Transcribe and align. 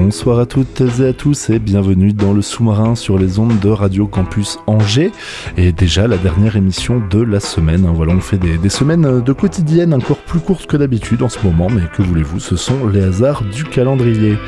Bonsoir 0.00 0.38
à 0.38 0.46
toutes 0.46 0.80
et 0.80 1.08
à 1.08 1.12
tous 1.12 1.50
et 1.50 1.58
bienvenue 1.58 2.14
dans 2.14 2.32
le 2.32 2.40
sous-marin 2.40 2.94
sur 2.94 3.18
les 3.18 3.38
ondes 3.38 3.60
de 3.60 3.68
Radio 3.68 4.06
Campus 4.06 4.58
Angers 4.66 5.12
et 5.58 5.72
déjà 5.72 6.06
la 6.08 6.16
dernière 6.16 6.56
émission 6.56 7.02
de 7.10 7.20
la 7.20 7.38
semaine. 7.38 7.86
Voilà, 7.94 8.14
on 8.14 8.20
fait 8.20 8.38
des, 8.38 8.70
semaines 8.70 9.20
de 9.20 9.32
quotidienne 9.34 9.92
encore 9.92 10.19
plus 10.30 10.38
courtes 10.38 10.66
que 10.68 10.76
d'habitude 10.76 11.24
en 11.24 11.28
ce 11.28 11.44
moment, 11.44 11.66
mais 11.68 11.82
que 11.92 12.02
voulez-vous, 12.02 12.38
ce 12.38 12.54
sont 12.54 12.86
les 12.86 13.02
hasards 13.02 13.42
du 13.42 13.64
calendrier. 13.64 14.38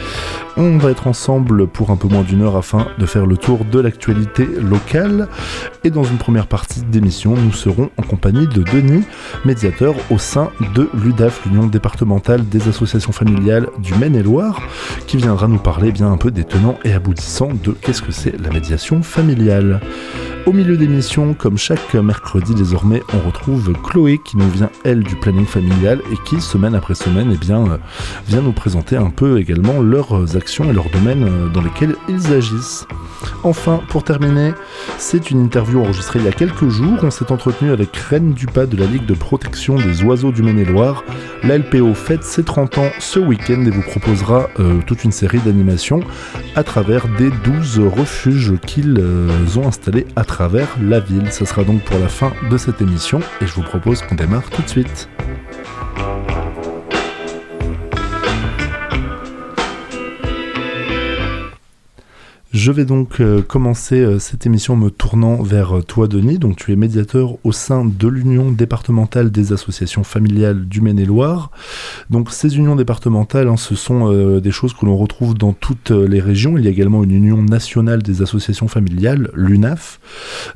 On 0.57 0.79
va 0.79 0.93
être 0.93 1.09
ensemble 1.09 1.67
pour 1.67 1.91
un 1.91 1.97
peu 1.97 2.07
moins 2.07 2.23
d'une 2.23 2.43
heure 2.43 2.57
afin 2.57 2.87
de 2.99 3.05
faire 3.05 3.27
le 3.27 3.37
tour 3.37 3.65
de 3.65 3.81
l'actualité 3.81 4.47
locale. 4.47 5.27
Et 5.83 5.91
dans 5.91 6.05
une 6.05 6.19
première 6.19 6.47
partie 6.47 6.83
d'émission, 6.83 7.35
nous 7.35 7.53
serons 7.53 7.91
en 7.97 8.03
compagnie 8.03 8.47
de 8.47 8.63
Denis, 8.63 9.03
médiateur 9.45 9.97
au 10.13 10.19
sein 10.19 10.51
de 10.77 10.89
l'UDAF, 10.95 11.45
l'Union 11.47 11.67
départementale 11.67 12.49
des 12.49 12.69
associations 12.69 13.11
familiales 13.11 13.67
du 13.79 13.93
Maine-et-Loire, 13.97 14.63
qui 15.09 15.17
viendra 15.17 15.49
nous 15.49 15.59
parler 15.59 15.91
bien 15.91 16.13
un 16.13 16.17
peu 16.17 16.31
des 16.31 16.45
tenants 16.45 16.79
et 16.85 16.93
aboutissants 16.93 17.51
de 17.65 17.73
qu'est-ce 17.73 18.03
que 18.03 18.13
c'est 18.13 18.41
la 18.41 18.51
médiation 18.51 19.03
familiale. 19.03 19.81
Au 20.45 20.53
milieu 20.53 20.77
d'émission, 20.77 21.35
comme 21.35 21.57
chaque 21.57 21.95
mercredi 21.95 22.53
désormais, 22.57 23.01
on 23.15 23.25
retrouve 23.25 23.73
Chloé 23.85 24.19
qui 24.19 24.37
nous 24.37 24.49
vient 24.51 24.71
elle 24.83 25.05
du 25.05 25.15
planning 25.15 25.47
familial 25.47 26.03
et 26.13 26.17
qui 26.25 26.41
semaine 26.41 26.75
après 26.75 26.97
semaine 26.97 27.31
eh 27.33 27.37
bien, 27.37 27.65
euh, 27.65 27.77
vient 28.27 28.41
nous 28.41 28.53
présenter 28.53 28.97
un 28.97 29.11
peu 29.11 29.39
également 29.39 29.81
leurs 29.81 30.37
actions 30.37 30.69
et 30.69 30.73
leurs 30.73 30.91
domaines 30.91 31.23
euh, 31.23 31.49
dans 31.49 31.63
lesquels 31.63 31.95
ils 32.09 32.33
agissent. 32.33 32.89
Enfin, 33.45 33.81
pour 33.89 34.03
terminer, 34.03 34.53
c'est 34.99 35.31
une 35.31 35.45
interview 35.45 35.81
enregistrée 35.81 36.19
il 36.19 36.25
y 36.25 36.29
a 36.29 36.33
quelques 36.33 36.69
jours. 36.69 36.99
On 37.03 37.11
s'est 37.13 37.31
entretenu 37.31 37.71
avec 37.71 37.97
Reine 37.97 38.33
Dupas 38.33 38.67
de 38.67 38.77
la 38.77 38.87
Ligue 38.87 39.07
de 39.07 39.15
protection 39.15 39.77
des 39.77 40.03
oiseaux 40.03 40.33
du 40.33 40.43
Maine-et-Loire. 40.43 41.05
La 41.45 41.57
LPO 41.59 41.95
fête 41.95 42.25
ses 42.25 42.43
30 42.43 42.79
ans 42.79 42.91
ce 42.99 43.21
week-end 43.21 43.65
et 43.65 43.71
vous 43.71 43.83
proposera 43.83 44.49
euh, 44.59 44.81
toute 44.89 45.05
une 45.05 45.13
série 45.13 45.39
d'animations 45.39 46.01
à 46.57 46.65
travers 46.65 47.07
des 47.17 47.31
12 47.45 47.81
refuges 47.97 48.55
qu'ils 48.67 49.01
ont 49.57 49.69
installés 49.69 50.07
à 50.17 50.25
travers 50.33 50.69
la 50.81 50.99
ville. 50.99 51.31
Ce 51.31 51.45
sera 51.45 51.63
donc 51.63 51.83
pour 51.83 51.99
la 51.99 52.09
fin 52.09 52.33
de 52.51 52.57
cette 52.57 52.81
émission 52.81 53.21
et 53.43 53.47
je 53.47 53.53
vous 53.53 53.63
propose 53.63 54.01
qu'on 54.01 54.15
démarre 54.15 54.49
tout 54.49 54.63
de 54.63 54.69
suite. 54.69 55.11
Je 62.63 62.71
vais 62.71 62.85
donc 62.85 63.21
euh, 63.21 63.43
commencer 63.43 63.97
euh, 63.97 64.21
cette 64.21 64.47
émission 64.47 64.77
me 64.77 64.89
tournant 64.89 65.43
vers 65.43 65.79
euh, 65.79 65.83
toi, 65.83 66.07
Denis. 66.07 66.39
Donc, 66.39 66.55
tu 66.55 66.71
es 66.71 66.77
médiateur 66.77 67.35
au 67.43 67.51
sein 67.51 67.85
de 67.85 68.07
l'Union 68.07 68.53
départementale 68.53 69.33
des 69.33 69.53
associations 69.53 70.05
familiales 70.05 70.67
du 70.69 70.81
Maine-et-Loire. 70.81 71.51
Donc, 72.09 72.31
ces 72.31 72.57
unions 72.57 72.77
départementales, 72.77 73.49
hein, 73.49 73.57
ce 73.57 73.75
sont 73.75 74.13
des 74.39 74.51
choses 74.53 74.75
que 74.75 74.87
l'on 74.87 74.97
retrouve 74.97 75.35
dans 75.35 75.53
toutes 75.53 75.91
les 75.91 76.21
régions. 76.21 76.57
Il 76.57 76.65
y 76.65 76.69
a 76.69 76.71
également 76.71 77.03
une 77.03 77.11
union 77.11 77.43
nationale 77.43 78.01
des 78.01 78.23
associations 78.23 78.69
familiales, 78.69 79.31
l'UNAF. 79.35 79.99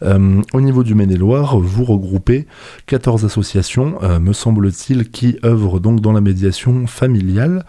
au 0.03 0.61
niveau 0.61 0.85
du 0.85 0.95
Maine-et-Loire, 0.95 1.59
vous 1.59 1.85
regroupez 1.85 2.47
14 2.87 3.25
associations, 3.25 3.99
me 4.21 4.33
semble-t-il, 4.33 5.11
qui 5.11 5.39
œuvrent 5.45 5.81
donc 5.81 6.01
dans 6.01 6.13
la 6.13 6.21
médiation 6.21 6.87
familiale. 6.87 7.65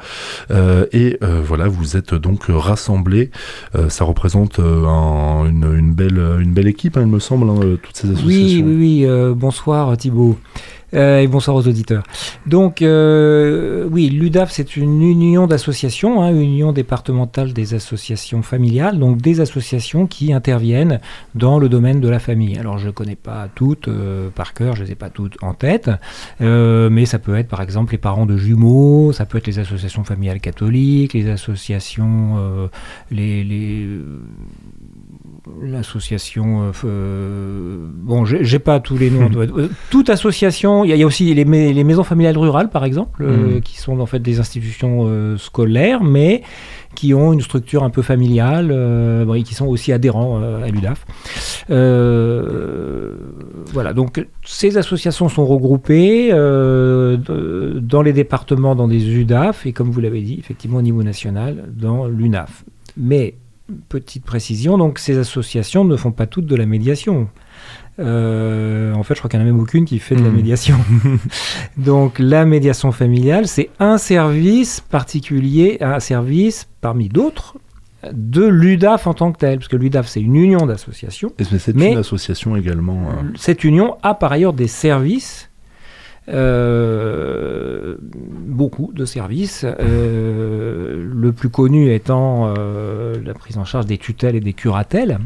et 0.91 1.17
voilà, 1.22 1.67
vous 1.67 1.97
êtes 1.97 2.13
donc 2.13 2.45
rassemblés. 2.50 3.31
ça 3.90 4.03
représente 4.03 4.26
euh, 4.35 5.45
une, 5.45 5.93
belle, 5.93 6.19
une 6.39 6.51
belle 6.51 6.67
équipe, 6.67 6.97
hein, 6.97 7.01
il 7.01 7.07
me 7.07 7.19
semble, 7.19 7.49
hein, 7.49 7.77
toutes 7.81 7.95
ces 7.95 8.09
associations. 8.09 8.27
Oui, 8.27 8.63
oui, 8.65 8.75
oui. 8.75 9.05
Euh, 9.05 9.33
bonsoir 9.33 9.95
Thibault. 9.97 10.38
Euh, 10.93 11.19
et 11.19 11.27
bonsoir 11.27 11.57
aux 11.57 11.67
auditeurs. 11.67 12.03
Donc, 12.45 12.81
euh, 12.81 13.87
oui, 13.91 14.09
l'UDAF, 14.09 14.51
c'est 14.51 14.77
une 14.77 15.01
union 15.01 15.45
d'associations, 15.45 16.21
hein, 16.21 16.33
union 16.33 16.71
départementale 16.71 17.51
des 17.51 17.73
associations 17.73 18.41
familiales, 18.41 18.97
donc 18.97 19.21
des 19.21 19.41
associations 19.41 20.07
qui 20.07 20.31
interviennent 20.31 21.01
dans 21.35 21.59
le 21.59 21.67
domaine 21.67 21.99
de 21.99 22.07
la 22.07 22.19
famille. 22.19 22.57
Alors, 22.57 22.77
je 22.77 22.87
ne 22.87 22.91
connais 22.91 23.17
pas 23.17 23.49
toutes 23.53 23.89
euh, 23.89 24.29
par 24.29 24.53
cœur, 24.53 24.75
je 24.75 24.81
ne 24.81 24.85
les 24.85 24.93
ai 24.93 24.95
pas 24.95 25.09
toutes 25.09 25.37
en 25.43 25.53
tête, 25.53 25.89
mais 26.39 27.05
ça 27.05 27.19
peut 27.19 27.35
être 27.35 27.49
par 27.49 27.61
exemple 27.61 27.91
les 27.91 27.97
parents 27.97 28.25
de 28.25 28.37
jumeaux, 28.37 29.11
ça 29.11 29.25
peut 29.25 29.37
être 29.39 29.47
les 29.47 29.59
associations 29.59 30.05
familiales 30.05 30.39
catholiques, 30.39 31.13
les 31.13 31.29
associations, 31.29 32.69
les, 33.11 33.43
les 33.43 33.87
l'association. 35.62 36.63
Euh, 36.63 36.72
euh, 36.85 37.88
bon, 37.91 38.25
j'ai 38.25 38.59
pas 38.59 38.80
tous 38.80 38.97
les 38.97 39.09
noms. 39.09 39.30
Euh, 39.35 39.69
toute 39.90 40.09
association. 40.09 40.84
Il 40.84 40.96
y, 40.96 41.03
a 41.03 41.06
aussi 41.06 41.34
les, 41.34 41.44
les, 41.44 41.84
maisons 41.84 42.03
familiales 42.03 42.38
rurales, 42.38 42.69
par 42.69 42.85
exemple, 42.85 43.25
mm. 43.25 43.62
qui 43.62 43.78
sont 43.78 44.00
en 44.00 44.06
fait 44.06 44.19
des 44.19 44.40
institutions 44.40 45.38
scolaires, 45.38 46.03
mais 46.03 46.44
qui 46.96 47.13
ont 47.13 47.34
une 47.34 47.41
structure 47.41 47.84
un 47.84 47.90
peu 47.90 48.02
familiale 48.02 48.72
et 49.35 49.44
qui 49.44 49.53
sont 49.53 49.68
aussi 49.68 49.91
adhérents 49.91 50.41
à 50.41 50.68
l'UDAF. 50.69 51.06
voilà, 53.74 53.94
donc 53.94 54.25
ces 54.44 54.78
associations 54.78 55.29
sont 55.29 55.46
regroupées 55.46 56.31
dans 56.31 58.02
les 58.02 58.14
départements, 58.14 58.75
dans 58.75 58.88
des 58.88 59.18
UDAF, 59.19 59.66
et 59.66 59.74
comme 59.74 59.91
vous 59.91 60.02
l'avez 60.02 60.22
dit, 60.22 60.38
effectivement 60.40 60.78
au 60.78 60.84
niveau 60.84 61.03
national, 61.03 61.66
dans 61.75 62.08
l'UNAF. 62.08 62.64
Mais 62.97 63.35
petite 63.89 64.23
précision, 64.23 64.78
donc 64.78 65.00
ces 65.00 65.17
associations 65.17 65.83
ne 65.85 65.95
font 65.95 66.11
pas 66.11 66.28
toutes 66.28 66.45
de 66.45 66.55
la 66.55 66.66
médiation. 66.66 67.29
Euh, 68.00 68.94
en 68.94 69.03
fait, 69.03 69.16
je 69.16 69.19
crois 69.19 69.29
qu'il 69.29 69.39
n'y 69.39 69.45
en 69.45 69.50
a 69.50 69.51
même 69.51 69.59
aucune 69.59 69.85
qui 69.85 70.00
fait 70.00 70.16
de 70.16 70.23
la 70.23 70.29
hmm. 70.29 70.35
médiation. 70.35 70.78
donc 71.78 72.19
la 72.19 72.45
médiation 72.45 72.91
familiale, 72.91 73.47
c'est 73.47 73.69
un 73.79 73.97
service 73.97 74.81
particulier, 74.81 75.78
un 75.81 76.00
service 76.00 76.67
parmi 76.81 77.09
d'autres 77.09 77.55
de 78.13 78.45
l'UDAF 78.45 79.07
en 79.07 79.13
tant 79.13 79.31
que 79.31 79.39
tel, 79.39 79.57
parce 79.57 79.67
que 79.67 79.75
l'UDAF 79.75 80.07
c'est 80.07 80.22
une 80.22 80.35
union 80.35 80.66
d'associations. 80.66 81.34
Mais 81.39 81.45
c'est 81.57 81.72
une 81.72 81.97
association 81.97 82.55
également. 82.55 83.09
Euh. 83.09 83.23
Cette 83.35 83.63
union 83.63 83.97
a 84.03 84.13
par 84.13 84.31
ailleurs 84.31 84.53
des 84.53 84.67
services 84.67 85.49
euh, 86.29 87.95
beaucoup 88.01 88.91
de 88.93 89.05
services, 89.05 89.65
euh, 89.65 91.09
le 91.09 91.31
plus 91.31 91.49
connu 91.49 91.93
étant 91.93 92.53
euh, 92.57 93.15
la 93.23 93.33
prise 93.33 93.57
en 93.57 93.63
charge 93.63 93.85
des 93.85 93.97
tutelles 93.97 94.35
et 94.35 94.41
des 94.41 94.53
curatelles 94.53 95.19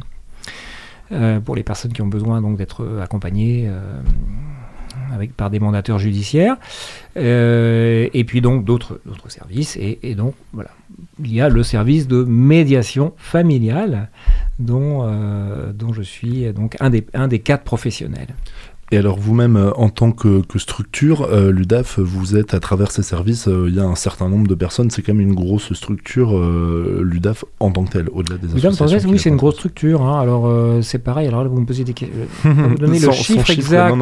pour 1.44 1.58
les 1.58 1.64
personnes 1.64 1.92
qui 1.92 2.02
ont 2.02 2.08
besoin 2.08 2.42
donc 2.42 2.56
d'être 2.56 2.88
accompagnées 3.04 3.70
avec, 5.14 5.36
par 5.36 5.50
des 5.50 5.60
mandateurs 5.60 6.00
judiciaires, 6.00 6.56
et 7.18 8.24
puis 8.26 8.40
donc 8.40 8.64
d'autres 8.64 9.02
services, 9.28 9.76
et, 9.76 10.16
donc 10.16 10.36
voilà, 10.54 10.70
il 11.20 11.34
y 11.34 11.42
a 11.42 11.50
le 11.50 11.64
service 11.64 12.08
de 12.08 12.24
médiation 12.24 13.12
familiale 13.18 14.08
dont, 14.58 15.06
dont 15.74 15.92
je 15.92 16.02
suis 16.02 16.46
donc 16.54 16.78
un 16.80 16.90
des, 16.90 17.06
un 17.14 17.28
des 17.28 17.40
quatre 17.40 17.66
professionnels. 17.66 18.30
Et 18.94 18.98
alors 18.98 19.18
vous-même, 19.18 19.56
euh, 19.56 19.72
en 19.76 19.88
tant 19.88 20.12
que, 20.12 20.42
structure, 20.58 21.22
euh, 21.22 21.50
l'UDAF, 21.50 21.98
vous 22.00 22.36
êtes 22.36 22.54
à 22.54 22.60
travers 22.60 22.92
ces 22.92 23.04
services, 23.04 23.48
euh, 23.48 23.68
il 23.70 23.76
y 23.76 23.80
a 23.80 23.86
un 23.86 23.96
certain 23.96 24.28
nombre 24.28 24.48
de 24.48 24.56
personnes, 24.56 24.92
c'est 24.92 25.02
quand 25.02 25.14
même 25.14 25.22
une 25.22 25.34
grosse 25.34 25.72
structure, 25.74 26.38
l'UDAF 26.38 27.46
en 27.62 27.72
tant 27.72 27.86
que 27.86 27.92
telle, 27.92 28.10
au-delà 28.12 28.38
des 28.38 28.48
associations. 28.66 29.10
oui, 29.10 29.18
c'est 29.18 29.30
une 29.30 29.38
grosse 29.38 29.56
structure. 29.56 30.02
Hein. 30.02 30.20
alors 30.20 30.52
c'est 30.84 31.00
pareil, 31.00 31.28
alors 31.28 31.44
là 31.44 31.50
vous 31.50 31.62
me 31.62 31.66
posez 31.66 31.86
des 31.86 31.94
questions. 31.94 32.18
Vous 32.44 32.76
donner 32.76 33.00
le 33.00 33.12
chiffre, 33.12 33.50
exact. 33.50 33.96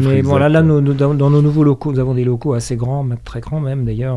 mais 0.00 0.22
voilà, 0.22 0.48
là, 0.48 0.62
nous, 0.62 0.80
dans, 0.80 1.14
nos 1.14 1.42
nouveaux 1.42 1.64
locaux, 1.64 1.92
nous 1.92 1.98
avons 1.98 2.14
des 2.14 2.24
locaux 2.24 2.54
assez 2.54 2.76
grands, 2.76 3.06
très 3.24 3.40
grands 3.40 3.60
même 3.60 3.84
d'ailleurs. 3.84 4.16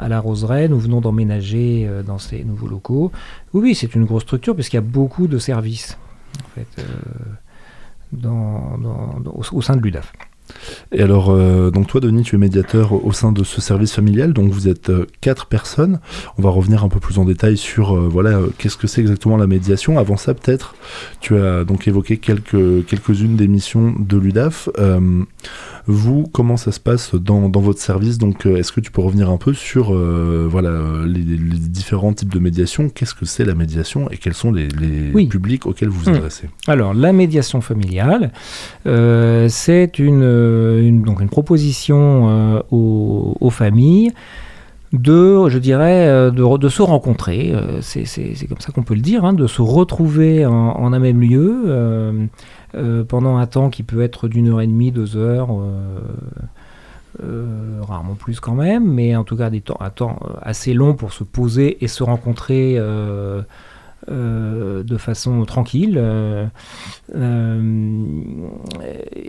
à 0.00 0.08
la 0.08 0.18
Roseraie, 0.18 0.68
nous 0.68 0.78
venons 0.78 1.00
d'emménager 1.00 1.88
dans 2.04 2.18
ces 2.18 2.42
nouveaux 2.44 2.68
locaux. 2.68 3.12
Oui, 3.54 3.60
oui, 3.62 3.74
c'est 3.74 3.94
une 3.94 4.04
grosse 4.04 4.22
structure 4.24 4.54
puisqu'il 4.54 4.76
y 4.76 4.78
a 4.78 4.82
beaucoup 4.82 5.28
de 5.28 5.38
services. 5.38 5.96
En 6.38 6.48
fait, 6.54 6.84
dans, 8.12 8.78
au, 9.52 9.62
sein 9.62 9.76
de 9.76 9.82
l'UDAF. 9.82 10.12
Et 10.92 11.02
alors, 11.02 11.30
euh, 11.30 11.70
donc 11.70 11.86
toi, 11.86 12.00
Denis, 12.00 12.22
tu 12.22 12.36
es 12.36 12.38
médiateur 12.38 13.04
au 13.04 13.12
sein 13.12 13.32
de 13.32 13.44
ce 13.44 13.60
service 13.60 13.92
familial, 13.92 14.32
donc 14.32 14.50
vous 14.50 14.68
êtes 14.68 14.90
euh, 14.90 15.06
quatre 15.20 15.46
personnes. 15.46 16.00
On 16.38 16.42
va 16.42 16.50
revenir 16.50 16.84
un 16.84 16.88
peu 16.88 17.00
plus 17.00 17.18
en 17.18 17.24
détail 17.24 17.56
sur, 17.56 17.96
euh, 17.96 18.08
voilà, 18.10 18.40
qu'est-ce 18.58 18.76
que 18.76 18.86
c'est 18.86 19.00
exactement 19.00 19.36
la 19.36 19.46
médiation. 19.46 19.98
Avant 19.98 20.16
ça, 20.16 20.34
peut-être, 20.34 20.74
tu 21.20 21.36
as 21.36 21.64
donc 21.64 21.88
évoqué 21.88 22.16
quelques, 22.16 22.86
quelques-unes 22.86 23.36
des 23.36 23.48
missions 23.48 23.94
de 23.98 24.16
l'UDAF. 24.16 24.68
vous, 25.86 26.24
comment 26.32 26.56
ça 26.56 26.72
se 26.72 26.80
passe 26.80 27.14
dans, 27.14 27.48
dans 27.48 27.60
votre 27.60 27.80
service? 27.80 28.18
Donc, 28.18 28.46
est-ce 28.46 28.72
que 28.72 28.80
tu 28.80 28.90
peux 28.90 29.00
revenir 29.00 29.30
un 29.30 29.38
peu 29.38 29.54
sur, 29.54 29.92
voilà, 29.92 31.04
les, 31.06 31.22
différents 31.22 32.12
types 32.12 32.32
de 32.32 32.38
médiation? 32.38 32.88
Qu'est-ce 32.88 33.14
que 33.14 33.24
c'est 33.24 33.44
la 33.44 33.54
médiation 33.54 34.10
et 34.10 34.16
quels 34.16 34.34
sont 34.34 34.52
les, 34.52 34.68
les 34.68 35.26
publics 35.26 35.66
auxquels 35.66 35.88
vous 35.88 36.00
vous 36.00 36.10
mmh. 36.10 36.14
adressez? 36.14 36.50
Alors, 36.66 36.94
la 36.94 37.12
médiation 37.12 37.60
familiale, 37.60 38.32
c'est 38.84 39.98
une 39.98 40.37
une, 40.80 41.02
donc 41.02 41.20
une 41.20 41.28
proposition 41.28 42.28
euh, 42.28 42.62
aux, 42.70 43.50
familles 43.50 44.12
de, 44.92 45.48
je 45.48 45.58
dirais, 45.58 46.08
euh, 46.08 46.30
de, 46.30 46.56
de 46.56 46.68
se 46.68 46.82
rencontrer, 46.82 47.54
c'est 47.80 48.04
comme 48.48 48.60
ça 48.60 48.72
qu'on 48.72 48.82
peut 48.82 48.94
le 48.94 49.00
dire, 49.00 49.24
hein, 49.24 49.32
de 49.32 49.46
se 49.46 49.62
retrouver 49.62 50.46
en, 50.46 50.92
un 50.92 50.98
même 50.98 51.20
lieu 51.20 52.28
pendant 53.08 53.36
un 53.36 53.46
temps 53.46 53.70
qui 53.70 53.82
peut 53.82 54.02
être 54.02 54.28
d'une 54.28 54.48
heure 54.48 54.60
et 54.60 54.66
demie, 54.66 54.92
deux 54.92 55.16
heures, 55.16 55.50
rarement 57.86 58.14
plus 58.14 58.40
quand 58.40 58.54
même, 58.54 58.90
mais 58.90 59.16
en 59.16 59.24
tout 59.24 59.36
cas 59.36 59.50
des 59.50 59.60
temps, 59.60 59.78
un 59.80 59.90
temps 59.90 60.18
assez 60.42 60.72
long 60.72 60.94
pour 60.94 61.12
se 61.12 61.24
poser 61.24 61.82
et 61.84 61.88
se 61.88 62.02
rencontrer 62.02 62.78
euh, 64.10 64.82
de 64.82 64.96
façon 64.96 65.44
tranquille. 65.44 65.96
Euh, 65.98 66.46
euh, 67.14 68.00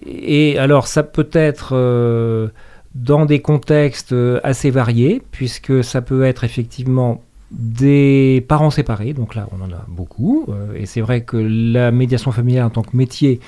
et 0.06 0.58
alors 0.58 0.88
ça 0.88 1.04
peut 1.04 1.30
être 1.34 2.52
dans 2.96 3.26
des 3.26 3.42
contextes 3.42 4.16
assez 4.44 4.70
variés, 4.70 5.22
puisque 5.32 5.84
ça 5.84 6.02
peut 6.02 6.24
être 6.24 6.44
effectivement 6.44 7.22
des 7.52 8.46
parents 8.48 8.70
séparés, 8.70 9.14
donc 9.14 9.36
là 9.36 9.48
on 9.52 9.64
en 9.64 9.72
a 9.72 9.86
beaucoup, 9.88 10.48
et 10.76 10.86
c'est 10.86 11.02
vrai 11.02 11.22
que 11.22 11.38
la 11.38 11.92
médiation 11.92 12.32
familiale 12.32 12.66
en 12.66 12.70
tant 12.70 12.84
que 12.84 12.96
métier, 12.96 13.40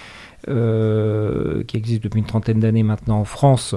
qui 0.48 1.78
existe 1.78 2.04
depuis 2.04 2.20
une 2.20 2.26
trentaine 2.26 2.60
d'années 2.60 2.84
maintenant 2.84 3.20
en 3.20 3.26
France, 3.26 3.76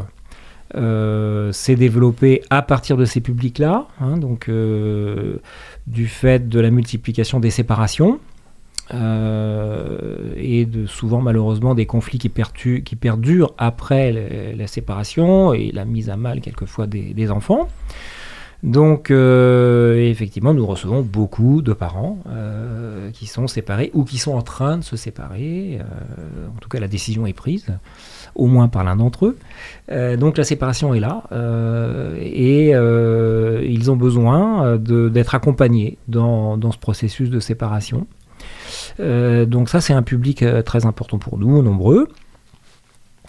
s'est 0.74 1.76
développé 1.76 2.42
à 2.50 2.62
partir 2.62 2.96
de 2.96 3.04
ces 3.04 3.20
publics-là, 3.20 3.86
hein, 4.00 4.16
donc 4.16 4.50
du 5.86 6.06
fait 6.08 6.48
de 6.48 6.60
la 6.60 6.70
multiplication 6.70 7.40
des 7.40 7.50
séparations 7.50 8.18
euh, 8.92 10.34
et 10.36 10.66
de 10.66 10.84
souvent 10.84 11.22
malheureusement 11.22 11.74
des 11.74 11.86
conflits 11.86 12.18
qui, 12.18 12.28
perdurent 12.28 13.54
après 13.56 14.54
la, 14.54 14.66
séparation 14.66 15.54
et 15.54 15.70
la 15.72 15.86
mise 15.86 16.10
à 16.10 16.16
mal 16.16 16.40
quelquefois 16.40 16.86
des, 16.86 17.30
enfants. 17.30 17.68
Donc 18.62 19.10
euh, 19.10 19.96
effectivement, 19.96 20.52
nous 20.52 20.66
recevons 20.66 21.00
beaucoup 21.02 21.62
de 21.62 21.72
parents 21.72 22.18
euh, 22.28 23.10
qui 23.10 23.26
sont 23.26 23.46
séparés 23.46 23.90
ou 23.94 24.04
qui 24.04 24.18
sont 24.18 24.32
en 24.32 24.42
train 24.42 24.78
de 24.78 24.84
se 24.84 24.96
séparer. 24.96 25.78
en 26.54 26.58
tout 26.60 26.68
cas, 26.68 26.80
la 26.80 26.88
décision 26.88 27.26
est 27.26 27.32
prise 27.32 27.66
au 28.34 28.46
moins 28.46 28.68
par 28.68 28.84
l'un 28.84 28.96
d'entre 28.96 29.26
eux. 29.26 29.38
Euh, 29.90 30.16
donc 30.16 30.36
la 30.38 30.44
séparation 30.44 30.94
est 30.94 31.00
là 31.00 31.24
euh, 31.32 32.16
et 32.20 32.74
euh, 32.74 33.62
ils 33.64 33.90
ont 33.90 33.96
besoin 33.96 34.76
d'être 34.78 35.34
accompagnés 35.34 35.98
dans, 36.08 36.58
ce 36.72 36.78
processus 36.78 37.30
de 37.30 37.40
séparation. 37.40 38.06
donc 38.98 39.68
ça 39.68 39.80
c'est 39.80 39.92
un 39.94 40.02
public 40.02 40.44
très 40.64 40.86
important 40.86 41.18
pour 41.18 41.38
nous, 41.38 41.62
nombreux. 41.62 42.08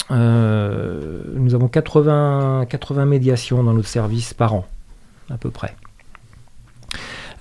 nous 0.10 1.56
avons 1.56 1.68
80, 1.68 2.66
80 2.70 3.06
médiations 3.06 3.64
dans 3.64 3.74
notre 3.74 3.88
service 3.88 4.34
par 4.34 4.54
an, 4.54 4.66
à 5.30 5.38
peu 5.38 5.52
près. 5.52 5.76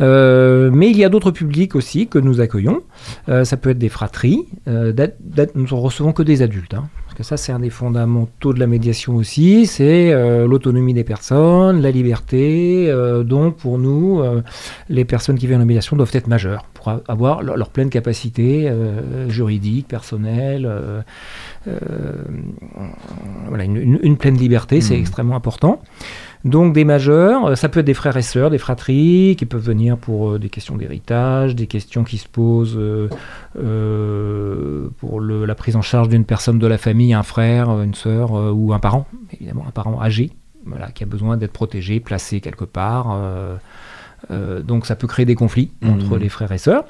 Mais 0.00 0.90
il 0.90 0.96
y 0.96 1.04
a 1.04 1.08
d'autres 1.08 1.30
publics 1.30 1.74
aussi 1.74 2.08
que 2.08 2.18
nous 2.18 2.40
accueillons. 2.40 2.82
ça 3.26 3.56
peut 3.56 3.70
être 3.70 3.78
des 3.78 3.88
fratries. 3.88 4.46
nous 4.66 4.72
ne 4.74 5.74
recevons 5.74 6.12
que 6.12 6.22
des 6.22 6.42
adultes. 6.42 6.74
Hein 6.74 6.88
que 7.14 7.22
ça 7.22 7.36
c'est 7.36 7.52
un 7.52 7.60
des 7.60 7.70
fondamentaux 7.70 8.52
de 8.52 8.60
la 8.60 8.66
médiation 8.66 9.16
aussi, 9.16 9.66
c'est 9.66 10.12
euh, 10.12 10.46
l'autonomie 10.46 10.94
des 10.94 11.04
personnes, 11.04 11.80
la 11.80 11.90
liberté. 11.90 12.86
Euh, 12.88 13.22
donc 13.22 13.56
pour 13.56 13.78
nous, 13.78 14.20
euh, 14.20 14.42
les 14.88 15.04
personnes 15.04 15.38
qui 15.38 15.46
viennent 15.46 15.62
en 15.62 15.66
médiation 15.66 15.96
doivent 15.96 16.10
être 16.12 16.26
majeures 16.26 16.64
pour 16.74 16.92
avoir 17.08 17.42
leur, 17.42 17.70
pleine 17.70 17.88
capacité 17.88 18.70
juridique, 19.28 19.88
personnelle. 19.88 20.70
voilà, 23.48 23.64
une, 23.64 24.16
pleine 24.18 24.36
liberté, 24.36 24.82
c'est 24.82 24.96
mmh. 24.96 25.00
extrêmement 25.00 25.36
important. 25.36 25.80
Donc 26.44 26.74
des 26.74 26.84
majeurs, 26.84 27.46
euh, 27.46 27.54
ça 27.54 27.70
peut 27.70 27.80
être 27.80 27.86
des 27.86 27.94
frères 27.94 28.16
et 28.18 28.22
sœurs, 28.22 28.50
des 28.50 28.58
fratries, 28.58 29.34
qui 29.38 29.46
peuvent 29.46 29.64
venir 29.64 29.96
pour 29.96 30.32
euh, 30.32 30.38
des 30.38 30.50
questions 30.50 30.76
d'héritage, 30.76 31.56
des 31.56 31.66
questions 31.66 32.04
qui 32.04 32.18
se 32.18 32.28
posent 32.28 32.78
euh, 32.78 33.08
pour 34.98 35.22
la 35.22 35.54
prise 35.54 35.76
en 35.76 35.82
charge 35.82 36.10
d'une 36.10 36.24
personne 36.24 36.58
de 36.58 36.66
la 36.66 36.76
famille, 36.76 37.14
un 37.14 37.22
frère, 37.22 37.70
une 37.80 37.94
sœur 37.94 38.32
ou 38.54 38.74
un 38.74 38.78
parent, 38.78 39.06
évidemment 39.32 39.64
un 39.66 39.70
parent 39.70 40.02
âgé, 40.02 40.32
voilà, 40.66 40.90
qui 40.90 41.02
a 41.02 41.06
besoin 41.06 41.38
d'être 41.38 41.52
protégé, 41.52 42.00
placé 42.00 42.40
quelque 42.40 42.64
part. 42.64 43.18
donc 44.30 44.86
ça 44.86 44.96
peut 44.96 45.06
créer 45.06 45.24
des 45.24 45.34
conflits 45.34 45.70
mmh. 45.80 45.90
entre 45.90 46.18
les 46.18 46.28
frères 46.28 46.52
et 46.52 46.58
sœurs. 46.58 46.84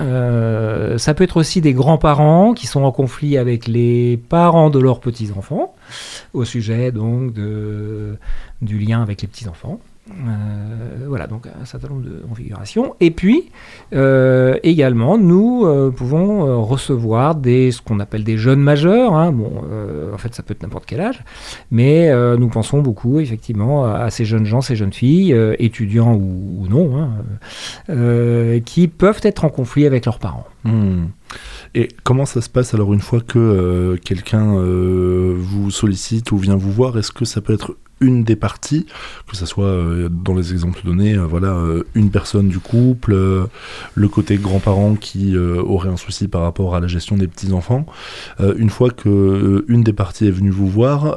Euh, 0.00 0.98
ça 0.98 1.14
peut 1.14 1.24
être 1.24 1.36
aussi 1.36 1.60
des 1.60 1.72
grands-parents 1.72 2.54
qui 2.54 2.66
sont 2.66 2.82
en 2.82 2.92
conflit 2.92 3.36
avec 3.36 3.66
les 3.66 4.16
parents 4.16 4.70
de 4.70 4.78
leurs 4.78 5.00
petits-enfants, 5.00 5.74
au 6.32 6.44
sujet 6.44 6.92
donc 6.92 7.32
de, 7.32 8.16
du 8.62 8.78
lien 8.78 9.02
avec 9.02 9.22
les 9.22 9.28
petits-enfants. 9.28 9.80
Euh, 10.10 11.06
voilà, 11.06 11.26
donc 11.26 11.46
un 11.46 11.64
certain 11.64 11.88
nombre 11.88 12.02
de 12.02 12.22
configurations. 12.28 12.94
Et 13.00 13.10
puis, 13.10 13.50
euh, 13.94 14.56
également, 14.62 15.18
nous 15.18 15.64
euh, 15.64 15.90
pouvons 15.90 16.62
recevoir 16.64 17.34
des, 17.34 17.70
ce 17.70 17.80
qu'on 17.82 18.00
appelle 18.00 18.24
des 18.24 18.36
jeunes 18.36 18.60
majeurs. 18.60 19.14
Hein. 19.14 19.32
Bon, 19.32 19.62
en 20.12 20.18
fait, 20.18 20.34
ça 20.34 20.42
peut 20.42 20.52
être 20.52 20.62
n'importe 20.62 20.86
quel 20.86 21.00
âge, 21.00 21.22
mais 21.70 22.10
nous 22.36 22.48
pensons 22.48 22.80
beaucoup, 22.80 23.20
effectivement, 23.20 23.84
à 23.84 24.10
ces 24.10 24.24
jeunes 24.24 24.44
gens, 24.44 24.60
ces 24.60 24.76
jeunes 24.76 24.92
filles, 24.92 25.36
étudiants 25.58 26.14
ou, 26.14 26.66
non, 26.68 27.10
hein, 27.88 28.60
qui 28.64 28.88
peuvent 28.88 29.20
être 29.22 29.44
en 29.44 29.48
conflit 29.48 29.86
avec 29.86 30.04
leurs 30.04 30.18
parents. 30.18 30.46
Hmm. 30.64 31.06
Et 31.74 31.88
comment 32.02 32.26
ça 32.26 32.40
se 32.40 32.48
passe 32.48 32.74
alors 32.74 32.92
une 32.92 33.00
fois 33.00 33.20
que 33.20 33.96
quelqu'un 34.04 34.54
vous 34.54 35.70
sollicite 35.70 36.32
ou 36.32 36.36
vient 36.36 36.56
vous 36.56 36.72
voir 36.72 36.98
Est-ce 36.98 37.12
que 37.12 37.24
ça 37.24 37.40
peut 37.40 37.54
être 37.54 37.76
une 38.00 38.24
des 38.24 38.36
parties, 38.36 38.86
que 39.28 39.36
ce 39.36 39.46
soit 39.46 39.66
euh, 39.66 40.08
dans 40.08 40.34
les 40.34 40.52
exemples 40.52 40.80
donnés, 40.84 41.14
euh, 41.14 41.26
voilà, 41.26 41.48
euh, 41.48 41.84
une 41.94 42.10
personne 42.10 42.48
du 42.48 42.58
couple, 42.58 43.14
le 43.94 44.08
côté 44.08 44.36
grand-parent 44.36 44.94
qui 44.94 45.36
aurait 45.36 45.88
un 45.88 45.96
souci 45.96 46.28
par 46.28 46.42
rapport 46.42 46.74
à 46.74 46.80
la 46.80 46.86
gestion 46.86 47.16
des 47.16 47.26
petits-enfants. 47.26 47.86
une 48.56 48.70
fois 48.70 48.90
que 48.90 49.64
une 49.68 49.82
des 49.82 49.92
parties 49.92 50.26
est 50.26 50.30
venue 50.30 50.50
vous 50.50 50.68
voir, 50.68 51.16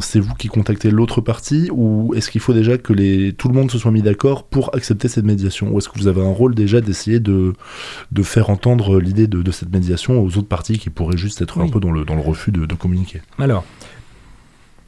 c'est 0.00 0.20
vous 0.20 0.34
qui 0.34 0.48
contactez 0.48 0.90
l'autre 0.90 1.20
partie 1.20 1.68
ou 1.72 2.14
est-ce 2.14 2.30
qu'il 2.30 2.40
faut 2.40 2.52
déjà 2.52 2.78
que 2.78 2.92
les, 2.92 3.32
tout 3.32 3.48
le 3.48 3.54
monde 3.54 3.70
se 3.70 3.78
soit 3.78 3.90
mis 3.90 4.02
d'accord 4.02 4.44
pour 4.44 4.74
accepter 4.74 5.08
cette 5.08 5.24
médiation? 5.24 5.72
Ou 5.72 5.78
est-ce 5.78 5.88
que 5.88 5.98
vous 5.98 6.08
avez 6.08 6.22
un 6.22 6.32
rôle 6.32 6.54
déjà 6.54 6.80
d'essayer 6.80 7.20
de, 7.20 7.52
de 8.12 8.22
faire 8.22 8.50
entendre 8.50 9.00
l'idée 9.00 9.26
de, 9.26 9.50
cette 9.50 9.72
médiation 9.72 10.20
aux 10.22 10.38
autres 10.38 10.48
parties 10.48 10.78
qui 10.78 10.90
pourraient 10.90 11.16
juste 11.16 11.40
être 11.40 11.60
un 11.60 11.68
peu 11.68 11.80
dans 11.80 11.92
le, 11.92 12.04
dans 12.04 12.14
le 12.14 12.22
refus 12.22 12.52
de, 12.52 12.66
de 12.66 12.74
communiquer? 12.74 13.22
Alors, 13.38 13.64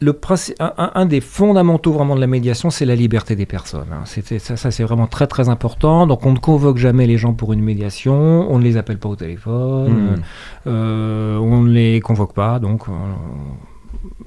le 0.01 0.21
un, 0.61 1.07
des 1.07 1.21
fondamentaux 1.21 1.93
vraiment 1.93 2.15
de 2.15 2.21
la 2.21 2.27
médiation, 2.27 2.71
c'est 2.71 2.85
la 2.85 2.95
liberté 2.95 3.35
des 3.37 3.47
personnes. 3.47 3.89
Hein. 3.93 4.05
Ça, 4.39 4.57
ça 4.57 4.71
c'est 4.71 4.85
vraiment 4.85 5.07
très 5.07 5.27
très 5.27 5.49
important. 5.49 6.07
Donc 6.07 6.25
on 6.25 6.33
ne 6.33 6.39
convoque 6.39 6.77
jamais 6.77 7.07
les 7.07 7.19
gens 7.19 7.35
pour 7.35 7.53
une 7.53 7.63
médiation, 7.63 8.51
on 8.51 8.59
ne 8.59 8.65
les 8.65 8.77
appelle 8.77 8.99
pas 8.99 9.09
au 9.09 9.17
téléphone, 9.17 9.93
mmh. 9.93 10.23
euh, 10.69 11.37
on 11.39 11.63
ne 11.63 11.71
les 11.71 12.01
convoque 12.01 12.35
pas. 12.35 12.59
Donc 12.59 12.85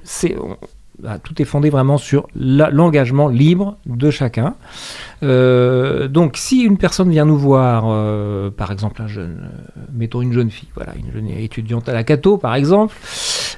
c'est 0.02 0.36
bah, 0.98 1.18
tout 1.18 1.40
est 1.40 1.44
fondé 1.44 1.70
vraiment 1.70 1.98
sur 1.98 2.28
l'engagement 2.36 3.28
libre 3.28 3.76
de 3.86 4.10
chacun. 4.10 4.54
Euh, 5.22 6.06
donc, 6.06 6.36
si 6.36 6.62
une 6.62 6.76
personne 6.76 7.10
vient 7.10 7.24
nous 7.24 7.38
voir, 7.38 7.84
euh, 7.86 8.50
par 8.50 8.70
exemple, 8.72 9.00
un 9.00 9.06
jeune, 9.06 9.38
euh, 9.42 9.80
mettons 9.92 10.20
une 10.20 10.32
jeune 10.32 10.50
fille, 10.50 10.68
voilà, 10.74 10.92
une 10.96 11.12
jeune 11.12 11.28
étudiante 11.28 11.88
à 11.88 11.92
la 11.92 12.04
Cato, 12.04 12.36
par 12.36 12.54
exemple, 12.54 12.94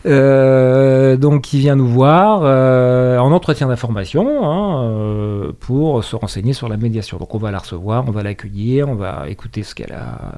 donc 0.05 1.43
qui 1.43 1.59
vient 1.59 1.77
nous 1.77 1.87
voir 1.87 2.43
en 2.43 3.33
entretien 3.33 3.69
d'information 3.69 4.45
hein, 4.45 5.53
pour 5.61 6.05
se 6.05 6.15
renseigner 6.15 6.53
sur 6.53 6.69
la 6.69 6.77
médiation. 6.77 7.19
Donc, 7.19 7.35
on 7.35 7.39
va 7.39 7.51
la 7.51 7.59
recevoir, 7.59 8.05
on 8.07 8.11
va 8.11 8.23
l'accueillir, 8.23 8.89
on 8.89 8.95
va 8.95 9.29
écouter 9.29 9.63
ce 9.63 9.75
qu'elle 9.75 9.93
a, 9.93 10.33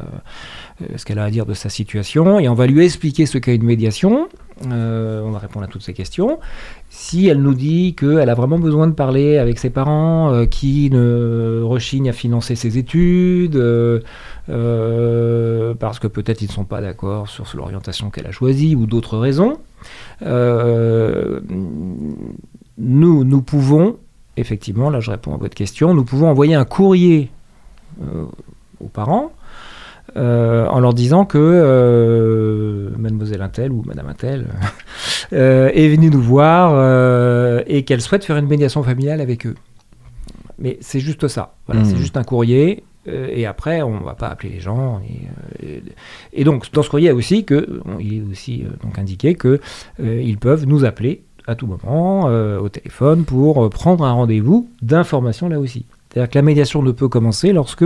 ce 0.97 1.05
qu'elle 1.05 1.19
a 1.19 1.25
à 1.25 1.31
dire 1.31 1.47
de 1.47 1.55
sa 1.55 1.69
situation 1.69 2.39
et 2.39 2.49
on 2.49 2.55
va 2.55 2.67
lui 2.67 2.85
expliquer 2.85 3.27
ce 3.27 3.39
qu'est 3.39 3.57
une 3.57 3.65
médiation. 3.65 4.29
Euh, 4.71 5.21
on 5.23 5.31
va 5.31 5.39
répondre 5.39 5.65
à 5.67 5.69
toutes 5.69 5.83
ces 5.83 5.93
questions. 5.93 6.39
Si 6.89 7.29
elle 7.29 7.43
nous 7.43 7.55
dit 7.55 7.95
qu'elle 7.95 8.31
a 8.31 8.35
vraiment 8.35 8.59
besoin 8.59 8.87
de 8.87 8.93
parler 8.93 9.37
avec 9.37 9.59
ses 9.59 9.69
parents 9.69 10.33
euh, 10.33 10.47
qui 10.47 10.89
ne 10.91 11.61
rechignent 11.63 12.09
à 12.09 12.13
financer 12.13 12.57
ses 12.57 12.79
études, 12.79 13.57
euh, 13.57 14.01
parce 15.79 15.99
que 15.99 16.07
peut-être 16.07 16.41
ils 16.41 16.49
ne 16.49 16.53
sont 16.53 16.65
pas 16.65 16.81
d'accord 16.81 17.29
sur 17.29 17.47
l'orientation 17.55 18.09
qu'elle 18.11 18.27
a 18.27 18.33
choisie 18.33 18.75
ou 18.75 18.87
d'autres 18.87 19.19
raisons, 19.19 19.59
nous, 22.79 23.25
nous 23.25 23.43
pouvons, 23.43 23.97
effectivement, 24.37 24.91
là 24.91 25.01
je 25.01 25.11
réponds 25.11 25.35
à 25.35 25.39
votre 25.39 25.55
question, 25.55 25.95
nous 25.95 26.05
pouvons 26.05 26.29
envoyer 26.29 26.55
un 26.55 26.65
courrier 26.65 27.31
aux 28.81 28.89
parents 28.89 29.33
euh, 30.17 30.67
en 30.69 30.81
leur 30.81 30.95
disant 30.95 31.27
que 31.27 31.37
euh, 31.39 32.89
mademoiselle 32.97 33.43
Intel 33.43 33.71
ou 33.71 33.83
madame 33.85 34.09
Intel 34.09 34.47
euh, 35.35 35.71
est 35.75 35.89
venue 35.89 36.09
nous 36.09 36.23
voir 36.23 37.63
et 37.67 37.83
qu'elle 37.85 38.01
souhaite 38.01 38.25
faire 38.25 38.39
une 38.39 38.47
médiation 38.47 38.83
familiale 38.83 39.21
avec 39.21 39.47
eux. 39.47 39.57
Mais 40.59 40.79
c'est 40.81 41.01
juste 41.01 41.29
ça. 41.29 41.55
Voilà, 41.67 41.85
C'est 41.85 41.95
mmh. 41.95 41.99
juste 41.99 42.17
un 42.17 42.25
courrier. 42.25 42.83
et 43.07 43.45
après, 43.45 43.83
on 43.83 44.01
ne 44.01 44.05
va 44.05 44.15
pas 44.15 44.29
appeler 44.29 44.49
les 44.49 44.61
gens. 44.61 45.03
Et, 46.33 46.45
donc, 46.45 46.73
dans 46.73 46.83
ce 46.83 46.89
courrier, 46.89 47.11
il, 47.11 47.13
aussi 47.13 47.45
que, 47.45 47.83
il 48.01 48.15
est 48.15 48.31
aussi 48.31 48.65
donc 48.83 48.99
indiqué 48.99 49.35
qu'ils 49.35 50.39
peuvent 50.39 50.67
nous 50.67 50.87
appeler 50.87 51.25
à 51.47 51.57
tout 51.57 51.67
moment 51.67 52.25
au 52.25 52.69
téléphone 52.71 53.25
pour 53.25 53.69
prendre 53.69 54.05
un 54.05 54.13
rendez-vous 54.13 54.71
d'information 54.81 55.51
là 55.51 55.61
aussi. 55.61 55.85
C'est-à-dire 56.09 56.31
que 56.31 56.39
la 56.39 56.43
médiation 56.43 56.83
ne 56.83 56.93
peut 56.93 57.09
commencer 57.09 57.53
lorsque 57.53 57.85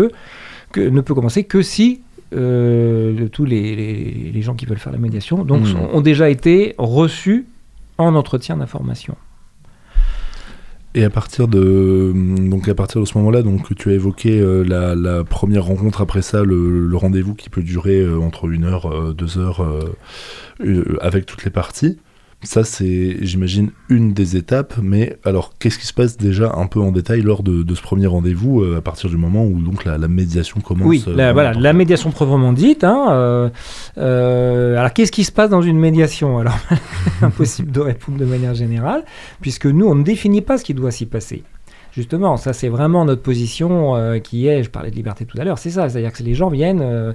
que, 0.70 0.80
ne 0.80 1.00
peut 1.00 1.14
commencer 1.14 1.42
que 1.42 1.62
si 1.62 2.00
euh, 2.32 3.28
tous 3.28 3.44
les, 3.44 4.30
les, 4.32 4.42
gens 4.42 4.54
qui 4.54 4.66
veulent 4.66 4.78
faire 4.78 4.92
la 4.92 4.99
médiation 4.99 5.44
donc, 5.44 5.62
hmm. 5.62 5.94
ont 5.94 6.00
déjà 6.00 6.30
été 6.30 6.75
reçus 6.78 7.46
en 7.99 8.14
entretien 8.14 8.56
d'information. 8.56 9.16
Et 10.94 11.04
à 11.04 11.10
partir 11.10 11.46
de 11.46 12.12
donc 12.14 12.68
à 12.68 12.75
partir 12.75 13.00
de 13.00 13.06
ce 13.06 13.16
moment-là, 13.18 13.42
donc 13.42 13.75
tu 13.76 13.90
as 13.90 13.92
évoqué 13.92 14.40
euh, 14.40 14.64
la, 14.64 15.25
première 15.25 15.64
rencontre 15.64 16.00
après 16.00 16.22
ça, 16.22 16.42
le, 16.42 16.90
rendez-vous 16.96 17.34
qui 17.34 17.49
peut 17.49 17.62
durer 17.62 18.00
euh, 18.00 18.18
entre 18.18 18.49
une 18.50 18.64
heure, 18.64 19.14
deux 19.14 19.38
heures, 19.38 19.64
avec 21.00 21.26
toutes 21.26 21.44
les 21.44 21.50
parties. 21.50 21.99
Ça, 22.42 22.64
c'est, 22.64 23.18
j'imagine, 23.20 23.70
une 23.90 24.14
des 24.14 24.37
étapes. 24.37 24.75
Mais 24.82 25.18
alors, 25.25 25.52
qu'est-ce 25.59 25.78
qui 25.78 25.87
se 25.87 25.92
passe 25.92 26.16
déjà 26.16 26.52
un 26.56 26.66
peu 26.66 26.80
en 26.80 26.90
détail 26.90 27.20
lors 27.20 27.42
de, 27.42 27.75
ce 27.75 27.82
premier 27.82 28.06
rendez-vous, 28.06 28.62
euh, 28.62 28.78
à 28.78 28.80
partir 28.80 29.11
du 29.11 29.18
moment 29.18 29.44
où 29.44 29.61
donc 29.61 29.85
la, 29.85 29.99
médiation 30.09 30.61
commence 30.61 30.87
Oui, 30.87 31.04
la, 31.06 31.28
euh, 31.28 31.32
voilà, 31.35 31.52
la 31.52 31.73
médiation 31.75 32.11
proprement 32.11 32.54
dite. 32.54 32.82
Hein, 32.82 33.50
euh, 33.99 34.78
alors, 34.78 34.92
qu'est-ce 34.94 35.12
qui 35.12 35.25
se 35.25 35.32
passe 35.32 35.50
dans 35.50 35.61
une 35.61 35.78
médiation 35.78 36.38
Alors, 36.38 36.56
impossible 37.23 37.73
de 37.73 37.80
répondre 37.80 38.16
de 38.16 38.25
manière 38.25 38.54
générale, 38.54 39.04
puisque 39.42 39.66
nous, 39.66 39.87
on 39.87 39.94
ne 39.94 40.02
définit 40.02 40.40
pas 40.40 40.56
ce 40.56 40.64
qui 40.64 40.73
doit 40.73 40.90
s'y 40.90 41.04
passer. 41.04 41.42
Justement, 41.92 42.37
ça 42.37 42.52
c'est 42.52 42.68
vraiment 42.68 43.04
notre 43.04 43.20
position 43.20 44.20
qui 44.23 44.47
est, 44.47 44.62
je 44.62 44.70
parlais 44.70 44.92
de 44.92 44.94
liberté 44.94 45.25
tout 45.25 45.37
à 45.40 45.44
l'heure, 45.44 45.59
c'est 45.59 45.70
ça, 45.70 45.88
c'est-à-dire 45.88 46.12
que 46.12 46.23
les 46.23 46.35
gens 46.35 46.49
viennent 46.49 47.14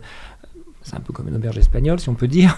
c'est 0.85 0.95
un 0.95 0.99
peu 0.99 1.13
comme 1.13 1.27
une 1.27 1.35
auberge 1.35 1.57
espagnole, 1.57 1.99
si 1.99 2.09
on 2.09 2.13
peut 2.13 2.27
dire, 2.27 2.57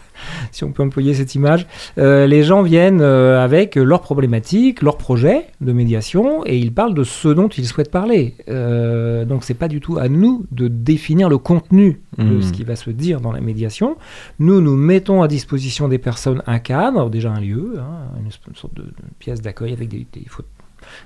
si 0.50 0.64
on 0.64 0.72
peut 0.72 0.82
employer 0.82 1.12
cette 1.12 1.34
image. 1.34 1.66
Euh, 1.98 2.26
les 2.26 2.42
gens 2.42 2.62
viennent 2.62 3.02
euh, 3.02 3.44
avec 3.44 3.76
leurs 3.76 4.00
problématiques, 4.00 4.80
leurs 4.80 4.96
projets 4.96 5.48
de 5.60 5.72
médiation, 5.72 6.42
et 6.46 6.56
ils 6.56 6.72
parlent 6.72 6.94
de 6.94 7.04
ce 7.04 7.28
dont 7.28 7.48
ils 7.48 7.66
souhaitent 7.66 7.90
parler. 7.90 8.34
Euh, 8.48 9.26
donc 9.26 9.44
c'est 9.44 9.54
pas 9.54 9.68
du 9.68 9.80
tout 9.80 9.98
à 9.98 10.08
nous 10.08 10.46
de 10.52 10.68
définir 10.68 11.28
le 11.28 11.36
contenu 11.36 12.00
de 12.16 12.24
mmh. 12.24 12.42
ce 12.42 12.52
qui 12.52 12.64
va 12.64 12.76
se 12.76 12.88
dire 12.88 13.20
dans 13.20 13.32
la 13.32 13.42
médiation. 13.42 13.98
Nous, 14.38 14.62
nous 14.62 14.76
mettons 14.76 15.22
à 15.22 15.28
disposition 15.28 15.86
des 15.86 15.98
personnes 15.98 16.42
un 16.46 16.58
cadre, 16.58 17.10
déjà 17.10 17.30
un 17.30 17.40
lieu, 17.40 17.74
hein, 17.78 18.18
une, 18.24 18.54
sorte 18.54 18.72
de, 18.72 18.84
pièce 19.18 19.42
d'accueil 19.42 19.74
avec 19.74 19.90
des, 19.90 20.06
des, 20.10 20.24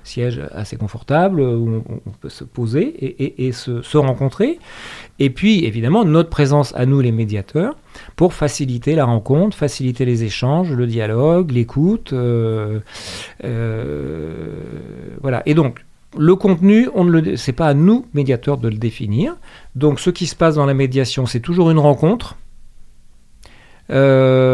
siège 0.03 0.41
assez 0.51 0.77
confortable 0.77 1.41
où 1.41 1.83
on, 1.87 2.11
peut 2.19 2.29
se 2.29 2.43
poser 2.43 3.15
et, 3.45 3.51
se, 3.51 3.97
rencontrer. 3.97 4.59
Et 5.19 5.29
puis, 5.29 5.65
évidemment, 5.65 6.05
notre 6.05 6.29
présence 6.29 6.73
à 6.75 6.85
nous, 6.85 7.01
les 7.01 7.11
médiateurs, 7.11 7.75
pour 8.15 8.33
faciliter 8.33 8.95
la 8.95 9.05
rencontre, 9.05 9.55
faciliter 9.55 10.05
les 10.05 10.23
échanges, 10.23 10.71
le 10.71 10.87
dialogue, 10.87 11.51
l'écoute. 11.51 12.13
Euh, 12.13 12.79
euh, 13.43 14.55
voilà. 15.21 15.43
Et 15.45 15.53
donc, 15.53 15.83
le 16.17 16.35
contenu, 16.35 16.89
on 16.93 17.03
ne 17.05 17.11
le, 17.11 17.37
c'est 17.37 17.53
pas 17.53 17.67
à 17.67 17.73
nous, 17.73 18.05
médiateurs, 18.13 18.57
de 18.57 18.67
le 18.67 18.77
définir. 18.77 19.35
Donc, 19.75 19.99
ce 19.99 20.09
qui 20.09 20.27
se 20.27 20.35
passe 20.35 20.55
dans 20.55 20.65
la 20.65 20.73
médiation, 20.73 21.25
c'est 21.25 21.39
toujours 21.39 21.71
une 21.71 21.79
rencontre. 21.79 22.37
Euh, 23.89 24.50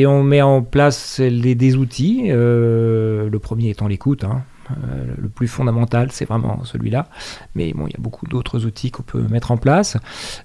et 0.00 0.06
on 0.06 0.22
met 0.22 0.42
en 0.42 0.62
place 0.62 1.20
des 1.20 1.76
outils, 1.76 2.28
le 2.28 3.38
premier 3.38 3.70
étant 3.70 3.88
l'écoute, 3.88 4.24
hein. 4.24 4.42
Euh, 4.70 5.04
le 5.16 5.28
plus 5.28 5.48
fondamental, 5.48 6.08
c'est 6.12 6.26
vraiment 6.26 6.64
celui-là. 6.64 7.06
Mais 7.54 7.72
bon, 7.72 7.86
il 7.86 7.92
y 7.92 7.96
a 7.96 8.00
beaucoup 8.00 8.26
d'autres 8.26 8.66
outils 8.66 8.90
qu'on 8.90 9.02
peut 9.02 9.22
mettre 9.30 9.50
en 9.50 9.56
place 9.56 9.96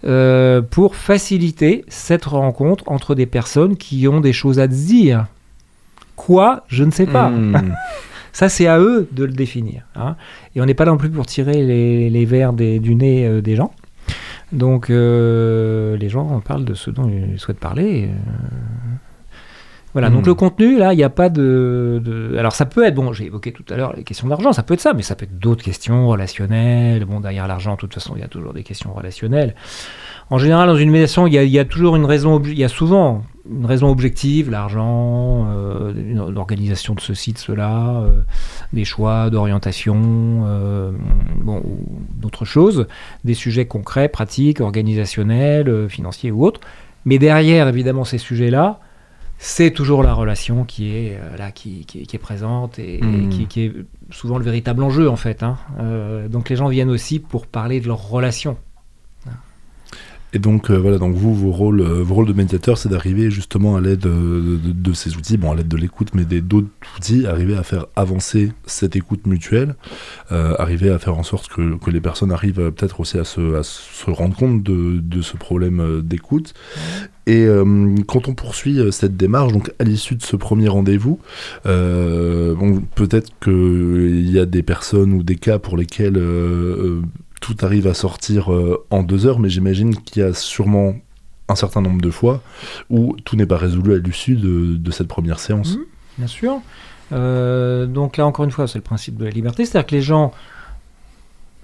euh, 0.05 0.61
pour 0.61 0.95
faciliter 0.95 1.83
cette 1.87 2.25
rencontre 2.25 2.83
entre 2.87 3.15
des 3.15 3.25
personnes 3.25 3.75
qui 3.75 4.07
ont 4.07 4.21
des 4.21 4.33
choses 4.33 4.59
à 4.59 4.67
dire. 4.67 5.27
Quoi? 6.15 6.63
Je 6.67 6.83
ne 6.83 6.91
sais 6.91 7.07
pas. 7.07 7.29
Hmm. 7.29 7.73
Ça, 8.33 8.49
c'est 8.49 8.65
à 8.65 8.79
eux 8.79 9.07
de 9.11 9.25
le 9.25 9.33
définir. 9.33 9.83
Hein. 9.95 10.15
Et 10.55 10.61
on 10.61 10.65
n'est 10.65 10.73
pas 10.73 10.85
non 10.85 10.97
plus 10.97 11.09
pour 11.09 11.27
tirer 11.27 11.63
les, 11.63 12.09
les 12.09 12.25
verres 12.25 12.53
du 12.53 12.95
nez 12.95 13.27
euh, 13.27 13.41
des 13.41 13.55
gens. 13.55 13.71
Donc, 14.51 14.89
les 14.89 16.09
gens 16.09 16.39
parlent 16.41 16.65
de 16.65 16.75
ce 16.75 16.91
dont 16.91 17.09
ils 17.09 17.39
souhaitent 17.39 17.59
parler. 17.59 18.09
Voilà, 19.93 20.09
donc 20.09 20.23
hmm. 20.23 20.27
le 20.27 20.33
contenu, 20.33 20.77
là, 20.77 20.93
il 20.93 20.97
n'y 20.97 21.03
a 21.03 21.09
pas 21.09 21.29
de, 21.29 22.35
Alors 22.37 22.53
ça 22.53 22.65
peut 22.65 22.83
être, 22.83 22.95
bon, 22.95 23.13
j'ai 23.13 23.25
évoqué 23.25 23.51
tout 23.51 23.65
à 23.69 23.77
l'heure 23.77 23.93
les 23.95 24.03
questions 24.03 24.27
d'argent, 24.27 24.51
ça 24.51 24.63
peut 24.63 24.73
être 24.73 24.81
ça, 24.81 24.93
mais 24.93 25.03
ça 25.03 25.15
peut 25.15 25.25
être 25.25 25.37
d'autres 25.37 25.63
questions 25.63 26.07
relationnelles. 26.07 27.05
Bon, 27.05 27.19
derrière 27.19 27.47
l'argent, 27.47 27.73
de 27.73 27.77
toute 27.77 27.93
façon, 27.93 28.13
il 28.15 28.21
y 28.21 28.23
a 28.23 28.27
toujours 28.27 28.53
des 28.53 28.63
questions 28.63 28.91
relationnelles. 28.91 29.53
En 30.31 30.39
général, 30.39 30.67
dans 30.67 30.75
une 30.75 30.89
médiation, 30.89 31.27
il 31.27 31.33
y 31.33 31.59
a, 31.59 31.65
toujours 31.65 31.95
une 31.95 32.05
raison, 32.05 32.41
il 32.43 32.57
y 32.57 32.63
a 32.63 32.69
souvent 32.69 33.23
une 33.47 33.65
raison 33.65 33.89
objective, 33.89 34.49
l'argent, 34.49 35.47
euh, 35.51 35.91
l'organisation 36.31 36.95
de 36.95 37.01
ceci, 37.01 37.33
de 37.33 37.37
cela, 37.37 38.01
euh, 38.01 38.21
des 38.71 38.85
choix 38.85 39.29
d'orientation, 39.29 40.43
euh, 40.47 40.91
bon, 41.41 41.61
d'autres 42.15 42.45
choses, 42.45 42.87
des 43.25 43.33
sujets 43.33 43.65
concrets, 43.65 44.07
pratiques, 44.07 44.61
organisationnels, 44.61 45.87
financiers 45.89 46.31
ou 46.31 46.45
autres. 46.45 46.61
Mais 47.05 47.19
derrière, 47.19 47.67
évidemment, 47.67 48.05
ces 48.05 48.17
sujets-là, 48.17 48.79
c'est 49.45 49.71
toujours 49.71 50.03
la 50.03 50.13
relation 50.13 50.63
qui 50.63 50.95
est 50.95 51.17
euh, 51.19 51.35
là, 51.35 51.51
qui, 51.51 51.85
est 51.91 52.17
présente 52.17 52.79
et, 52.79 53.01
hmm. 53.03 53.27
qui, 53.49 53.65
est 53.65 53.73
souvent 54.09 54.37
le 54.37 54.45
véritable 54.45 54.81
enjeu 54.81 55.09
en 55.09 55.17
fait. 55.17 55.43
Hein. 55.43 55.57
Euh, 55.79 56.29
donc 56.29 56.49
les 56.49 56.55
gens 56.55 56.69
viennent 56.69 56.89
aussi 56.89 57.19
pour 57.19 57.45
parler 57.45 57.81
de 57.81 57.87
leur 57.87 58.07
relation. 58.07 58.55
Et 60.33 60.39
donc 60.39 60.71
euh, 60.71 60.77
voilà, 60.77 60.97
donc 60.97 61.15
vous, 61.15 61.33
vos 61.33 61.51
rôles, 61.51 61.81
euh, 61.81 62.03
vos 62.03 62.15
rôles 62.15 62.27
de 62.27 62.33
médiateur, 62.33 62.79
c'est 62.79 62.89
d'arriver 62.89 63.29
justement 63.29 63.75
à 63.75 63.81
l'aide 63.81 64.01
de, 64.01 64.93
ces 64.93 65.15
outils, 65.15 65.37
bon 65.37 65.51
à 65.51 65.55
l'aide 65.55 65.67
de 65.67 65.77
l'écoute, 65.77 66.09
mais 66.15 66.25
d'autres 66.25 66.67
outils, 66.97 67.27
arriver 67.27 67.55
à 67.55 67.61
faire 67.61 67.85
avancer 67.95 68.51
cette 68.65 68.95
écoute 68.95 69.27
mutuelle, 69.27 69.75
euh, 70.31 70.55
arriver 70.57 70.89
à 70.89 70.97
faire 70.97 71.17
en 71.17 71.23
sorte 71.23 71.49
que, 71.49 71.77
que 71.77 71.91
les 71.91 72.01
personnes 72.01 72.31
arrivent 72.31 72.71
peut-être 72.71 72.99
aussi 72.99 73.19
à 73.19 73.23
se, 73.23 73.55
à 73.55 73.61
se, 73.61 74.09
rendre 74.09 74.35
compte 74.35 74.63
de, 74.63 74.99
de 74.99 75.21
ce 75.21 75.37
problème 75.37 76.01
d'écoute. 76.03 76.53
Et 77.25 77.47
quand 78.05 78.27
on 78.27 78.33
poursuit 78.33 78.81
cette 78.91 79.15
démarche, 79.15 79.53
donc 79.53 79.71
à 79.79 79.85
l'issue 79.85 80.15
de 80.15 80.21
ce 80.21 80.35
premier 80.35 80.67
rendez-vous, 80.67 81.19
bon, 81.63 82.83
peut-être 82.95 83.31
qu'il 83.41 84.29
y 84.29 84.37
a 84.39 84.45
des 84.45 84.61
personnes 84.61 85.13
ou 85.13 85.23
des 85.23 85.37
cas 85.37 85.57
pour 85.57 85.77
lesquels 85.77 86.17
tout 87.43 87.57
arrive 87.61 87.87
à 87.87 87.93
sortir 87.93 88.53
euh, 88.53 88.85
en 88.89 89.03
deux 89.03 89.25
heures, 89.25 89.37
mais 89.37 89.49
j'imagine 89.49 89.97
qu'il 89.97 90.21
y 90.21 90.25
a 90.25 90.33
sûrement 90.33 90.95
un 91.49 91.55
certain 91.55 91.81
nombre 91.81 92.01
de 92.01 92.09
fois 92.09 92.41
où 92.89 93.17
tout 93.25 93.35
n'est 93.35 93.45
pas 93.45 93.57
résolu 93.57 93.93
à 93.93 93.97
l'issue 93.97 94.37
de, 94.37 94.91
cette 94.91 95.09
première 95.09 95.39
séance. 95.39 95.75
Mmh, 95.75 95.81
bien 96.19 96.27
sûr. 96.27 96.61
Euh, 97.11 97.85
donc 97.85 98.15
là, 98.15 98.25
encore 98.25 98.45
une 98.45 98.51
fois, 98.51 98.65
c'est 98.69 98.77
le 98.77 98.83
principe 98.83 99.17
de 99.17 99.25
la 99.25 99.29
liberté, 99.29 99.65
c'est-à-dire 99.65 99.87
que 99.87 99.95
les 99.95 100.01
gens, 100.01 100.31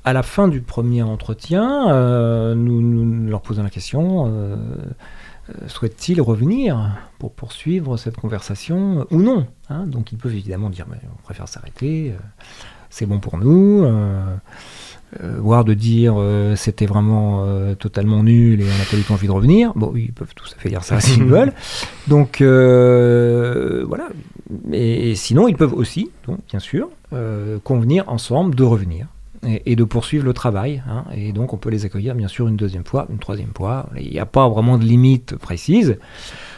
à 0.04 0.12
la 0.12 0.22
fin 0.22 0.50
du 0.50 0.60
premier 0.60 1.02
entretien, 1.02 1.90
euh, 1.94 2.56
nous, 2.56 3.30
leur 3.30 3.42
posons 3.42 3.64
la 3.64 3.70
question 3.70 4.58
souhaitent-ils 5.66 6.22
revenir 6.22 6.92
pour 7.18 7.34
poursuivre 7.34 7.98
cette 7.98 8.18
conversation 8.18 9.08
ou 9.10 9.20
non 9.20 9.48
hein? 9.70 9.88
Donc 9.88 10.12
ils 10.12 10.18
peuvent 10.20 10.36
évidemment 10.36 10.70
dire 10.70 10.86
on 10.92 11.24
préfère 11.24 11.48
s'arrêter, 11.48 12.14
c'est 12.90 13.06
bon 13.06 13.20
pour 13.20 13.38
nous. 13.38 13.86
Euh, 15.24 15.38
voire 15.40 15.66
de 15.66 15.74
dire 15.74 16.14
euh, 16.18 16.56
c'était 16.56 16.86
vraiment 16.86 17.44
euh, 17.44 17.74
totalement 17.74 18.22
nul 18.22 18.62
et 18.62 18.64
on 18.64 18.78
n'a 18.78 18.86
pas 18.86 18.96
du 18.96 19.02
tout 19.02 19.14
envie 19.14 19.26
de 19.26 19.32
revenir. 19.32 19.74
Bon, 19.76 19.92
ils 19.96 20.14
peuvent 20.14 20.36
tout 20.36 20.46
à 20.56 20.60
fait 20.60 20.70
dire 20.70 20.84
ça 20.84 21.00
s'ils 21.02 21.24
veulent. 21.24 21.54
Donc 22.08 22.42
voilà. 22.42 24.10
Et, 24.72 25.16
sinon, 25.16 25.48
ils 25.48 25.56
peuvent 25.56 25.74
aussi, 25.74 26.12
donc, 26.28 26.40
bien 26.50 26.60
sûr, 26.60 26.90
convenir 27.64 28.08
ensemble 28.08 28.56
de 28.56 28.64
revenir 28.64 29.08
et, 29.44 29.76
de 29.76 29.84
poursuivre 29.84 30.26
le 30.26 30.34
travail. 30.34 30.84
Hein. 30.88 31.06
et 31.16 31.32
donc, 31.32 31.54
on 31.54 31.58
peut 31.58 31.70
les 31.70 31.86
accueillir, 31.86 32.14
bien 32.16 32.28
sûr, 32.28 32.48
une 32.48 32.56
deuxième 32.56 32.84
fois, 32.84 33.08
une 33.10 33.20
troisième 33.20 33.52
fois. 33.56 33.90
Il 34.00 34.10
n'y 34.10 34.20
a 34.20 34.26
pas 34.26 34.48
vraiment 34.50 34.78
de 34.78 34.86
limite 34.86 35.36
précise. 35.36 35.98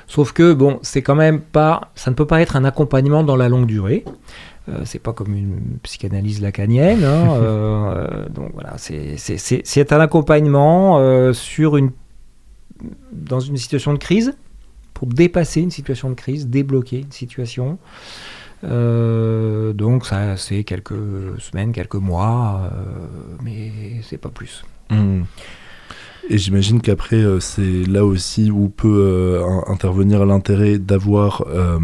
Sauf 0.07 0.33
que 0.33 0.53
bon, 0.53 0.79
c'est 0.81 1.01
quand 1.01 1.15
même 1.15 1.39
pas, 1.39 1.91
ça 1.95 2.11
ne 2.11 2.15
peut 2.15 2.27
pas 2.27 2.41
être 2.41 2.55
un 2.55 2.65
accompagnement 2.65 3.23
dans 3.23 3.37
la 3.37 3.49
longue 3.49 3.65
durée. 3.65 4.03
Euh, 4.69 4.81
c'est 4.85 4.99
pas 4.99 5.11
comme 5.13 5.35
une 5.35 5.59
psychanalyse 5.83 6.39
lacanienne. 6.41 7.03
hein, 7.03 7.29
euh, 7.41 8.29
donc 8.29 8.51
voilà, 8.53 8.77
c'est- 8.77 9.17
un 9.91 9.99
accompagnement 9.99 10.99
euh, 10.99 11.33
sur 11.33 11.77
une, 11.77 11.91
dans 13.11 13.39
une 13.39 13.57
situation 13.57 13.91
de 13.93 13.97
crise 13.97 14.35
pour 14.93 15.07
dépasser 15.07 15.61
une 15.61 15.71
situation 15.71 16.09
de 16.09 16.15
crise, 16.15 16.47
débloquer 16.47 16.99
une 16.99 17.11
situation. 17.11 17.79
Euh, 18.63 19.73
donc 19.73 20.05
ça, 20.05 20.37
c'est 20.37 20.63
quelques 20.63 20.93
semaines, 21.39 21.71
quelques 21.71 21.95
mois, 21.95 22.69
euh, 22.71 23.37
mais 23.43 23.71
c'est 24.03 24.17
pas 24.19 24.29
plus. 24.29 24.63
Hmm. 24.91 25.23
Et 26.29 26.37
j'imagine 26.37 26.81
qu'après, 26.81 27.17
euh, 27.17 27.39
c'est 27.39 27.83
là 27.87 28.05
aussi 28.05 28.51
où 28.51 28.69
peut 28.69 28.87
euh, 28.87 29.43
in- 29.43 29.63
intervenir 29.73 30.25
l'intérêt 30.25 30.77
d'avoir 30.77 31.43
euh, 31.49 31.77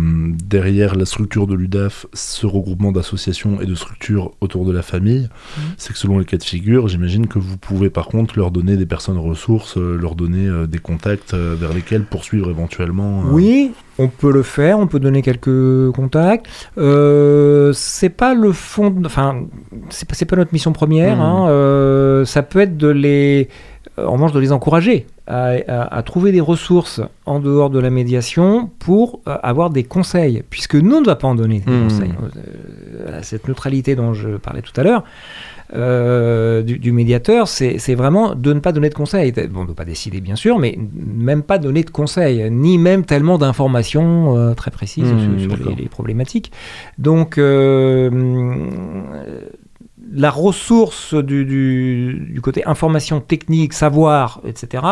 derrière 0.43 0.95
la 0.95 1.05
structure 1.05 1.47
de 1.47 1.55
l'UDAF 1.55 2.05
ce 2.13 2.45
regroupement 2.45 2.91
d'associations 2.91 3.59
et 3.61 3.65
de 3.65 3.75
structures 3.75 4.31
autour 4.41 4.65
de 4.65 4.71
la 4.71 4.81
famille. 4.81 5.29
C'est 5.77 5.93
que 5.93 5.99
selon 5.99 6.19
les 6.19 6.25
cas 6.25 6.37
de 6.37 6.43
figure, 6.43 6.87
j'imagine 6.87 7.27
que 7.27 7.39
vous 7.39 7.57
pouvez 7.57 7.89
par 7.89 8.07
contre 8.07 8.37
leur 8.37 8.51
donner 8.51 8.77
des 8.77 8.85
personnes 8.85 9.17
ressources, 9.17 9.77
leur 9.77 10.15
donner 10.15 10.49
des 10.67 10.79
contacts 10.79 11.33
vers 11.33 11.73
lesquels 11.73 12.03
poursuivre 12.03 12.49
éventuellement. 12.49 13.23
Oui, 13.31 13.71
on 13.97 14.07
peut 14.07 14.31
le 14.31 14.43
faire, 14.43 14.77
on 14.79 14.87
peut 14.87 14.99
donner 14.99 15.21
quelques 15.21 15.91
contacts. 15.91 16.45
Euh, 16.77 17.71
c'est 17.73 18.09
pas 18.09 18.33
le 18.33 18.51
fond, 18.51 18.93
enfin, 19.05 19.41
c'est 19.89 20.25
pas, 20.25 20.35
notre 20.35 20.53
mission 20.53 20.73
première. 20.73 21.17
Mhm. 21.17 21.21
hein, 21.21 21.49
euh, 21.49 22.25
ça 22.25 22.43
peut 22.43 22.59
être 22.59 22.77
de 22.77 22.87
les, 22.87 23.49
en 24.05 24.11
revanche, 24.13 24.31
de 24.31 24.39
les 24.39 24.51
encourager 24.51 25.07
à, 25.27 25.53
à- 25.67 25.95
à 25.97 26.03
trouver 26.03 26.31
des 26.31 26.41
ressources 26.41 27.01
en 27.25 27.39
dehors 27.39 27.69
de 27.69 27.79
la 27.79 27.89
médiation 27.89 28.69
pour 28.79 29.19
euh, 29.27 29.35
avoir 29.43 29.69
des 29.69 29.83
conseils, 29.83 30.43
puisque 30.49 30.75
nous 30.75 30.95
on 30.97 31.01
ne 31.01 31.05
va 31.05 31.15
pas 31.15 31.27
en 31.27 31.35
donner 31.35 31.59
des 31.59 31.71
Mhm. 31.71 31.83
conseils. 31.83 32.13
Euh, 33.07 33.19
cette 33.23 33.47
neutralité 33.47 33.95
dont 33.95 34.13
je 34.13 34.29
parlais 34.37 34.61
tout 34.61 34.79
à 34.79 34.83
l'heure. 34.83 35.03
euh, 35.75 36.61
du, 36.61 36.79
du 36.79 36.93
médiateur, 36.93 37.49
c'est 37.49 37.93
vraiment 37.95 38.35
de 38.35 38.53
ne 38.53 38.61
pas 38.61 38.71
donner 38.71 38.87
de 38.87 38.93
conseils. 38.93 39.33
Bon, 39.51 39.61
on 39.63 39.65
ne 39.65 39.73
pas 39.73 39.83
décider, 39.83 40.21
bien 40.21 40.37
sûr, 40.37 40.59
mais 40.59 40.77
même 40.95 41.43
pas 41.43 41.57
donner 41.57 41.83
de 41.83 41.89
conseils, 41.89 42.49
ni 42.49 42.77
même 42.77 43.03
tellement 43.03 43.37
d'informations 43.37 44.37
euh, 44.37 44.53
très 44.53 44.71
précises 44.71 45.11
Mmh, 45.11 45.39
sur, 45.39 45.57
les, 45.57 45.75
les 45.75 45.89
problématiques. 45.89 46.53
Donc, 46.97 47.37
euh, 47.37 48.09
la 50.11 50.29
ressource 50.31 51.13
du, 51.13 51.45
du- 51.45 52.29
du 52.33 52.41
côté 52.41 52.65
information 52.65 53.19
technique, 53.21 53.73
savoir, 53.73 54.41
etc., 54.45 54.83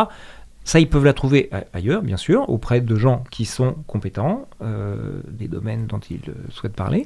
ça, 0.68 0.80
ils 0.80 0.90
peuvent 0.90 1.06
la 1.06 1.14
trouver 1.14 1.52
ailleurs, 1.74 2.02
bien 2.02 2.18
sûr, 2.18 2.50
auprès 2.50 2.82
de 2.82 2.96
gens 2.96 3.24
qui 3.30 3.46
sont 3.46 3.76
compétents, 3.86 4.48
euh, 4.64 5.22
des 5.30 5.48
domaines 5.48 5.86
dont 5.86 6.00
ils 6.10 6.22
euh, 6.28 6.34
souhaitent 6.50 6.74
parler. 6.76 7.06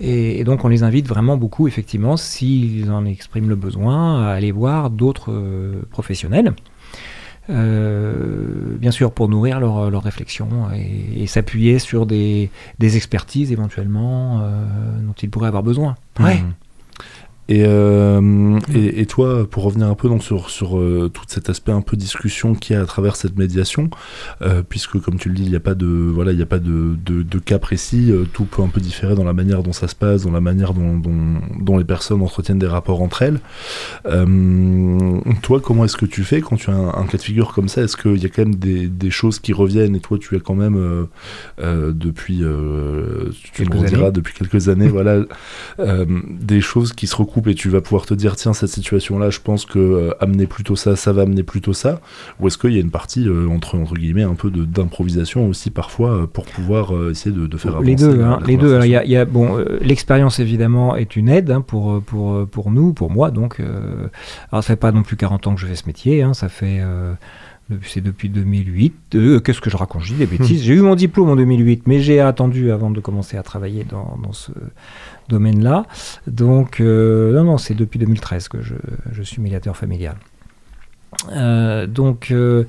Et, 0.00 0.38
et 0.38 0.44
donc, 0.44 0.64
on 0.64 0.68
les 0.68 0.84
invite 0.84 1.08
vraiment 1.08 1.36
beaucoup, 1.36 1.66
effectivement, 1.66 2.16
s'ils 2.16 2.92
en 2.92 3.04
expriment 3.04 3.48
le 3.48 3.56
besoin, 3.56 4.22
à 4.22 4.30
aller 4.30 4.52
voir 4.52 4.90
d'autres 4.90 5.32
euh, 5.32 5.82
professionnels. 5.90 6.52
Euh, 7.50 8.76
bien 8.78 8.90
sûr, 8.90 9.12
pour 9.12 9.28
nourrir 9.28 9.60
leur, 9.60 9.90
leur 9.90 10.02
réflexion 10.02 10.46
et, 10.74 11.22
et 11.22 11.26
s'appuyer 11.26 11.78
sur 11.78 12.06
des, 12.06 12.50
des 12.78 12.96
expertises 12.96 13.52
éventuellement 13.52 14.38
dont 15.02 15.12
ils 15.22 15.30
pourraient 15.30 15.48
avoir 15.48 15.62
besoin. 15.62 15.96
Ouais. 16.20 16.36
Mhm. 16.36 16.52
Et, 17.48 17.64
euh, 17.66 18.58
et, 18.74 19.00
et 19.02 19.06
toi, 19.06 19.46
pour 19.48 19.64
revenir 19.64 19.86
un 19.88 19.94
peu 19.94 20.08
donc 20.08 20.22
sur, 20.22 20.48
sur 20.48 20.78
euh, 20.78 21.10
tout 21.12 21.24
cet 21.26 21.50
aspect 21.50 21.72
un 21.72 21.82
peu 21.82 21.94
discussion 21.96 22.54
qu'il 22.54 22.74
y 22.74 22.78
a 22.78 22.82
à 22.82 22.86
travers 22.86 23.16
cette 23.16 23.36
médiation, 23.36 23.90
euh, 24.40 24.62
puisque 24.66 24.98
comme 24.98 25.18
tu 25.18 25.28
le 25.28 25.34
dis, 25.34 25.42
il 25.44 25.50
n'y 25.50 25.56
a 25.56 25.60
pas 25.60 25.74
de 25.74 25.86
voilà, 25.86 26.32
il 26.32 26.40
a 26.40 26.46
pas 26.46 26.58
de, 26.58 26.96
de, 27.04 27.22
de 27.22 27.38
cas 27.38 27.58
précis, 27.58 28.12
tout 28.32 28.44
peut 28.44 28.62
un 28.62 28.68
peu 28.68 28.80
différer 28.80 29.14
dans 29.14 29.24
la 29.24 29.34
manière 29.34 29.62
dont 29.62 29.74
ça 29.74 29.88
se 29.88 29.94
passe, 29.94 30.22
dans 30.22 30.30
la 30.30 30.40
manière 30.40 30.72
dont, 30.72 30.96
dont, 30.96 31.40
dont 31.60 31.76
les 31.76 31.84
personnes 31.84 32.22
entretiennent 32.22 32.58
des 32.58 32.66
rapports 32.66 33.02
entre 33.02 33.22
elles. 33.22 33.40
Toi, 35.42 35.60
comment 35.60 35.84
est-ce 35.84 35.96
que 35.96 36.06
tu 36.06 36.24
fais 36.24 36.40
quand 36.40 36.56
tu 36.56 36.70
as 36.70 36.74
un, 36.74 36.88
un 36.94 37.06
cas 37.06 37.18
de 37.18 37.22
figure 37.22 37.52
comme 37.52 37.68
ça? 37.68 37.82
Est-ce 37.82 37.96
qu'il 37.96 38.22
y 38.22 38.26
a 38.26 38.28
quand 38.30 38.42
même 38.42 38.54
des, 38.54 38.88
des 38.88 39.10
choses 39.10 39.38
qui 39.38 39.52
reviennent? 39.52 39.96
Et 39.96 40.00
toi, 40.00 40.18
tu 40.18 40.34
as 40.36 40.40
quand 40.40 40.54
même 40.54 41.06
depuis, 41.58 42.38
tu 42.38 43.50
Quelques 43.52 43.74
me 43.74 43.86
années. 43.86 44.10
depuis 44.12 44.32
quelques 44.34 44.68
années, 44.70 44.88
voilà, 44.98 45.20
des 45.78 46.60
choses 46.62 46.92
qui 46.94 47.06
se 47.06 47.16
recoupent 47.16 47.33
et 47.48 47.54
tu 47.54 47.68
vas 47.68 47.80
pouvoir 47.80 48.06
te 48.06 48.14
dire 48.14 48.36
tiens 48.36 48.52
cette 48.52 48.68
situation 48.70 49.18
là 49.18 49.30
je 49.30 49.40
pense 49.40 49.64
que 49.66 49.78
euh, 49.78 50.10
amener 50.20 50.46
plutôt 50.46 50.76
ça 50.76 50.96
ça 50.96 51.12
va 51.12 51.22
amener 51.22 51.42
plutôt 51.42 51.72
ça 51.72 52.00
ou 52.40 52.46
est-ce 52.46 52.56
qu'il 52.58 52.72
y 52.72 52.76
a 52.76 52.80
une 52.80 52.90
partie 52.90 53.28
euh, 53.28 53.48
entre 53.48 53.76
entre 53.78 53.94
guillemets 53.94 54.22
un 54.22 54.34
peu 54.34 54.50
de- 54.50 54.64
d'improvisation 54.64 55.48
aussi 55.48 55.70
parfois 55.70 56.10
euh, 56.12 56.26
pour 56.26 56.44
pouvoir 56.46 56.92
essayer 57.10 57.34
de, 57.34 57.46
de 57.46 57.56
faire 57.56 57.72
avancer 57.72 57.86
les 57.90 57.96
deux, 57.96 58.16
la- 58.16 58.28
hein, 58.32 58.38
la 58.40 58.46
les 58.46 58.56
deux. 58.56 58.80
Il 58.84 58.90
y 58.90 58.96
a, 58.96 59.00
conversation 59.00 59.02
il 59.04 59.10
y 59.12 59.16
a- 59.16 59.24
bon, 59.24 59.64
l'expérience 59.80 60.38
évidemment 60.40 60.96
est 60.96 61.16
une 61.16 61.28
aide 61.28 61.50
hein, 61.50 61.60
pour 61.60 62.02
pour 62.02 62.46
pour 62.46 62.70
nous, 62.70 62.92
pour 62.92 63.10
moi. 63.10 63.30
Donc, 63.30 63.60
alors 63.60 64.62
ça 64.62 64.68
fait 64.68 64.76
pas 64.76 64.92
non 64.92 65.02
plus 65.02 65.16
40 65.16 65.46
ans 65.46 65.54
que 65.54 65.60
je 65.60 65.66
fais 65.66 65.74
ce 65.76 65.86
métier. 65.86 66.22
hein, 66.22 66.34
ça 66.34 66.48
fait 66.48 66.80
depuis- 67.70 67.90
c'est 67.90 68.00
depuis 68.02 68.28
2008. 68.28 68.94
Euh, 69.14 69.40
Qu'est-ce 69.40 69.60
que 69.62 69.70
je 69.70 69.76
raconte? 69.76 70.02
Je 70.02 70.12
dis 70.12 70.18
des 70.18 70.26
bêtises. 70.26 70.62
J'ai 70.62 70.74
eu 70.74 70.80
mon 70.82 70.94
diplôme 70.94 71.30
en 71.30 71.36
2008, 71.36 71.84
mais 71.86 72.00
j'ai 72.00 72.20
attendu 72.20 72.70
avant 72.70 72.90
de 72.90 73.00
commencer 73.00 73.36
à 73.38 73.42
travailler 73.42 73.84
dans, 73.84 74.18
dans 74.22 74.32
ce 74.32 74.52
domaine-là. 75.28 75.86
Donc, 76.26 76.80
euh, 76.80 77.32
non, 77.34 77.44
non, 77.44 77.58
c'est 77.58 77.74
depuis 77.74 77.98
2013 77.98 78.48
que 78.48 78.62
je, 78.62 78.74
je 79.12 79.22
suis 79.22 79.40
médiateur 79.40 79.76
familial. 79.76 80.16
Euh, 81.32 81.86
donc, 81.86 82.30
euh, 82.30 82.64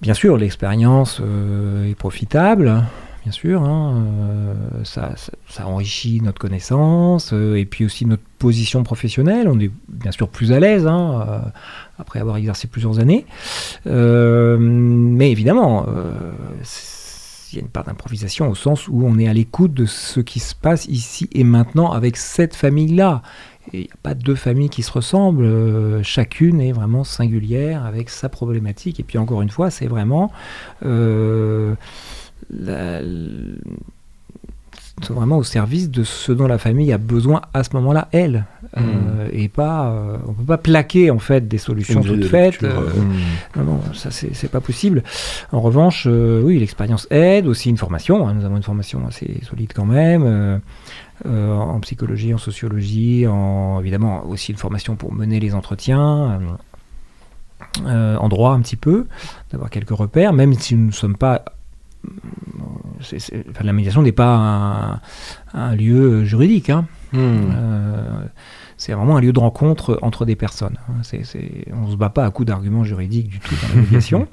bien 0.00 0.14
sûr, 0.14 0.36
l'expérience 0.36 1.20
est 1.86 1.94
profitable 1.94 2.84
bien 3.24 3.32
sûr. 3.32 3.62
hein, 3.62 4.06
ça, 4.84 5.12
ça, 5.48 5.66
enrichit 5.66 6.22
notre 6.22 6.38
connaissance 6.38 7.34
et 7.34 7.66
puis 7.66 7.84
aussi 7.84 8.06
notre 8.06 8.22
position 8.38 8.84
professionnelle. 8.84 9.48
On 9.48 9.58
est 9.60 9.70
bien 9.88 10.12
sûr 10.12 10.28
plus 10.28 10.52
à 10.52 10.60
l'aise 10.60 10.86
hein, 10.86 11.42
après 11.98 12.20
avoir 12.20 12.38
exercé 12.38 12.68
plusieurs 12.68 13.00
années. 13.00 13.26
Mais 13.84 15.30
évidemment, 15.30 15.84
il 17.52 17.56
y 17.56 17.58
a 17.58 17.62
une 17.62 17.70
part 17.70 17.84
d'improvisation 17.84 18.48
au 18.48 18.54
sens 18.54 18.88
où 18.88 19.04
on 19.04 19.18
est 19.18 19.28
à 19.28 19.32
l'écoute 19.32 19.72
de 19.72 19.86
ce 19.86 20.20
qui 20.20 20.40
se 20.40 20.54
passe 20.54 20.86
ici 20.86 21.28
et 21.32 21.44
maintenant 21.44 21.92
avec 21.92 22.16
cette 22.16 22.54
famille-là. 22.54 23.22
Il 23.72 23.80
n'y 23.80 23.86
a 23.86 23.96
pas 24.02 24.14
deux 24.14 24.34
familles 24.34 24.70
qui 24.70 24.82
se 24.82 24.90
ressemblent, 24.90 25.44
euh, 25.44 26.02
chacune 26.02 26.60
est 26.60 26.72
vraiment 26.72 27.04
singulière 27.04 27.84
avec 27.84 28.08
sa 28.08 28.28
problématique. 28.28 28.98
Et 28.98 29.02
puis 29.02 29.18
encore 29.18 29.42
une 29.42 29.50
fois, 29.50 29.70
c'est 29.70 29.86
vraiment 29.86 30.32
euh, 30.84 31.74
vraiment 35.10 35.38
au 35.38 35.42
service 35.42 35.90
de 35.90 36.04
ce 36.04 36.32
dont 36.32 36.46
la 36.46 36.58
famille 36.58 36.92
a 36.92 36.98
besoin 36.98 37.42
à 37.54 37.64
ce 37.64 37.70
moment-là, 37.74 38.08
elle. 38.12 38.44
Euh, 38.76 39.28
et 39.32 39.48
pas, 39.48 39.90
euh, 39.90 40.16
on 40.26 40.32
peut 40.32 40.44
pas 40.44 40.58
plaquer 40.58 41.10
en 41.10 41.18
fait 41.18 41.48
des 41.48 41.58
solutions 41.58 42.02
toutes 42.02 42.20
de 42.20 42.26
faites. 42.26 42.62
euh, 42.62 42.90
euh, 43.56 43.62
non, 43.62 43.64
non, 43.64 43.80
ça 43.94 44.10
c'est 44.10 44.50
pas 44.50 44.60
possible. 44.60 45.02
En 45.52 45.60
revanche, 45.60 46.06
euh, 46.06 46.42
oui, 46.42 46.58
l'expérience 46.58 47.06
aide, 47.10 47.46
aussi 47.46 47.70
une 47.70 47.78
formation. 47.78 48.28
hein, 48.28 48.34
nous 48.34 48.44
avons 48.44 48.56
une 48.56 48.62
formation 48.62 49.06
assez 49.06 49.40
solide 49.42 49.72
quand 49.74 49.86
même, 49.86 50.60
en 51.24 51.80
psychologie, 51.80 52.34
en 52.34 52.38
sociologie, 52.38 53.26
en 53.26 53.80
évidemment 53.80 54.24
aussi 54.26 54.52
une 54.52 54.58
formation 54.58 54.96
pour 54.96 55.12
mener 55.12 55.40
les 55.40 55.54
entretiens, 55.54 56.40
en 57.86 58.28
droit 58.28 58.52
un 58.52 58.60
petit 58.60 58.76
peu, 58.76 59.06
d'avoir 59.50 59.70
quelques 59.70 59.90
repères, 59.90 60.32
même 60.32 60.52
si 60.54 60.74
nous 60.74 60.86
ne 60.86 60.92
sommes 60.92 61.16
pas. 61.16 61.44
Enfin, 63.00 63.64
la 63.64 63.72
médiation 63.72 64.02
n'est 64.02 64.12
pas 64.12 64.34
un, 64.34 65.00
un 65.54 65.74
lieu 65.74 66.24
juridique. 66.24 66.70
hein. 66.70 66.86
hmm. 67.12 67.18
Euh, 67.54 68.22
c'est 68.80 68.92
vraiment 68.92 69.16
un 69.16 69.20
lieu 69.20 69.32
de 69.32 69.40
rencontre 69.40 69.98
entre 70.02 70.24
des 70.24 70.36
personnes. 70.36 70.78
hein. 70.88 71.02
On 71.72 71.86
ne 71.86 71.90
se 71.90 71.96
bat 71.96 72.10
pas 72.10 72.24
à 72.24 72.30
coups 72.30 72.46
d'arguments 72.46 72.84
juridiques 72.84 73.28
du 73.28 73.40
tout 73.40 73.54
dans 73.62 73.74
la 73.74 73.74
médiation. 73.82 74.28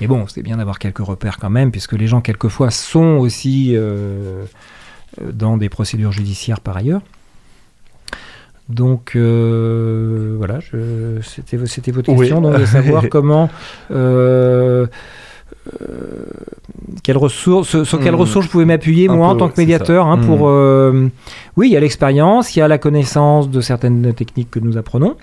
Mais 0.00 0.06
bon, 0.06 0.26
c'est 0.28 0.42
bien 0.42 0.58
d'avoir 0.58 0.78
quelques 0.78 0.98
repères 1.04 1.38
quand 1.38 1.50
même, 1.50 1.72
puisque 1.72 1.94
les 1.94 2.06
gens, 2.06 2.20
quelquefois, 2.20 2.70
sont 2.70 3.16
aussi 3.18 3.74
euh, 3.74 4.44
euh, 5.20 5.32
dans 5.32 5.56
des 5.56 5.68
procédures 5.68 6.12
judiciaires 6.12 6.60
par 6.60 6.76
ailleurs. 6.76 7.02
Donc 8.68 9.16
euh, 9.16 10.36
voilà, 10.38 10.60
c'était, 11.22 11.56
votre 11.90 12.10
Oui. 12.12 12.18
question, 12.18 12.40
donc 12.40 12.56
de 12.60 12.64
savoir 12.66 13.08
comment. 13.10 13.50
Euh, 15.82 16.24
quelles 17.02 17.16
ressources, 17.18 17.82
sur 17.84 18.00
quelles 18.00 18.14
Hmm. 18.14 18.20
ressources 18.20 18.46
je 18.46 18.50
pouvais 18.50 18.64
m'appuyer 18.64 19.08
moi 19.08 19.28
en 19.28 19.36
tant 19.36 19.48
que 19.48 19.60
médiateur 19.60 20.06
hein, 20.06 20.16
Hmm. 20.16 20.26
pour 20.26 20.48
euh, 20.48 21.08
oui 21.56 21.68
il 21.68 21.72
y 21.72 21.76
a 21.76 21.80
l'expérience 21.80 22.54
il 22.56 22.60
y 22.60 22.62
a 22.62 22.68
la 22.68 22.78
connaissance 22.78 23.50
de 23.50 23.60
certaines 23.60 24.12
techniques 24.14 24.50
que 24.50 24.58
nous 24.60 24.76
apprenons 24.78 25.16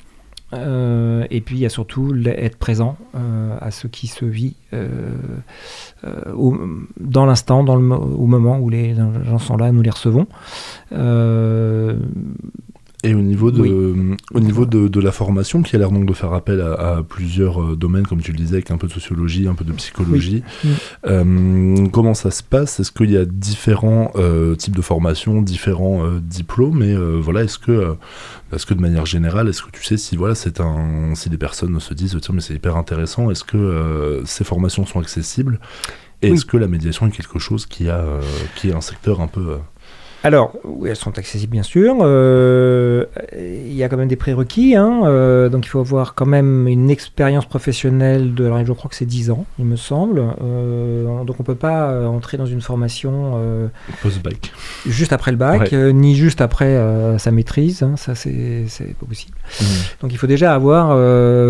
euh, 0.53 1.25
et 1.29 1.41
puis 1.41 1.55
il 1.57 1.61
y 1.61 1.65
a 1.65 1.69
surtout 1.69 2.13
être 2.25 2.57
présent 2.57 2.95
euh, 3.15 3.57
à 3.59 3.71
ce 3.71 3.87
qui 3.87 4.07
se 4.07 4.23
vit 4.25 4.55
au- 6.35 6.55
dans 6.99 7.25
l'instant 7.25 7.63
dans 7.63 7.75
le 7.75 7.83
au 7.95 8.27
moment 8.27 8.59
où 8.59 8.69
les 8.69 8.95
gens 8.95 9.39
sont 9.39 9.57
là 9.57 9.71
nous 9.71 9.81
les 9.81 9.89
recevons 9.89 10.27
Et 13.03 13.13
au 13.13 13.21
niveau 13.21 13.51
de, 13.51 13.61
au 14.33 14.39
niveau 14.39 14.65
de, 14.65 14.87
de, 14.87 14.99
la 14.99 15.11
formation, 15.11 15.61
qui 15.61 15.75
a 15.75 15.79
l'air 15.79 15.91
donc 15.91 16.07
de 16.07 16.13
faire 16.13 16.33
appel 16.33 16.59
à, 16.61 17.03
plusieurs 17.07 17.61
euh, 17.61 17.75
domaines, 17.75 18.07
comme 18.07 18.21
tu 18.21 18.31
le 18.31 18.37
disais, 18.37 18.55
avec 18.55 18.71
un 18.71 18.77
peu 18.77 18.87
de 18.87 18.91
sociologie, 18.91 19.47
un 19.47 19.53
peu 19.53 19.65
de 19.65 19.71
psychologie, 19.73 20.41
euh, 21.05 21.87
comment 21.89 22.15
ça 22.15 22.31
se 22.31 22.41
passe? 22.41 22.79
Est-ce 22.79 22.91
qu'il 22.91 23.11
y 23.11 23.17
a 23.17 23.25
différents 23.25 24.11
euh, 24.15 24.55
types 24.55 24.75
de 24.75 24.81
formations, 24.81 25.43
différents 25.43 26.03
diplômes? 26.19 26.81
Et 26.81 26.95
voilà, 27.19 27.43
est-ce 27.43 27.59
que, 27.59 27.95
est-ce 28.51 28.65
que 28.65 28.73
de 28.73 28.81
manière 28.81 29.05
générale, 29.05 29.47
est-ce 29.47 29.61
que 29.61 29.71
tu 29.71 29.83
sais 29.83 29.97
si 29.97 30.15
voilà, 30.15 30.33
c'est 30.33 30.59
un, 30.59 31.13
si 31.13 31.29
des 31.29 31.37
personnes 31.37 31.79
se 31.79 31.93
disent 31.93 32.17
tiens 32.19 32.33
mais 32.33 32.41
c'est 32.41 32.55
hyper 32.55 32.77
intéressant, 32.77 33.29
est-ce 33.29 33.43
que 33.43 34.23
ces 34.25 34.43
formations 34.43 34.87
sont 34.87 34.99
accessibles? 34.99 35.59
Et 36.23 36.29
est-ce 36.29 36.45
que 36.45 36.57
la 36.57 36.67
médiation 36.67 37.05
est 37.05 37.11
quelque 37.11 37.37
chose 37.37 37.67
qui 37.67 37.89
a, 37.89 38.03
qui 38.55 38.69
est 38.69 38.73
un 38.73 38.81
secteur 38.81 39.21
un 39.21 39.27
peu 39.27 39.57
alors, 40.23 40.53
oui, 40.63 40.89
elles 40.89 40.95
sont 40.95 41.17
accessibles 41.17 41.51
bien 41.51 41.63
sûr. 41.63 41.97
Euh, 42.01 43.05
il 43.37 43.73
y 43.73 43.83
a 43.83 43.89
quand 43.89 43.97
même 43.97 44.07
des 44.07 44.15
prérequis. 44.15 44.75
Hein, 44.75 45.01
euh, 45.05 45.47
donc 45.49 45.65
il 45.65 45.69
faut 45.69 45.79
avoir 45.79 46.15
quand 46.15 46.25
même 46.25 46.67
une 46.67 46.89
expérience 46.89 47.45
professionnelle 47.45 48.33
de, 48.33 48.45
alors 48.45 48.65
je 48.65 48.73
crois 48.73 48.89
que 48.89 48.95
c'est 48.95 49.05
10 49.05 49.31
ans, 49.31 49.45
il 49.59 49.65
me 49.65 49.75
semble. 49.75 50.23
Euh, 50.41 51.23
donc 51.23 51.35
on 51.39 51.43
ne 51.43 51.45
peut 51.45 51.55
pas 51.55 52.07
entrer 52.07 52.37
dans 52.37 52.45
une 52.45 52.61
formation 52.61 53.39
post-bac. 54.01 54.51
Juste 54.87 55.13
après 55.13 55.31
le 55.31 55.37
bac, 55.37 55.71
ni 55.71 56.15
juste 56.15 56.41
après 56.41 56.77
sa 57.19 57.31
maîtrise. 57.31 57.83
Hein, 57.83 57.93
ça, 57.95 58.15
c'est 58.15 58.65
pas 58.99 59.05
possible. 59.05 59.37
Mmh. 59.61 59.65
Donc 60.01 60.11
il 60.11 60.17
faut 60.17 60.27
déjà 60.27 60.53
avoir 60.53 60.95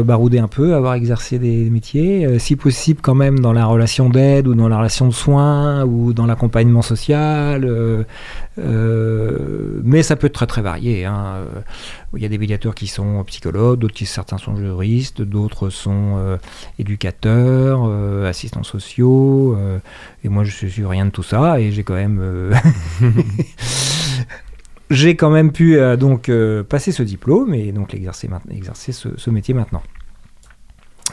baroudé 0.03 0.39
un 0.39 0.47
peu, 0.47 0.75
avoir 0.75 0.95
exercé 0.95 1.39
des 1.39 1.69
métiers. 1.69 2.37
si 2.39 2.55
possible, 2.55 2.99
quand 3.01 3.15
même 3.15 3.39
dans 3.39 3.53
la 3.53 3.65
relation 3.65 4.09
d'aide 4.09 4.47
ou 4.47 4.55
dans 4.55 4.67
la 4.67 4.77
relation 4.77 5.07
de 5.07 5.13
soins 5.13 5.83
ou 5.85 6.13
dans 6.13 6.25
l'accompagnement 6.25 6.81
social 6.81 7.65
euh, 8.59 9.81
mais 9.83 10.03
ça 10.03 10.15
peut 10.15 10.27
être 10.27 10.33
très 10.33 10.47
très 10.47 10.61
varié. 10.61 11.05
Hein. 11.05 11.45
Il 12.15 12.21
y 12.21 12.25
a 12.25 12.29
des 12.29 12.37
médiateurs 12.37 12.75
qui 12.75 12.87
sont 12.87 13.23
psychologues, 13.25 13.79
d'autres 13.79 13.93
qui 13.93 14.05
certains 14.05 14.37
sont 14.37 14.55
juristes, 14.55 15.21
d'autres 15.21 15.69
sont 15.69 16.15
euh, 16.17 16.37
éducateurs, 16.79 17.83
euh, 17.85 18.29
assistants 18.29 18.63
sociaux. 18.63 19.57
et 20.23 20.29
moi, 20.29 20.43
je 20.43 20.67
suis 20.67 20.85
rien 20.85 21.05
de 21.05 21.11
tout 21.11 21.23
ça. 21.23 21.59
Et 21.59 21.71
j'ai 21.71 21.83
quand 21.83 21.95
même 21.95 22.51
j'ai 24.89 25.15
quand 25.15 25.29
même 25.29 25.51
pu 25.51 25.77
donc 25.97 26.31
passer 26.69 26.91
ce 26.91 27.03
diplôme 27.03 27.53
et 27.53 27.71
donc 27.71 27.93
exercer, 27.93 28.29
exercer 28.51 28.91
ce, 28.91 29.29
métier 29.29 29.53
maintenant. 29.53 29.83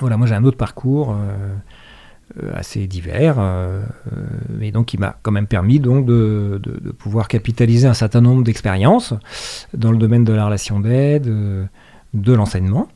Voilà, 0.01 0.17
moi 0.17 0.27
j'ai 0.27 0.35
un 0.35 0.45
autre 0.45 0.57
parcours. 0.57 1.17
Assez 2.55 2.87
divers, 2.87 3.37
euh, 3.39 3.81
euh, 4.13 4.21
mais 4.59 4.73
donc 4.73 4.87
qui 4.87 4.99
m'a 4.99 5.17
quand 5.23 5.31
même 5.31 5.47
permis 5.47 5.79
donc 5.79 6.07
de, 6.07 6.61
pouvoir 6.99 7.29
capitaliser 7.29 7.87
un 7.87 7.95
certain 7.95 8.21
nombre 8.21 8.43
d'expériences 8.43 9.15
dans 9.73 9.93
le 9.93 9.99
domaine 9.99 10.25
de 10.25 10.33
la 10.33 10.47
relation 10.47 10.81
d'aide, 10.81 11.27
de 12.15 12.33
l'enseignement. 12.33 12.89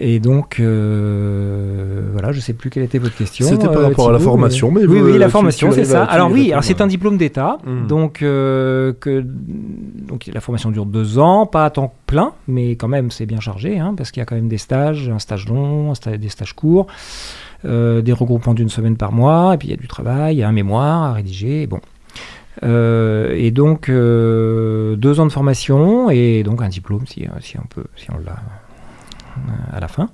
Et 0.00 0.20
donc, 0.20 0.56
voilà, 0.60 2.30
je 2.30 2.36
ne 2.36 2.40
sais 2.40 2.52
plus 2.52 2.70
quelle 2.70 2.84
était 2.84 2.98
votre 2.98 3.16
question. 3.16 3.46
C'était 3.46 3.66
par 3.66 3.82
rapport 3.82 4.10
à 4.10 4.12
la 4.12 4.18
formation, 4.18 4.70
mais, 4.70 4.86
oui, 4.86 5.00
oui, 5.00 5.18
la 5.18 5.28
formation, 5.28 5.72
c'est 5.72 5.84
ça. 5.84 6.04
Alors 6.04 6.30
oui, 6.30 6.52
alors 6.52 6.62
c'est 6.62 6.80
un 6.80 6.86
diplôme 6.86 7.16
d'État, 7.16 7.58
hmm. 7.66 7.86
donc 7.86 8.18
que 8.20 9.24
donc 9.24 10.30
la 10.32 10.40
formation 10.40 10.70
dure 10.70 10.86
deux 10.86 11.18
ans, 11.18 11.46
pas 11.46 11.64
à 11.64 11.70
temps 11.70 11.92
plein, 12.06 12.32
mais 12.46 12.72
quand 12.72 12.88
même 12.88 13.10
c'est 13.10 13.26
bien 13.26 13.40
chargé, 13.40 13.78
hein, 13.78 13.94
parce 13.96 14.12
qu'il 14.12 14.20
y 14.20 14.22
a 14.22 14.26
quand 14.26 14.36
même 14.36 14.48
des 14.48 14.58
stages, 14.58 15.08
un 15.08 15.18
stage 15.18 15.48
long, 15.48 15.92
des 16.18 16.28
stages 16.28 16.54
courts. 16.54 16.86
Euh, 17.64 18.02
des 18.02 18.12
regroupements 18.12 18.54
d'une 18.54 18.68
semaine 18.68 18.96
par 18.96 19.10
mois, 19.10 19.54
et 19.54 19.58
puis 19.58 19.66
il 19.66 19.70
y 19.72 19.74
a 19.74 19.76
du 19.76 19.88
travail, 19.88 20.36
il 20.36 20.38
y 20.38 20.42
a 20.44 20.48
un 20.48 20.52
mémoire 20.52 21.02
à 21.02 21.12
rédiger, 21.14 21.66
bon. 21.66 21.80
Euh, 22.62 23.34
et 23.36 23.50
donc 23.50 23.88
euh, 23.88 24.94
deux 24.94 25.18
ans 25.18 25.26
de 25.26 25.32
formation 25.32 26.10
et 26.10 26.42
donc 26.42 26.60
un 26.60 26.68
diplôme 26.68 27.06
si, 27.06 27.24
si 27.40 27.56
on 27.56 27.66
peut, 27.68 27.84
si 27.96 28.10
on 28.10 28.18
l'a 28.18 28.36
à 29.72 29.78
la 29.80 29.86
fin. 29.88 30.08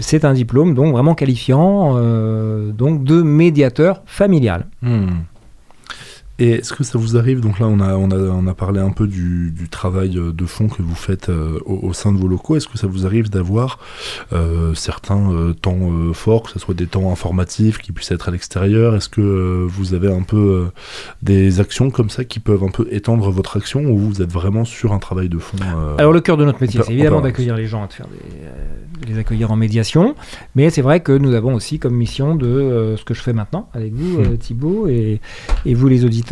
c'est 0.00 0.24
un 0.26 0.34
diplôme 0.34 0.74
donc 0.74 0.92
vraiment 0.92 1.14
qualifiant 1.14 1.94
donc 2.72 3.04
de 3.04 3.22
médiateur 3.22 4.02
familial. 4.06 4.66
Hmm. 4.82 5.08
Et 6.40 6.50
est-ce 6.50 6.72
que 6.72 6.84
ça 6.84 6.98
vous 6.98 7.16
arrive, 7.16 7.40
donc 7.40 7.58
là 7.58 7.66
on 7.66 7.80
a, 7.80 7.96
on 7.96 8.10
a, 8.12 8.16
on 8.16 8.46
a 8.46 8.54
parlé 8.54 8.78
un 8.78 8.90
peu 8.90 9.08
du, 9.08 9.50
du 9.50 9.68
travail 9.68 10.16
euh, 10.16 10.32
de 10.32 10.46
fond 10.46 10.68
que 10.68 10.82
vous 10.82 10.94
faites 10.94 11.30
euh, 11.30 11.58
au, 11.66 11.92
sein 11.92 12.12
de 12.12 12.18
vos 12.18 12.28
locaux, 12.28 12.56
est-ce 12.56 12.68
que 12.68 12.78
ça 12.78 12.86
vous 12.86 13.06
arrive 13.06 13.28
d'avoir 13.28 13.80
euh, 14.32 14.72
certains 14.74 15.32
euh, 15.32 15.52
temps 15.52 15.78
forts, 16.12 16.44
que 16.44 16.50
ce 16.50 16.60
soit 16.60 16.74
des 16.74 16.86
temps 16.86 17.10
informatifs 17.10 17.78
qui 17.78 17.90
puissent 17.90 18.12
être 18.12 18.28
à 18.28 18.30
l'extérieur? 18.30 18.94
Est-ce 18.94 19.08
que 19.08 19.66
vous 19.68 19.94
avez 19.94 20.12
un 20.12 20.22
peu 20.22 20.68
des 21.22 21.58
actions 21.58 21.90
comme 21.90 22.08
ça 22.08 22.24
qui 22.24 22.38
peuvent 22.38 22.62
un 22.62 22.70
peu 22.70 22.86
étendre 22.92 23.30
votre 23.30 23.56
action 23.56 23.80
ou 23.86 23.98
vous 23.98 24.22
êtes 24.22 24.32
vraiment 24.32 24.64
sur 24.64 24.92
un 24.92 24.98
travail 24.98 25.28
de 25.28 25.38
fond 25.38 25.56
Alors 25.98 26.12
le 26.12 26.20
cœur 26.20 26.36
de 26.36 26.44
notre 26.44 26.60
métier, 26.60 26.80
c'est 26.84 26.92
évidemment 26.92 27.20
d'accueillir 27.20 27.56
les 27.56 27.66
gens, 27.66 27.86
de 27.86 27.92
faire 27.92 28.06
des, 28.06 29.12
les 29.12 29.18
accueillir 29.18 29.50
en 29.50 29.56
médiation, 29.56 30.14
mais 30.54 30.70
c'est 30.70 30.82
vrai 30.82 31.00
que 31.00 31.12
nous 31.12 31.34
avons 31.34 31.54
aussi 31.54 31.80
comme 31.80 31.94
mission 31.94 32.36
de 32.36 32.94
ce 32.96 33.04
que 33.04 33.14
je 33.14 33.22
fais 33.22 33.32
maintenant 33.32 33.68
avec 33.74 33.92
vous, 33.92 34.20
hmm. 34.20 34.36
Thibault, 34.38 34.86
et, 34.88 35.20
et 35.66 35.74
vous 35.74 35.88
les 35.88 36.04
auditeurs, 36.04 36.27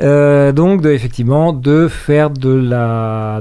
euh, 0.00 0.52
donc, 0.52 0.84
effectivement, 0.84 1.52
de 1.52 1.88
faire 1.88 2.30
de 2.30 2.50
la, 2.50 3.40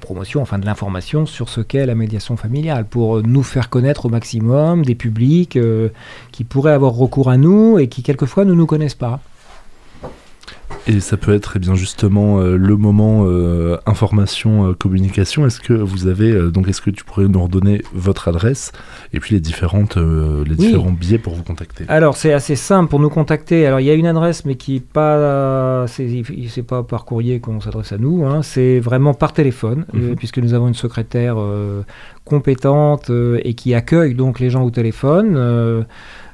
promotion, 0.00 0.42
enfin 0.42 0.58
de 0.58 0.66
l'information 0.66 1.26
sur 1.26 1.48
ce 1.48 1.60
qu'est 1.60 1.86
la 1.86 1.94
médiation 1.94 2.36
familiale, 2.36 2.84
pour 2.84 3.22
nous 3.22 3.42
faire 3.42 3.68
connaître 3.68 4.06
au 4.06 4.08
maximum 4.08 4.84
des 4.84 4.94
publics 4.94 5.56
euh, 5.56 5.88
qui 6.32 6.44
pourraient 6.44 6.72
avoir 6.72 6.92
recours 6.92 7.30
à 7.30 7.36
nous 7.36 7.78
et 7.78 7.88
qui, 7.88 8.02
quelquefois, 8.02 8.44
ne 8.44 8.54
nous 8.54 8.66
connaissent 8.66 8.94
pas. 8.94 9.20
Et 10.86 11.00
ça 11.00 11.16
peut 11.18 11.34
être 11.34 11.52
eh 11.56 11.58
bien 11.58 11.74
justement 11.74 12.40
euh, 12.40 12.56
le 12.56 12.76
moment 12.76 13.24
euh, 13.26 13.76
information 13.84 14.70
euh, 14.70 14.72
communication. 14.72 15.44
Est-ce 15.46 15.60
que 15.60 15.74
vous 15.74 16.06
avez 16.06 16.50
donc 16.50 16.66
est-ce 16.68 16.80
que 16.80 16.88
tu 16.90 17.04
pourrais 17.04 17.28
nous 17.28 17.42
redonner 17.42 17.82
votre 17.92 18.28
adresse 18.28 18.72
et 19.12 19.20
puis 19.20 19.34
les 19.34 19.40
différentes 19.40 19.96
les 19.96 20.54
différents 20.54 20.92
biais 20.92 21.18
pour 21.18 21.34
vous 21.34 21.42
contacter? 21.42 21.84
Alors 21.88 22.16
c'est 22.16 22.32
assez 22.32 22.56
simple 22.56 22.88
pour 22.88 23.00
nous 23.00 23.10
contacter. 23.10 23.66
Alors 23.66 23.80
il 23.80 23.86
y 23.86 23.90
a 23.90 23.94
une 23.94 24.06
adresse 24.06 24.46
mais 24.46 24.54
qui 24.54 24.76
est 24.76 24.80
pas 24.80 25.86
c'est 25.86 26.62
pas 26.66 26.82
par 26.82 27.04
courrier 27.04 27.40
qu'on 27.40 27.60
s'adresse 27.60 27.92
à 27.92 27.98
nous. 27.98 28.24
Hein. 28.24 28.40
c'est 28.42 28.80
vraiment 28.80 29.12
par 29.14 29.34
téléphone 29.34 29.84
mhm. 29.92 30.16
puisque 30.16 30.38
nous 30.38 30.54
avons 30.54 30.68
une 30.68 30.74
secrétaire 30.74 31.36
compétente 32.24 33.10
et 33.42 33.52
qui 33.54 33.74
accueille 33.74 34.14
donc 34.14 34.40
les 34.40 34.48
gens 34.48 34.64
au 34.64 34.70
téléphone. 34.70 35.84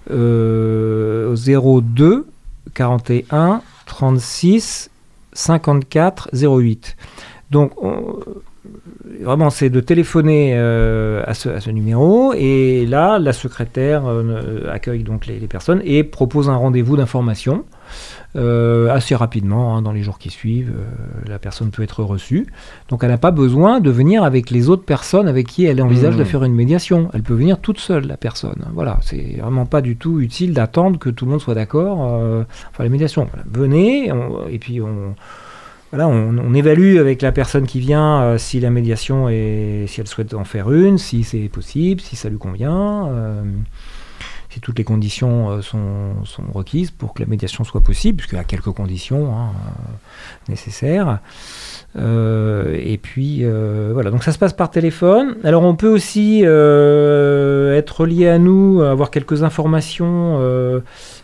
02 0.09 2.27
41 2.73 3.63
36 3.87 4.91
54 5.33 6.31
08. 6.33 6.97
Donc, 7.51 7.73
vraiment, 9.21 9.51
c'est 9.51 9.71
de 9.71 9.81
téléphoner 9.81 10.53
euh, 10.55 11.23
à, 11.27 11.35
ce, 11.35 11.71
numéro 11.71 12.33
et 12.35 12.87
là, 12.87 13.19
la 13.19 13.33
secrétaire 13.33 14.07
euh, 14.07 14.71
accueille 14.71 15.03
donc 15.03 15.27
les, 15.27 15.39
personnes 15.47 15.83
et 15.85 16.05
propose 16.05 16.49
un 16.49 16.57
rendez-vous 16.57 16.97
d'information. 16.97 17.65
Euh, 18.37 18.91
assez 18.91 19.15
rapidement, 19.15 19.77
hein, 19.77 19.83
dans 19.83 19.93
les 19.93 20.03
jours 20.03 20.19
qui 20.19 20.31
suivent, 20.31 20.73
la 21.27 21.39
personne 21.39 21.71
peut 21.71 21.83
être 21.83 22.03
reçue. 22.03 22.47
Donc 22.89 23.05
elle 23.05 23.11
n'a 23.11 23.19
pas 23.19 23.31
besoin 23.31 23.81
de 23.81 23.91
venir 23.91 24.25
avec 24.25 24.51
les 24.51 24.69
autres 24.69 24.85
personnes 24.85 25.29
avec 25.29 25.47
qui 25.47 25.65
elle 25.67 25.81
envisage 25.81 26.17
de 26.17 26.23
mmh. 26.23 26.27
faire 26.27 26.45
une 26.45 26.55
médiation. 26.55 27.11
Elle 27.15 27.23
peut 27.23 27.35
venir 27.35 27.61
toute 27.61 27.79
seule, 27.79 28.07
la 28.07 28.17
personne. 28.17 28.65
Voilà, 28.75 28.99
c'est 29.03 29.37
vraiment 29.41 29.67
pas 29.67 29.81
du 29.81 29.97
tout 29.97 30.21
utile 30.21 30.53
d'attendre 30.53 30.99
que 30.99 31.11
tout 31.11 31.27
le 31.27 31.31
monde 31.31 31.41
soit 31.41 31.55
d'accord. 31.55 32.01
enfin, 32.01 32.83
la 32.83 32.89
médiation, 32.89 33.29
venez, 33.47 34.11
et 34.51 34.59
puis 34.59 34.81
on, 34.81 35.15
on, 36.03 36.55
évalue 36.55 36.99
avec 36.99 37.23
la 37.23 37.33
personne 37.33 37.67
qui 37.67 37.81
vient 37.81 38.23
euh, 38.23 38.39
si 38.39 38.61
la 38.61 38.71
médiation 38.71 39.29
est, 39.29 39.85
si 39.87 40.01
elle 40.01 40.07
souhaite 40.07 40.35
en 40.35 40.45
faire 40.45 40.73
une, 40.73 40.99
si 40.99 41.25
c'est 41.25 41.49
possible, 41.49 42.01
si 42.01 42.17
ça 42.17 42.29
lui 42.29 42.39
convient, 42.39 43.07
euh, 43.09 43.43
si 44.55 44.61
toutes 44.61 44.79
les 44.79 44.85
conditions 44.85 45.51
euh, 45.51 45.63
sont, 45.63 46.15
requises 46.53 46.91
pour 46.91 47.15
que 47.15 47.23
la 47.23 47.29
médiation 47.29 47.65
soit 47.65 47.81
possible, 47.81 48.19
puisqu'il 48.19 48.37
y 48.37 48.39
a 48.39 48.45
quelques 48.45 48.71
conditions 48.71 49.37
hein, 49.37 49.53
nécessaires. 50.49 51.19
et 51.97 52.99
puis 53.03 53.45
voilà, 53.45 54.11
donc 54.11 54.23
ça 54.25 54.33
se 54.33 54.39
passe 54.39 54.53
par 54.53 54.71
téléphone. 54.71 55.37
Alors 55.45 55.63
on 55.65 55.75
peut 55.75 55.89
aussi 55.89 56.43
être 56.43 58.07
lié 58.07 58.29
à 58.29 58.39
nous, 58.39 58.83
avoir 58.83 59.11
quelques 59.11 59.43
informations 59.43 60.41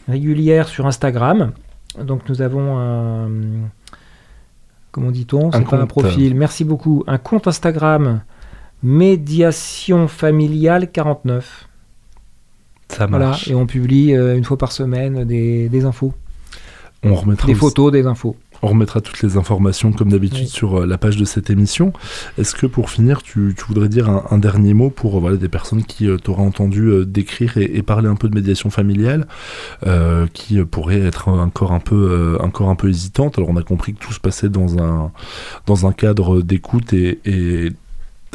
régulières 0.08 0.68
sur 0.68 0.86
Instagram. 0.86 1.52
Donc 1.98 2.28
nous 2.28 2.42
avons 2.42 2.78
un 2.78 3.28
comment 4.90 5.10
dit-on? 5.10 5.52
C'est 5.52 5.68
pas 5.68 5.78
un 5.78 5.86
profil. 5.86 6.34
Merci 6.34 6.64
beaucoup. 6.64 7.04
Un 7.06 7.18
compte 7.18 7.46
Instagram 7.46 8.22
médiation 8.82 10.08
familiale 10.08 10.90
49. 10.90 11.68
Ça 12.90 13.06
marche. 13.06 13.48
et 13.48 13.54
on 13.54 13.66
publie 13.66 14.14
euh, 14.14 14.36
une 14.36 14.44
fois 14.44 14.58
par 14.58 14.72
semaine 14.72 15.24
des, 15.24 15.84
infos. 15.84 16.12
On 17.02 17.14
remettra 17.14 17.46
des 17.46 17.54
photos, 17.54 17.90
des 17.92 18.06
infos. 18.06 18.36
On 18.62 18.66
remettra 18.68 19.00
toutes 19.00 19.22
les 19.22 19.38
informations 19.38 19.90
comme 19.90 20.10
d'habitude 20.10 20.40
Oui. 20.42 20.46
sur 20.48 20.82
euh, 20.82 20.86
la 20.86 20.98
page 20.98 21.16
de 21.16 21.24
cette 21.24 21.48
émission. 21.48 21.94
Est-ce 22.36 22.54
que 22.54 22.66
pour 22.66 22.90
finir, 22.90 23.22
tu, 23.22 23.54
tu 23.56 23.64
voudrais 23.64 23.88
dire 23.88 24.10
un, 24.10 24.24
un 24.30 24.36
dernier 24.36 24.74
mot 24.74 24.90
pour 24.90 25.16
euh, 25.16 25.20
voilà, 25.20 25.38
des 25.38 25.48
personnes 25.48 25.82
qui 25.82 26.06
euh, 26.08 26.18
t'auraient 26.18 26.42
entendu 26.42 26.82
euh, 26.88 27.06
décrire 27.06 27.56
et, 27.56 27.70
et 27.74 27.82
parler 27.82 28.06
un 28.08 28.16
peu 28.16 28.28
de 28.28 28.34
médiation 28.34 28.68
familiale, 28.68 29.26
euh, 29.86 30.26
qui 30.34 30.58
euh, 30.58 30.66
pourraient 30.66 31.00
être 31.00 31.28
encore 31.28 31.72
un, 31.72 31.80
peu, 31.80 32.10
euh, 32.10 32.44
encore 32.44 32.68
un 32.68 32.74
peu 32.76 32.90
hésitantes? 32.90 33.38
Alors 33.38 33.48
on 33.48 33.56
a 33.56 33.62
compris 33.62 33.94
que 33.94 33.98
tout 34.04 34.12
se 34.12 34.20
passait 34.20 34.50
dans 34.50 34.76
un, 34.78 35.10
dans 35.64 35.86
un 35.86 35.92
cadre 35.92 36.42
d'écoute 36.42 36.92
et, 36.92 37.18
et 37.24 37.70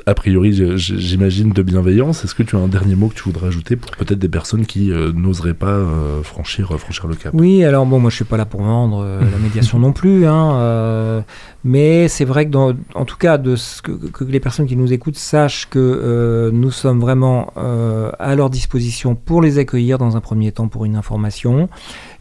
a 0.06 0.14
priori, 0.14 0.54
j'imagine, 0.78 1.52
de 1.52 1.62
bienveillance. 1.62 2.24
Est-ce 2.24 2.36
que 2.36 2.44
tu 2.44 2.56
as 2.56 2.60
un 2.60 2.68
dernier 2.68 2.96
mot 2.96 3.08
que 3.08 3.16
tu 3.16 3.24
voudrais 3.24 3.48
ajouter 3.48 3.76
pour 3.76 3.90
peut-être 3.92 4.20
des 4.20 4.30
personnes 4.30 4.66
qui 4.66 4.92
euh, 4.92 5.12
n'oseraient 5.14 5.56
pas 5.56 5.68
euh, 5.68 6.22
franchir, 6.22 6.72
euh, 6.72 6.78
franchir 6.78 7.08
le 7.08 7.16
cap? 7.16 7.34
Oui, 7.34 7.64
alors 7.64 7.86
bon, 7.86 8.00
moi 8.00 8.12
je 8.12 8.18
suis 8.18 8.26
pas 8.26 8.38
là 8.38 8.46
pour 8.46 8.62
vendre 8.62 9.04
euh, 9.04 9.20
la 9.20 9.38
médiation 9.38 9.80
non 9.86 9.94
plus, 9.94 10.28
hein, 10.28 11.24
mais 11.64 12.08
c'est 12.08 12.26
vrai 12.26 12.46
que 12.46 12.52
dans, 12.52 12.74
en 12.94 13.06
tout 13.06 13.18
cas, 13.18 13.38
de 13.38 13.56
ce 13.56 13.82
que, 13.82 13.92
que 13.92 14.24
les 14.24 14.40
personnes 14.40 14.68
qui 14.68 14.76
nous 14.76 14.94
écoutent 14.94 15.18
sachent 15.18 15.68
que 15.70 16.52
nous 16.54 16.72
sommes 16.72 17.00
vraiment 17.00 17.52
à 17.56 18.36
leur 18.36 18.50
disposition 18.50 19.16
pour 19.16 19.42
les 19.42 19.58
accueillir 19.58 19.98
dans 19.98 20.16
un 20.16 20.22
premier 20.22 20.52
temps 20.52 20.68
pour 20.68 20.86
une 20.86 20.96
information, 20.96 21.68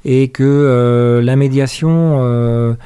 et 0.05 0.29
que 0.29 1.21
la 1.23 1.37
médiation, 1.37 2.77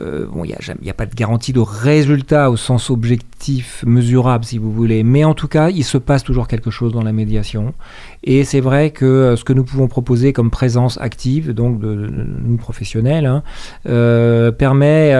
euh, 0.00 0.26
euh, 0.26 0.26
il 0.34 0.42
n'y 0.42 0.54
a, 0.54 0.58
il 0.82 0.92
pas 0.94 1.06
de 1.06 1.14
garantie 1.14 1.52
de 1.52 1.60
résultat 1.60 2.50
au 2.50 2.56
sens 2.56 2.90
objectif, 2.90 3.84
mesurable 3.86 4.44
si 4.44 4.58
vous 4.58 4.72
voulez, 4.72 5.02
mais 5.02 5.24
en 5.24 5.34
tout 5.34 5.48
cas, 5.48 5.70
il 5.70 5.84
se 5.84 5.98
passe 5.98 6.22
toujours 6.22 6.48
quelque 6.48 6.70
chose 6.70 6.92
dans 6.92 7.02
la 7.02 7.12
médiation. 7.12 7.74
Et 8.22 8.44
c'est 8.44 8.60
vrai 8.60 8.90
que 8.90 9.04
euh, 9.04 9.36
ce 9.36 9.44
que 9.44 9.52
nous 9.52 9.64
pouvons 9.64 9.88
proposer 9.88 10.32
comme 10.32 10.50
présence 10.50 10.98
active, 11.00 11.52
donc 11.52 11.80
de, 11.80 12.10
nous 12.44 12.56
professionnels, 12.56 13.26
hein, 13.26 13.42
euh, 13.88 14.52
permet, 14.52 15.10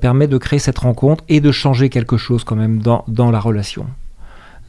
permet 0.00 0.26
de 0.26 0.38
créer 0.38 0.58
cette 0.58 0.78
rencontre 0.78 1.24
et 1.28 1.40
de 1.40 1.52
changer 1.52 1.88
quelque 1.88 2.16
chose 2.16 2.44
quand 2.44 2.56
même 2.56 2.78
dans, 2.80 3.04
dans 3.08 3.30
la 3.30 3.40
relation. 3.40 3.86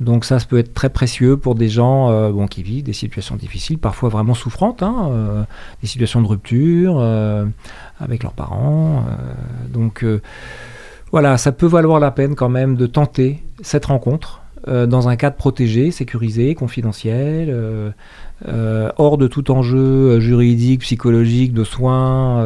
Donc 0.01 0.25
ça, 0.25 0.39
ça 0.39 0.47
peut 0.47 0.57
être 0.57 0.73
très 0.73 0.89
précieux 0.89 1.37
pour 1.37 1.53
des 1.53 1.69
gens 1.69 2.09
euh, 2.09 2.47
qui 2.47 2.63
vivent 2.63 2.83
des 2.83 2.91
situations 2.91 3.35
difficiles, 3.35 3.77
parfois 3.77 4.09
vraiment 4.09 4.33
souffrantes, 4.33 4.81
hein, 4.81 5.09
euh, 5.11 5.43
des 5.81 5.87
situations 5.87 6.23
de 6.23 6.27
rupture 6.27 6.95
euh, 6.99 7.45
avec 7.99 8.23
leurs 8.23 8.33
parents. 8.33 9.05
donc 9.69 10.03
voilà, 11.11 11.37
ça 11.37 11.51
peut 11.51 11.67
valoir 11.67 11.99
la 11.99 12.09
peine 12.09 12.35
quand 12.35 12.49
même 12.49 12.75
de 12.75 12.87
tenter 12.87 13.43
cette 13.61 13.85
rencontre 13.85 14.41
euh, 14.67 14.85
dans 14.85 15.09
un 15.09 15.15
cadre 15.15 15.35
protégé, 15.35 15.91
sécurisé, 15.91 16.53
confidentiel, 16.55 17.49
euh, 17.49 17.89
euh, 18.47 18.91
hors 18.97 19.17
de 19.17 19.27
tout 19.27 19.51
enjeu 19.51 20.19
juridique, 20.19 20.81
psychologique, 20.81 21.53
de 21.53 21.63
soins. 21.63 22.41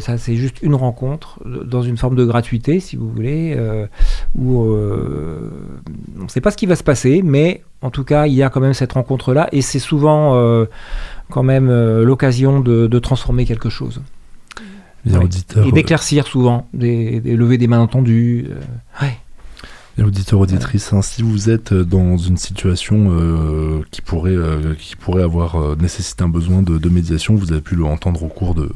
ça, 0.00 0.18
c'est 0.18 0.36
juste 0.36 0.62
une 0.62 0.74
rencontre 0.74 1.40
dans 1.46 1.82
une 1.82 1.96
forme 1.96 2.16
de 2.16 2.24
gratuité, 2.24 2.80
si 2.80 2.96
vous 2.96 3.08
voulez, 3.10 3.56
où 4.38 4.62
on 4.64 6.22
ne 6.22 6.28
sait 6.28 6.40
pas 6.40 6.50
ce 6.50 6.56
qui 6.56 6.66
va 6.66 6.76
se 6.76 6.84
passer, 6.84 7.22
mais 7.24 7.62
en 7.82 7.90
tout 7.90 8.04
cas, 8.04 8.26
il 8.26 8.34
y 8.34 8.42
a 8.42 8.50
quand 8.50 8.60
même 8.60 8.74
cette 8.74 8.92
rencontre-là, 8.92 9.48
et 9.52 9.60
c'est 9.62 9.78
souvent 9.78 10.66
quand 11.30 11.42
même 11.42 11.68
l'occasion 12.02 12.60
de, 12.60 12.86
de 12.86 12.98
transformer 12.98 13.44
quelque 13.44 13.68
chose. 13.70 14.00
Bien, 15.04 15.18
Oui. 15.18 15.24
auditeur, 15.26 15.66
Et 15.66 15.72
d'éclaircir 15.72 16.26
souvent, 16.26 16.66
des, 16.72 17.20
des 17.20 17.36
lever 17.36 17.58
des 17.58 17.66
malentendus. 17.66 18.46
euh, 18.48 19.04
ouais. 19.04 19.18
Et 19.96 20.02
auditeur, 20.02 20.40
auditrice, 20.40 20.92
hein, 20.92 21.02
si 21.02 21.22
vous 21.22 21.50
êtes 21.50 21.72
dans 21.72 22.16
une 22.16 22.36
situation 22.36 23.12
euh, 23.12 23.80
qui, 23.92 24.02
pourrait, 24.02 24.32
euh, 24.34 24.74
qui 24.74 24.96
pourrait 24.96 25.22
avoir 25.22 25.54
euh, 25.54 25.76
nécessité 25.76 26.24
un 26.24 26.28
besoin 26.28 26.62
de, 26.62 26.78
de 26.78 26.88
médiation, 26.88 27.36
vous 27.36 27.52
avez 27.52 27.60
pu 27.60 27.76
le 27.76 27.84
entendre 27.84 28.24
au 28.24 28.28
cours 28.28 28.56
de, 28.56 28.70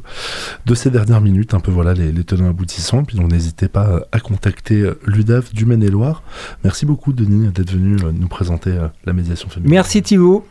de 0.64 0.74
ces 0.76 0.90
dernières 0.90 1.20
minutes, 1.20 1.54
un 1.54 1.60
peu 1.60 1.72
voilà 1.72 1.92
les, 1.92 2.12
les 2.12 2.22
tenants 2.22 2.48
aboutissants. 2.48 3.02
Puis 3.02 3.16
donc 3.16 3.32
n'hésitez 3.32 3.66
pas 3.66 4.06
à 4.12 4.20
contacter 4.20 4.80
euh, 4.82 4.94
l'UDAF 5.06 5.52
du 5.52 5.66
Maine-et-Loire. 5.66 6.22
Merci 6.62 6.86
beaucoup 6.86 7.12
Denis 7.12 7.48
d'être 7.48 7.72
venu 7.72 7.96
euh, 7.96 8.12
nous 8.12 8.28
présenter 8.28 8.70
euh, 8.70 8.86
la 9.04 9.12
médiation 9.12 9.48
féminine. 9.48 9.72
Merci 9.72 10.02
Thibaut. 10.02 10.46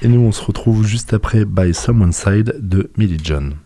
Et 0.00 0.08
nous 0.08 0.20
on 0.20 0.32
se 0.32 0.42
retrouve 0.42 0.86
juste 0.86 1.12
après 1.12 1.44
By 1.44 1.74
Someone's 1.74 2.16
Side 2.16 2.56
de 2.60 2.90
Millie 2.96 3.20
John. 3.22 3.56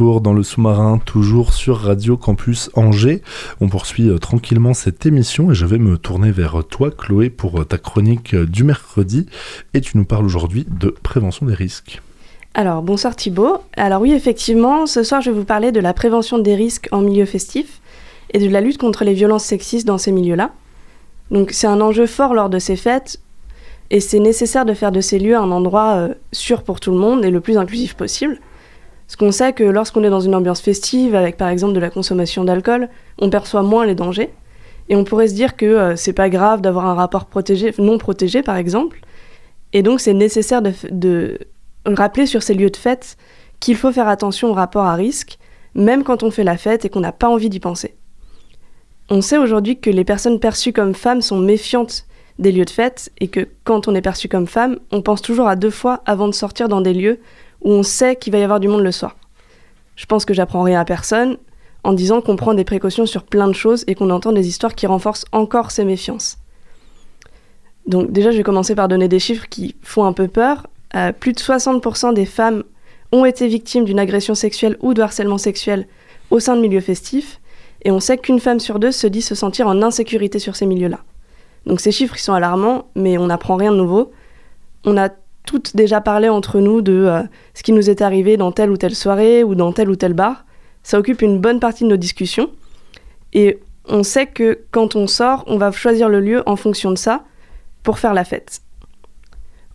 Dans 0.00 0.32
le 0.32 0.42
sous-marin, 0.42 0.98
toujours 1.04 1.52
sur 1.52 1.76
Radio 1.76 2.16
Campus 2.16 2.70
Angers. 2.74 3.20
On 3.60 3.68
poursuit 3.68 4.08
euh, 4.08 4.16
tranquillement 4.16 4.72
cette 4.72 5.04
émission 5.04 5.50
et 5.50 5.54
je 5.54 5.66
vais 5.66 5.76
me 5.76 5.98
tourner 5.98 6.30
vers 6.30 6.62
toi, 6.64 6.90
Chloé, 6.90 7.28
pour 7.28 7.60
euh, 7.60 7.64
ta 7.64 7.76
chronique 7.76 8.32
euh, 8.32 8.46
du 8.46 8.64
mercredi. 8.64 9.26
Et 9.74 9.82
tu 9.82 9.98
nous 9.98 10.06
parles 10.06 10.24
aujourd'hui 10.24 10.66
de 10.70 10.88
prévention 10.88 11.44
des 11.44 11.52
risques. 11.52 12.00
Alors, 12.54 12.80
bonsoir 12.80 13.14
Thibaut. 13.14 13.58
Alors 13.76 14.00
oui, 14.00 14.12
effectivement, 14.12 14.86
ce 14.86 15.02
soir, 15.02 15.20
je 15.20 15.30
vais 15.30 15.36
vous 15.36 15.44
parler 15.44 15.70
de 15.70 15.80
la 15.80 15.92
prévention 15.92 16.38
des 16.38 16.54
risques 16.54 16.88
en 16.92 17.02
milieu 17.02 17.26
festif 17.26 17.82
et 18.32 18.38
de 18.38 18.48
la 18.48 18.62
lutte 18.62 18.78
contre 18.78 19.04
les 19.04 19.12
violences 19.12 19.44
sexistes 19.44 19.86
dans 19.86 19.98
ces 19.98 20.12
milieux-là. 20.12 20.52
Donc, 21.30 21.50
c'est 21.52 21.66
un 21.66 21.80
enjeu 21.82 22.06
fort 22.06 22.32
lors 22.32 22.48
de 22.48 22.58
ces 22.58 22.76
fêtes 22.76 23.20
et 23.90 24.00
c'est 24.00 24.18
nécessaire 24.18 24.64
de 24.64 24.72
faire 24.72 24.92
de 24.92 25.02
ces 25.02 25.18
lieux 25.18 25.36
un 25.36 25.50
endroit 25.50 25.96
euh, 25.96 26.14
sûr 26.32 26.62
pour 26.62 26.80
tout 26.80 26.90
le 26.90 26.96
monde 26.96 27.22
et 27.22 27.30
le 27.30 27.40
plus 27.40 27.58
inclusif 27.58 27.94
possible. 27.94 28.40
Parce 29.10 29.16
qu'on 29.16 29.32
sait 29.32 29.52
que 29.52 29.64
lorsqu'on 29.64 30.04
est 30.04 30.08
dans 30.08 30.20
une 30.20 30.36
ambiance 30.36 30.60
festive, 30.60 31.16
avec 31.16 31.36
par 31.36 31.48
exemple 31.48 31.72
de 31.72 31.80
la 31.80 31.90
consommation 31.90 32.44
d'alcool, 32.44 32.88
on 33.18 33.28
perçoit 33.28 33.64
moins 33.64 33.84
les 33.84 33.96
dangers. 33.96 34.30
Et 34.88 34.94
on 34.94 35.02
pourrait 35.02 35.26
se 35.26 35.34
dire 35.34 35.56
que 35.56 35.66
euh, 35.66 35.96
c'est 35.96 36.12
pas 36.12 36.28
grave 36.28 36.60
d'avoir 36.60 36.86
un 36.86 36.94
rapport 36.94 37.28
non 37.80 37.98
protégé 37.98 38.42
par 38.42 38.54
exemple. 38.54 39.00
Et 39.72 39.82
donc 39.82 39.98
c'est 39.98 40.14
nécessaire 40.14 40.62
de 40.62 41.38
rappeler 41.84 42.26
sur 42.26 42.44
ces 42.44 42.54
lieux 42.54 42.70
de 42.70 42.76
fête 42.76 43.16
qu'il 43.58 43.74
faut 43.74 43.90
faire 43.90 44.06
attention 44.06 44.50
au 44.50 44.52
rapport 44.52 44.84
à 44.84 44.94
risque, 44.94 45.38
même 45.74 46.04
quand 46.04 46.22
on 46.22 46.30
fait 46.30 46.44
la 46.44 46.56
fête 46.56 46.84
et 46.84 46.88
qu'on 46.88 47.00
n'a 47.00 47.10
pas 47.10 47.28
envie 47.28 47.50
d'y 47.50 47.58
penser. 47.58 47.96
On 49.08 49.22
sait 49.22 49.38
aujourd'hui 49.38 49.80
que 49.80 49.90
les 49.90 50.04
personnes 50.04 50.38
perçues 50.38 50.72
comme 50.72 50.94
femmes 50.94 51.20
sont 51.20 51.40
méfiantes 51.40 52.06
des 52.38 52.52
lieux 52.52 52.64
de 52.64 52.70
fête 52.70 53.10
et 53.18 53.26
que 53.26 53.48
quand 53.64 53.88
on 53.88 53.94
est 53.96 54.02
perçu 54.02 54.28
comme 54.28 54.46
femme, 54.46 54.78
on 54.92 55.02
pense 55.02 55.20
toujours 55.20 55.48
à 55.48 55.56
deux 55.56 55.70
fois 55.70 56.00
avant 56.06 56.28
de 56.28 56.32
sortir 56.32 56.68
dans 56.68 56.80
des 56.80 56.94
lieux 56.94 57.18
où 57.62 57.70
on 57.70 57.82
sait 57.82 58.16
qu'il 58.16 58.32
va 58.32 58.38
y 58.38 58.42
avoir 58.42 58.60
du 58.60 58.68
monde 58.68 58.82
le 58.82 58.92
soir. 58.92 59.16
Je 59.96 60.06
pense 60.06 60.24
que 60.24 60.34
j'apprends 60.34 60.62
rien 60.62 60.80
à 60.80 60.84
personne 60.84 61.36
en 61.84 61.92
disant 61.92 62.20
qu'on 62.20 62.36
prend 62.36 62.54
des 62.54 62.64
précautions 62.64 63.06
sur 63.06 63.22
plein 63.24 63.48
de 63.48 63.52
choses 63.52 63.84
et 63.86 63.94
qu'on 63.94 64.10
entend 64.10 64.32
des 64.32 64.48
histoires 64.48 64.74
qui 64.74 64.86
renforcent 64.86 65.24
encore 65.32 65.70
ces 65.70 65.84
méfiances. 65.84 66.38
Donc 67.86 68.12
déjà, 68.12 68.30
je 68.30 68.36
vais 68.36 68.42
commencer 68.42 68.74
par 68.74 68.88
donner 68.88 69.08
des 69.08 69.18
chiffres 69.18 69.46
qui 69.48 69.74
font 69.82 70.04
un 70.04 70.12
peu 70.12 70.28
peur. 70.28 70.66
Euh, 70.94 71.12
plus 71.12 71.32
de 71.32 71.38
60% 71.38 72.14
des 72.14 72.26
femmes 72.26 72.64
ont 73.12 73.24
été 73.24 73.48
victimes 73.48 73.84
d'une 73.84 73.98
agression 73.98 74.34
sexuelle 74.34 74.76
ou 74.80 74.94
de 74.94 75.02
harcèlement 75.02 75.38
sexuel 75.38 75.86
au 76.30 76.38
sein 76.38 76.56
de 76.56 76.60
milieux 76.60 76.80
festifs, 76.80 77.40
et 77.82 77.90
on 77.90 78.00
sait 78.00 78.18
qu'une 78.18 78.40
femme 78.40 78.60
sur 78.60 78.78
deux 78.78 78.92
se 78.92 79.06
dit 79.06 79.22
se 79.22 79.34
sentir 79.34 79.66
en 79.66 79.82
insécurité 79.82 80.38
sur 80.38 80.54
ces 80.54 80.66
milieux-là. 80.66 81.00
Donc 81.66 81.80
ces 81.80 81.92
chiffres, 81.92 82.16
ils 82.16 82.22
sont 82.22 82.32
alarmants, 82.32 82.86
mais 82.94 83.18
on 83.18 83.26
n'apprend 83.26 83.56
rien 83.56 83.72
de 83.72 83.76
nouveau. 83.76 84.12
On 84.84 84.96
a 84.96 85.08
toutes 85.46 85.74
déjà 85.74 86.00
parlé 86.00 86.28
entre 86.28 86.60
nous 86.60 86.82
de 86.82 86.92
euh, 86.92 87.22
ce 87.54 87.62
qui 87.62 87.72
nous 87.72 87.90
est 87.90 88.02
arrivé 88.02 88.36
dans 88.36 88.52
telle 88.52 88.70
ou 88.70 88.76
telle 88.76 88.94
soirée 88.94 89.42
ou 89.42 89.54
dans 89.54 89.72
tel 89.72 89.90
ou 89.90 89.96
tel 89.96 90.12
bar. 90.12 90.44
Ça 90.82 90.98
occupe 90.98 91.22
une 91.22 91.38
bonne 91.38 91.60
partie 91.60 91.84
de 91.84 91.88
nos 91.88 91.96
discussions. 91.96 92.50
Et 93.32 93.58
on 93.86 94.02
sait 94.02 94.26
que 94.26 94.60
quand 94.70 94.96
on 94.96 95.06
sort, 95.06 95.44
on 95.46 95.56
va 95.56 95.72
choisir 95.72 96.08
le 96.08 96.20
lieu 96.20 96.42
en 96.46 96.56
fonction 96.56 96.90
de 96.90 96.98
ça 96.98 97.24
pour 97.82 97.98
faire 97.98 98.14
la 98.14 98.24
fête. 98.24 98.60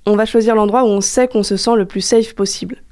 On 0.06 0.16
va 0.16 0.26
choisir 0.26 0.56
l'endroit 0.56 0.84
où 0.84 0.88
on 0.88 1.02
sait 1.02 1.28
qu'on 1.28 1.44
se 1.44 1.58
sent 1.58 1.76
le 1.76 1.86
plus 1.86 2.02
safe 2.02 2.36
possible. 2.36 2.84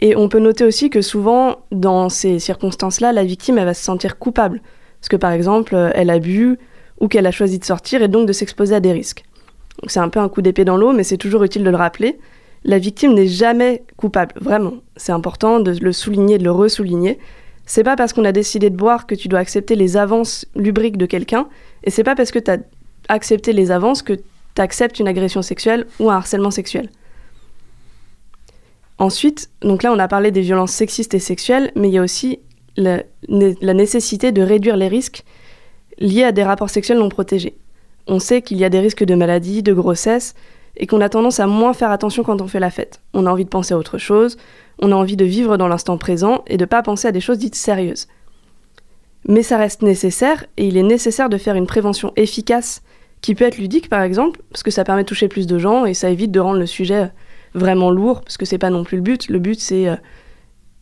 Et 0.00 0.16
on 0.16 0.28
peut 0.28 0.40
noter 0.40 0.64
aussi 0.64 0.90
que 0.90 1.00
souvent, 1.00 1.58
dans 1.70 2.08
ces 2.08 2.40
circonstances-là, 2.40 3.12
la 3.12 3.24
victime, 3.24 3.58
elle 3.58 3.66
va 3.66 3.74
se 3.74 3.84
sentir 3.84 4.18
coupable. 4.18 4.60
Parce 5.00 5.08
que 5.08 5.16
par 5.16 5.30
exemple, 5.30 5.74
euh, 5.74 5.90
elle 5.94 6.10
a 6.10 6.18
bu 6.18 6.58
ou 7.00 7.08
qu'elle 7.08 7.26
a 7.26 7.30
choisi 7.30 7.58
de 7.58 7.64
sortir 7.64 8.02
et 8.02 8.08
donc 8.08 8.26
de 8.26 8.32
s'exposer 8.32 8.74
à 8.74 8.80
des 8.80 8.92
risques. 8.92 9.24
C'est 9.88 10.00
un 10.00 10.08
peu 10.08 10.20
un 10.20 10.28
coup 10.28 10.42
d'épée 10.42 10.64
dans 10.64 10.76
l'eau, 10.76 10.92
mais 10.92 11.04
c'est 11.04 11.16
toujours 11.16 11.42
utile 11.42 11.64
de 11.64 11.70
le 11.70 11.76
rappeler. 11.76 12.18
La 12.64 12.78
victime 12.78 13.14
n'est 13.14 13.26
jamais 13.26 13.82
coupable, 13.96 14.34
vraiment. 14.40 14.74
C'est 14.96 15.12
important 15.12 15.58
de 15.58 15.72
le 15.72 15.92
souligner, 15.92 16.38
de 16.38 16.44
le 16.44 16.52
ressouligner. 16.52 17.18
C'est 17.66 17.84
pas 17.84 17.96
parce 17.96 18.12
qu'on 18.12 18.24
a 18.24 18.32
décidé 18.32 18.70
de 18.70 18.76
boire 18.76 19.06
que 19.06 19.14
tu 19.14 19.28
dois 19.28 19.40
accepter 19.40 19.74
les 19.74 19.96
avances 19.96 20.46
lubriques 20.54 20.96
de 20.96 21.06
quelqu'un, 21.06 21.48
et 21.84 21.90
c'est 21.90 22.04
pas 22.04 22.14
parce 22.14 22.30
que 22.30 22.38
tu 22.38 22.50
as 22.50 22.58
accepté 23.08 23.52
les 23.52 23.70
avances 23.70 24.02
que 24.02 24.12
tu 24.12 24.60
acceptes 24.60 24.98
une 25.00 25.08
agression 25.08 25.42
sexuelle 25.42 25.86
ou 25.98 26.10
un 26.10 26.16
harcèlement 26.16 26.50
sexuel. 26.50 26.90
Ensuite, 28.98 29.50
donc 29.62 29.82
là 29.82 29.92
on 29.92 29.98
a 29.98 30.06
parlé 30.06 30.30
des 30.30 30.42
violences 30.42 30.72
sexistes 30.72 31.14
et 31.14 31.18
sexuelles, 31.18 31.72
mais 31.74 31.88
il 31.88 31.94
y 31.94 31.98
a 31.98 32.02
aussi 32.02 32.40
la 32.76 33.02
nécessité 33.60 34.32
de 34.32 34.42
réduire 34.42 34.76
les 34.76 34.88
risques 34.88 35.24
liés 35.98 36.24
à 36.24 36.32
des 36.32 36.44
rapports 36.44 36.70
sexuels 36.70 36.98
non 36.98 37.08
protégés. 37.08 37.56
On 38.06 38.18
sait 38.18 38.42
qu'il 38.42 38.58
y 38.58 38.64
a 38.64 38.68
des 38.68 38.80
risques 38.80 39.04
de 39.04 39.14
maladie, 39.14 39.62
de 39.62 39.72
grossesse, 39.72 40.34
et 40.76 40.86
qu'on 40.86 41.00
a 41.00 41.08
tendance 41.08 41.40
à 41.40 41.46
moins 41.46 41.74
faire 41.74 41.90
attention 41.90 42.22
quand 42.22 42.40
on 42.40 42.48
fait 42.48 42.60
la 42.60 42.70
fête. 42.70 43.00
On 43.14 43.26
a 43.26 43.30
envie 43.30 43.44
de 43.44 43.50
penser 43.50 43.74
à 43.74 43.78
autre 43.78 43.98
chose, 43.98 44.36
on 44.80 44.90
a 44.90 44.94
envie 44.94 45.16
de 45.16 45.24
vivre 45.24 45.56
dans 45.56 45.68
l'instant 45.68 45.98
présent 45.98 46.42
et 46.46 46.56
de 46.56 46.64
pas 46.64 46.82
penser 46.82 47.08
à 47.08 47.12
des 47.12 47.20
choses 47.20 47.38
dites 47.38 47.54
sérieuses. 47.54 48.08
Mais 49.28 49.42
ça 49.42 49.56
reste 49.56 49.82
nécessaire, 49.82 50.46
et 50.56 50.66
il 50.66 50.76
est 50.76 50.82
nécessaire 50.82 51.28
de 51.28 51.36
faire 51.36 51.54
une 51.54 51.66
prévention 51.66 52.12
efficace 52.16 52.82
qui 53.20 53.34
peut 53.34 53.44
être 53.44 53.58
ludique 53.58 53.88
par 53.88 54.02
exemple, 54.02 54.40
parce 54.50 54.62
que 54.62 54.70
ça 54.70 54.84
permet 54.84 55.02
de 55.02 55.08
toucher 55.08 55.28
plus 55.28 55.46
de 55.46 55.58
gens 55.58 55.86
et 55.86 55.94
ça 55.94 56.10
évite 56.10 56.32
de 56.32 56.40
rendre 56.40 56.58
le 56.58 56.66
sujet 56.66 57.10
vraiment 57.54 57.90
lourd, 57.90 58.22
parce 58.22 58.36
que 58.36 58.44
c'est 58.44 58.58
pas 58.58 58.70
non 58.70 58.82
plus 58.82 58.96
le 58.96 59.02
but. 59.02 59.28
Le 59.28 59.38
but 59.38 59.60
c'est 59.60 59.88
euh, 59.88 59.96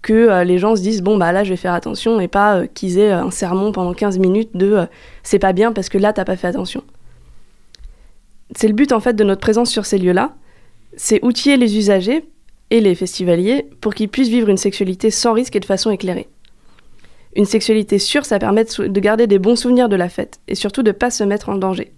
que 0.03 0.13
euh, 0.13 0.45
les 0.45 0.59
gens 0.59 0.75
se 0.75 0.81
disent 0.81 1.03
bon 1.03 1.19
bah 1.19 1.33
là 1.33 1.45
je 1.45 1.51
vais 1.51 1.57
faire 1.57 1.75
attention 1.75 2.21
et 2.21 2.29
pas 2.29 2.57
euh, 2.57 2.67
qu'ils 2.67 2.99
aient 2.99 3.13
un 3.13 3.31
sermon 3.31 3.73
pendant 3.73 3.93
15 3.93 4.19
minutes 4.19 4.57
de 4.57 4.87
c'est 5.23 5.39
pas 5.39 5.53
bien 5.53 5.73
parce 5.73 5.89
que 5.89 5.99
là 5.99 6.13
t'as 6.13 6.25
pas 6.25 6.37
fait 6.37 6.47
attention. 6.47 6.83
C'est 8.57 8.69
le 8.69 8.75
but 8.75 8.93
en 8.93 9.01
fait 9.01 9.15
de 9.15 9.25
notre 9.25 9.41
présence 9.41 9.71
sur 9.71 9.87
ces 9.87 9.99
lieux-là, 9.99 10.35
c'est 10.97 11.25
outiller 11.25 11.57
les 11.57 11.77
usagers 11.77 12.25
et 12.71 12.81
les 12.81 12.95
festivaliers 12.95 13.67
pour 13.81 13.95
qu'ils 13.95 14.09
puissent 14.09 14.29
vivre 14.29 14.49
une 14.49 14.57
sexualité 14.57 15.11
sans 15.11 15.33
risque 15.33 15.57
et 15.57 15.61
de 15.61 15.65
façon 15.65 15.91
éclairée. 15.91 16.29
Une 17.37 17.45
sexualité 17.45 17.99
sûre, 17.99 18.25
ça 18.25 18.39
permet 18.39 18.65
de, 18.65 19.01
garder 19.01 19.27
des 19.27 19.39
bons 19.39 19.57
souvenirs 19.57 19.89
de 19.89 19.97
la 19.97 20.09
fête 20.09 20.41
et 20.49 20.55
surtout 20.55 20.83
de 20.83 20.91
pas 20.91 21.11
se 21.11 21.23
mettre 21.23 21.49
en 21.49 21.57
danger. 21.57 21.93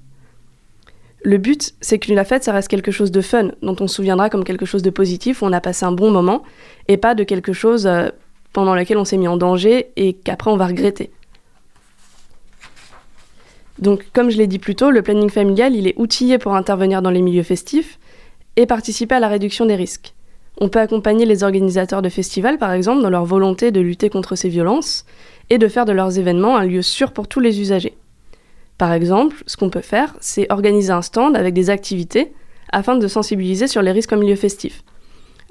Le 1.25 1.39
but, 1.39 1.75
c'est 1.81 1.99
que 1.99 2.13
la 2.13 2.25
fête, 2.25 2.45
ça 2.45 2.53
reste 2.53 2.69
quelque 2.69 2.91
chose 2.91 3.13
de 3.13 3.21
fun, 3.21 3.53
dont 3.63 3.77
on 3.81 3.87
se 3.87 3.95
souviendra 3.95 4.29
comme 4.29 4.45
quelque 4.45 4.67
chose 4.67 4.83
de 4.83 4.91
positif, 4.91 5.41
où 5.41 5.47
on 5.47 5.53
a 5.53 5.61
passé 5.61 5.87
un 5.87 5.93
bon 5.93 6.11
moment, 6.11 6.43
et 6.89 6.97
pas 6.97 7.15
de 7.15 7.23
quelque 7.23 7.53
chose 7.53 7.87
euh, 7.87 8.09
pendant 8.53 8.75
lequel 8.75 8.99
on 8.99 9.05
s'est 9.05 9.17
mis 9.17 9.29
en 9.29 9.37
danger 9.37 9.93
et 9.97 10.15
qu'après 10.15 10.51
on 10.51 10.57
va 10.57 10.67
regretter. 10.67 11.13
Donc, 13.83 14.05
comme 14.13 14.31
je 14.31 14.39
l'ai 14.39 14.47
dit 14.47 14.61
plus 14.61 14.77
tôt, 14.77 14.93
le 14.93 15.03
planning 15.03 15.29
familial, 15.29 15.75
il 15.75 15.89
est 15.89 15.95
outillé 15.99 16.39
pour 16.39 16.55
intervenir 16.55 17.03
dans 17.03 17.11
les 17.11 17.21
milieux 17.21 17.43
festifs 17.43 17.99
et 18.55 18.65
participer 18.65 19.17
à 19.17 19.21
la 19.21 19.27
réduction 19.27 19.67
des 19.67 19.75
risques. 19.75 20.15
On 20.61 20.69
peut 20.69 20.79
accompagner 20.79 21.27
les 21.27 21.43
organisateurs 21.43 22.01
de 22.01 22.09
festivals, 22.09 22.59
par 22.59 22.71
exemple, 22.71 23.03
dans 23.03 23.11
leur 23.11 23.25
volonté 23.25 23.73
de 23.73 23.81
lutter 23.81 24.09
contre 24.09 24.37
ces 24.37 24.49
violences 24.49 25.05
et 25.51 25.59
de 25.59 25.67
faire 25.67 25.85
de 25.85 25.91
leurs 25.91 26.17
événements 26.17 26.57
un 26.57 26.65
lieu 26.65 26.81
sûr 26.81 27.11
pour 27.11 27.27
tous 27.27 27.41
les 27.41 27.61
usagers. 27.61 27.95
Par 28.79 28.93
exemple, 28.93 29.43
ce 29.49 29.57
qu'on 29.57 29.69
peut 29.69 29.81
faire, 29.81 30.15
c'est 30.21 30.47
organiser 30.53 30.93
un 30.93 31.03
stand 31.03 31.37
avec 31.37 31.53
des 31.53 31.69
activités 31.69 32.33
afin 32.71 32.95
de 32.95 33.09
sensibiliser 33.09 33.67
sur 33.67 33.83
les 33.83 33.91
risques 33.91 34.13
en 34.13 34.17
milieu 34.17 34.37
festif. 34.37 34.85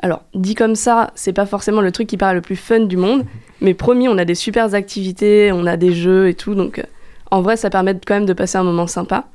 Alors, 0.02 0.24
dit 0.34 0.56
comme 0.56 0.76
ça, 0.76 1.12
c'est 1.16 1.34
pas 1.34 1.46
forcément 1.46 1.82
le 1.82 1.92
truc 1.92 2.08
qui 2.08 2.16
paraît 2.16 2.34
le 2.34 2.42
plus 2.42 2.56
fun 2.56 2.80
du 2.80 2.96
monde, 2.96 3.26
mais 3.60 3.74
promis, 3.74 4.08
on 4.08 4.18
a 4.18 4.24
des 4.24 4.36
super 4.36 4.74
activités, 4.74 5.52
on 5.52 5.66
a 5.66 5.76
des 5.76 5.92
jeux 5.94 6.30
et 6.30 6.34
tout, 6.34 6.56
donc 6.56 6.80
euh, 6.80 6.84
en 7.32 7.42
vrai, 7.42 7.58
ça 7.58 7.70
permet 7.70 7.98
quand 8.06 8.14
même 8.14 8.26
de 8.26 8.34
passer 8.34 8.58
un 8.58 8.64
moment 8.64 8.88
sympa. 8.88 9.28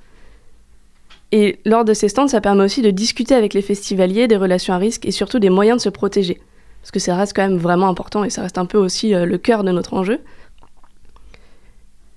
Et 1.33 1.59
lors 1.65 1.85
de 1.85 1.95
ces 1.95 2.09
stands, 2.09 2.29
ça 2.29 2.41
permet 2.41 2.63
aussi 2.63 2.83
de 2.83 2.91
discuter 2.91 3.35
avec 3.35 3.55
les 3.55 3.63
festivaliers 3.63 4.29
des 4.29 4.37
relations 4.37 4.75
à 4.75 4.79
risque 4.79 5.07
et 5.07 5.11
surtout 5.11 5.39
des 5.39 5.51
moyens 5.51 5.79
de 5.79 5.83
se 5.83 5.89
protéger. 5.89 6.41
Parce 6.83 6.93
que 6.93 7.01
ça 7.01 7.17
reste 7.17 7.35
quand 7.35 7.43
même 7.43 7.57
vraiment 7.57 7.89
important 7.89 8.23
et 8.23 8.31
ça 8.31 8.43
reste 8.43 8.59
un 8.59 8.67
peu 8.67 8.79
aussi 8.79 9.13
euh, 9.15 9.27
le 9.27 9.39
cœur 9.39 9.65
de 9.65 9.73
notre 9.73 9.95
enjeu. 9.95 10.21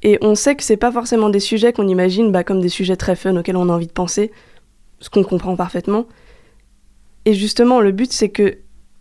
Et 0.04 0.18
on 0.22 0.36
sait 0.36 0.56
que 0.56 0.64
c'est 0.64 0.78
pas 0.78 0.92
forcément 0.92 1.30
des 1.30 1.40
sujets 1.40 1.74
qu'on 1.74 1.88
imagine 1.88 2.32
bah, 2.32 2.44
comme 2.44 2.62
des 2.62 2.70
sujets 2.70 2.96
très 2.96 3.16
fun 3.16 3.36
auxquels 3.36 3.58
on 3.58 3.70
a 3.70 3.74
envie 3.74 3.88
de 3.88 3.92
penser, 3.92 4.32
ce 5.00 5.10
qu'on 5.10 5.24
comprend 5.24 5.56
parfaitement. 5.56 6.06
Et 7.26 7.34
justement, 7.34 7.82
le 7.82 7.92
but 7.92 8.12
c'est 8.12 8.30
que 8.30 8.60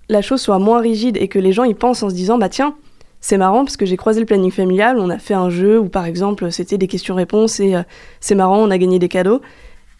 la 0.08 0.22
chose 0.22 0.40
soit 0.40 0.58
moins 0.58 0.80
rigide 0.80 1.16
et 1.18 1.28
que 1.28 1.38
les 1.38 1.52
gens 1.52 1.64
y 1.64 1.74
pensent 1.74 2.02
en 2.02 2.08
se 2.08 2.14
disant 2.14 2.38
bah 2.38 2.48
tiens, 2.48 2.74
c'est 3.20 3.36
marrant 3.36 3.64
parce 3.64 3.76
que 3.76 3.84
j'ai 3.86 3.96
croisé 3.96 4.20
le 4.20 4.26
planning 4.26 4.50
familial, 4.52 4.98
on 4.98 5.10
a 5.10 5.18
fait 5.18 5.34
un 5.34 5.50
jeu 5.50 5.78
où 5.80 5.88
par 5.88 6.04
exemple 6.06 6.50
c'était 6.52 6.78
des 6.78 6.86
questions-réponses 6.86 7.60
et 7.60 7.74
euh, 7.74 7.82
c'est 8.20 8.34
marrant, 8.34 8.58
on 8.58 8.70
a 8.70 8.78
gagné 8.78 8.98
des 8.98 9.08
cadeaux. 9.08 9.40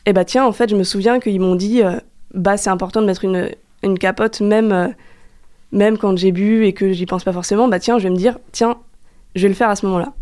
Et 0.07 0.13
bah 0.13 0.25
tiens, 0.25 0.45
en 0.47 0.53
fait, 0.53 0.71
je 0.71 0.77
me 0.77 0.85
souviens 0.85 1.19
qu'ils 1.21 1.41
m'ont 1.41 1.57
dit 1.57 1.83
euh, 1.83 1.99
bah 2.33 2.57
c'est 2.57 2.71
important 2.71 3.01
de 3.01 3.07
mettre 3.07 3.25
une, 3.25 3.51
une 3.83 3.99
capote 3.99 4.41
même, 4.41 4.73
euh, 4.73 4.89
même 5.73 5.99
quand 5.99 6.17
j'ai 6.17 6.33
bu 6.33 6.65
et 6.65 6.73
que 6.73 6.93
j'y 6.93 7.07
pense 7.07 7.25
pas 7.25 7.33
forcément. 7.33 7.69
Bah 7.69 7.81
tiens, 7.81 7.99
je 7.99 8.05
vais 8.05 8.11
me 8.11 8.17
dire 8.17 8.39
tiens, 8.53 8.77
je 9.35 9.43
vais 9.43 9.49
le 9.49 9.55
faire 9.55 9.69
à 9.69 9.77
ce 9.77 9.85
moment-là. 9.87 10.13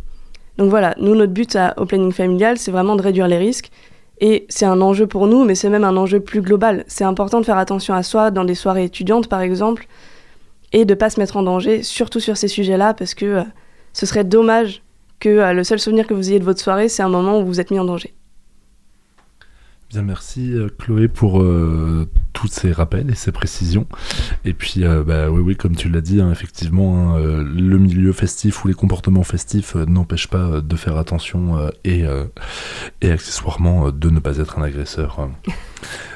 Donc 0.59 0.71
voilà, 0.71 0.95
nous, 0.99 1.15
notre 1.15 1.33
but 1.33 1.55
à- 1.55 1.75
au 1.77 1.85
planning 1.85 2.13
familial, 2.13 2.57
c'est 2.57 2.71
vraiment 2.71 2.97
de 2.97 3.03
réduire 3.03 3.29
les 3.29 3.37
risques. 3.37 3.71
Et 4.21 4.47
c'est 4.49 4.65
un 4.65 4.81
enjeu 4.81 5.07
pour 5.07 5.27
nous, 5.27 5.45
mais 5.45 5.55
c'est 5.55 5.69
même 5.69 5.85
un 5.85 5.97
enjeu 5.99 6.21
plus 6.21 6.41
global. 6.41 6.85
C'est 6.89 7.05
important 7.05 7.39
de 7.41 7.45
faire 7.45 7.59
attention 7.59 7.93
à 7.93 8.03
soi 8.03 8.31
dans 8.31 8.45
des 8.45 8.55
soirées 8.55 8.85
étudiantes, 8.85 9.29
par 9.29 9.43
exemple, 9.43 9.87
et 10.77 10.85
de 10.85 10.93
pas 10.93 11.09
se 11.09 11.19
mettre 11.19 11.39
en 11.39 11.43
danger, 11.43 11.83
surtout 11.83 12.21
sur 12.21 12.37
ces 12.37 12.49
sujets-là, 12.49 12.93
parce 12.93 13.15
que 13.15 13.25
euh, 13.25 13.43
ce 13.95 14.05
serait 14.05 14.25
dommage 14.25 14.83
que 15.21 15.31
euh, 15.31 15.55
le 15.55 15.65
seul 15.65 15.79
souvenir 15.79 16.07
que 16.07 16.13
vous 16.13 16.29
ayez 16.29 16.39
de 16.39 16.45
votre 16.45 16.61
soirée, 16.61 16.91
c'est 16.91 17.03
un 17.03 17.09
moment 17.09 17.41
où 17.41 17.47
vous 17.47 17.61
êtes 17.61 17.71
mis 17.71 17.79
en 17.79 17.87
danger. 17.87 18.13
Bien, 19.89 20.03
merci 20.03 20.53
euh, 20.53 20.69
Chloé 20.79 21.09
pour 21.09 21.43
tous 22.37 22.49
ces 22.49 22.71
rappels 22.71 23.11
et 23.11 23.15
ces 23.15 23.33
précisions. 23.33 23.87
Et 24.45 24.53
puis, 24.53 24.85
euh, 24.85 25.03
bah, 25.03 25.31
oui, 25.31 25.41
oui, 25.41 25.57
comme 25.57 25.75
tu 25.75 25.89
l'as 25.89 26.03
dit, 26.03 26.21
hein, 26.21 26.31
effectivement, 26.31 27.15
hein, 27.15 27.19
euh, 27.19 27.43
le 27.43 27.79
milieu 27.79 28.13
festif 28.13 28.63
ou 28.63 28.69
les 28.69 28.75
comportements 28.75 29.23
festifs 29.23 29.75
euh, 29.75 29.87
n'empêchent 29.87 30.29
pas 30.29 30.45
euh, 30.45 30.61
de 30.61 30.77
faire 30.77 30.99
attention 30.99 31.71
et, 31.85 32.05
et 33.01 33.11
accessoirement 33.11 33.91
de 33.91 34.11
ne 34.11 34.19
pas 34.19 34.39
être 34.39 34.59
un 34.59 34.63
agresseur. 34.63 35.29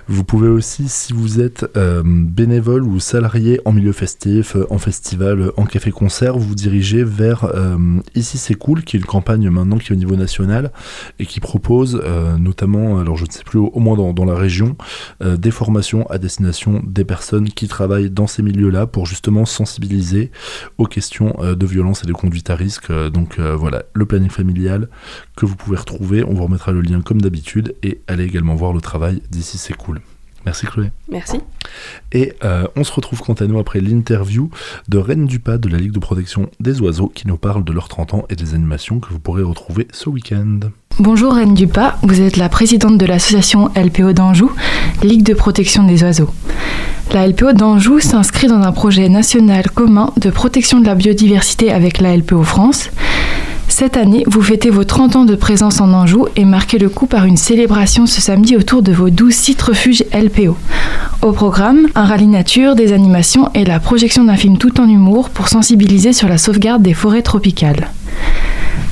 Vous 0.08 0.24
pouvez 0.24 0.48
aussi, 0.48 0.88
si 0.88 1.12
vous 1.12 1.40
êtes 1.40 1.64
bénévole 2.04 2.82
ou 2.82 2.98
salarié 2.98 3.60
en 3.64 3.72
milieu 3.72 3.92
festif, 3.92 4.56
en 4.68 4.78
festival, 4.78 5.52
en 5.56 5.64
café-concert, 5.64 6.36
vous 6.36 6.48
vous 6.48 6.54
dirigez 6.56 7.04
vers 7.04 7.44
euh, 7.44 7.76
Ici 8.16 8.36
c'est 8.36 8.54
cool, 8.54 8.82
qui 8.82 8.96
est 8.96 9.00
une 9.00 9.06
campagne 9.06 9.48
maintenant 9.50 9.78
qui 9.78 9.92
est 9.92 9.94
au 9.94 9.98
niveau 9.98 10.16
national 10.16 10.72
et 11.20 11.26
qui 11.26 11.38
propose 11.38 12.02
notamment, 12.40 12.98
alors 12.98 13.16
je 13.16 13.24
ne 13.24 13.30
sais 13.30 13.44
plus, 13.44 13.60
au, 13.60 13.78
moins 13.78 13.96
dans, 13.96 14.12
dans 14.12 14.24
la 14.24 14.34
région, 14.34 14.76
des 15.24 15.52
formations 15.52 16.09
à 16.10 16.18
destination 16.18 16.82
des 16.84 17.04
personnes 17.04 17.48
qui 17.48 17.68
travaillent 17.68 18.10
dans 18.10 18.26
ces 18.26 18.42
milieux-là 18.42 18.86
pour 18.86 19.06
justement 19.06 19.44
sensibiliser 19.44 20.30
aux 20.78 20.86
questions 20.86 21.34
euh, 21.40 21.54
de 21.54 21.66
violence 21.66 22.04
et 22.04 22.06
de 22.06 22.12
conduite 22.12 22.50
à 22.50 22.56
risque. 22.56 22.90
Euh, 22.90 23.10
donc 23.10 23.38
euh, 23.38 23.56
voilà, 23.56 23.84
le 23.94 24.06
planning 24.06 24.30
familial 24.30 24.88
que 25.36 25.46
vous 25.46 25.56
pouvez 25.56 25.76
retrouver, 25.76 26.24
on 26.24 26.34
vous 26.34 26.44
remettra 26.44 26.72
le 26.72 26.80
lien 26.80 27.00
comme 27.00 27.20
d'habitude 27.20 27.74
et 27.82 28.00
allez 28.06 28.24
également 28.24 28.54
voir 28.54 28.72
le 28.72 28.80
travail 28.80 29.22
d'ici 29.30 29.58
c'est 29.58 29.74
cool. 29.74 30.00
Merci 30.46 30.66
Chloé. 30.66 30.90
Merci. 31.10 31.40
Et 32.12 32.32
euh, 32.44 32.66
on 32.76 32.84
se 32.84 32.92
retrouve 32.92 33.20
quant 33.20 33.34
à 33.34 33.46
nous 33.46 33.58
après 33.58 33.80
l'interview 33.80 34.50
de 34.88 34.98
Reine 34.98 35.26
Dupas 35.26 35.58
de 35.58 35.68
la 35.68 35.78
Ligue 35.78 35.92
de 35.92 35.98
protection 35.98 36.50
des 36.60 36.80
oiseaux 36.80 37.08
qui 37.08 37.28
nous 37.28 37.36
parle 37.36 37.64
de 37.64 37.72
leurs 37.72 37.88
30 37.88 38.14
ans 38.14 38.24
et 38.30 38.36
des 38.36 38.54
animations 38.54 39.00
que 39.00 39.10
vous 39.10 39.20
pourrez 39.20 39.42
retrouver 39.42 39.86
ce 39.92 40.08
week-end. 40.08 40.60
Bonjour 40.98 41.34
Reine 41.34 41.54
Dupas, 41.54 41.96
vous 42.02 42.20
êtes 42.20 42.36
la 42.36 42.48
présidente 42.48 42.98
de 42.98 43.06
l'association 43.06 43.70
LPO 43.76 44.12
d'Anjou, 44.12 44.50
Ligue 45.02 45.22
de 45.22 45.34
protection 45.34 45.84
des 45.84 46.02
oiseaux. 46.02 46.30
La 47.12 47.26
LPO 47.26 47.54
d'Anjou 47.54 47.98
s'inscrit 47.98 48.46
dans 48.46 48.60
un 48.60 48.70
projet 48.70 49.08
national 49.08 49.70
commun 49.70 50.12
de 50.16 50.30
protection 50.30 50.78
de 50.78 50.86
la 50.86 50.94
biodiversité 50.94 51.72
avec 51.72 52.00
la 52.00 52.16
LPO 52.16 52.44
France. 52.44 52.90
Cette 53.80 53.96
année, 53.96 54.24
vous 54.26 54.42
fêtez 54.42 54.68
vos 54.68 54.84
30 54.84 55.16
ans 55.16 55.24
de 55.24 55.34
présence 55.34 55.80
en 55.80 55.94
Anjou 55.94 56.26
et 56.36 56.44
marquez 56.44 56.76
le 56.76 56.90
coup 56.90 57.06
par 57.06 57.24
une 57.24 57.38
célébration 57.38 58.04
ce 58.04 58.20
samedi 58.20 58.54
autour 58.54 58.82
de 58.82 58.92
vos 58.92 59.08
12 59.08 59.32
sites 59.32 59.62
refuges 59.62 60.04
LPO. 60.12 60.54
Au 61.22 61.32
programme, 61.32 61.88
un 61.94 62.04
rallye 62.04 62.26
nature, 62.26 62.74
des 62.74 62.92
animations 62.92 63.48
et 63.54 63.64
la 63.64 63.80
projection 63.80 64.24
d'un 64.24 64.36
film 64.36 64.58
tout 64.58 64.82
en 64.82 64.86
humour 64.86 65.30
pour 65.30 65.48
sensibiliser 65.48 66.12
sur 66.12 66.28
la 66.28 66.36
sauvegarde 66.36 66.82
des 66.82 66.92
forêts 66.92 67.22
tropicales. 67.22 67.88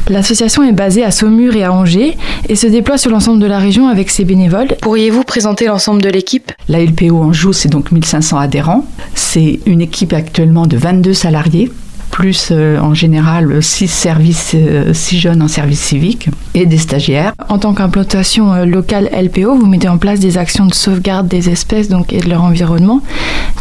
L'association 0.08 0.62
est 0.62 0.72
basée 0.72 1.04
à 1.04 1.10
Saumur 1.10 1.54
et 1.54 1.64
à 1.64 1.72
Angers 1.74 2.16
et 2.48 2.56
se 2.56 2.66
déploie 2.66 2.96
sur 2.96 3.10
l'ensemble 3.10 3.40
de 3.40 3.46
la 3.46 3.58
région 3.58 3.88
avec 3.88 4.08
ses 4.08 4.24
bénévoles. 4.24 4.74
Pourriez-vous 4.80 5.22
présenter 5.22 5.66
l'ensemble 5.66 6.00
de 6.00 6.08
l'équipe? 6.08 6.50
La 6.70 6.82
LPO 6.82 7.14
Anjou, 7.14 7.52
c'est 7.52 7.68
donc 7.68 7.92
1500 7.92 8.38
adhérents. 8.38 8.86
C'est 9.14 9.60
une 9.66 9.82
équipe 9.82 10.14
actuellement 10.14 10.66
de 10.66 10.78
22 10.78 11.12
salariés, 11.12 11.70
plus 12.18 12.48
euh, 12.50 12.80
en 12.80 12.94
général 12.94 13.62
6 13.62 13.86
services, 13.86 14.56
6 14.92 15.18
jeunes 15.20 15.40
en 15.40 15.46
service 15.46 15.78
civique 15.78 16.28
et 16.52 16.66
des 16.66 16.76
stagiaires. 16.78 17.32
En 17.48 17.58
tant 17.58 17.74
qu'implantation 17.74 18.52
euh, 18.52 18.64
locale 18.64 19.08
LPO, 19.12 19.54
vous 19.54 19.66
mettez 19.66 19.88
en 19.88 19.98
place 19.98 20.18
des 20.18 20.36
actions 20.36 20.66
de 20.66 20.74
sauvegarde 20.74 21.28
des 21.28 21.48
espèces 21.48 21.88
donc, 21.88 22.12
et 22.12 22.18
de 22.18 22.28
leur 22.28 22.42
environnement. 22.42 23.02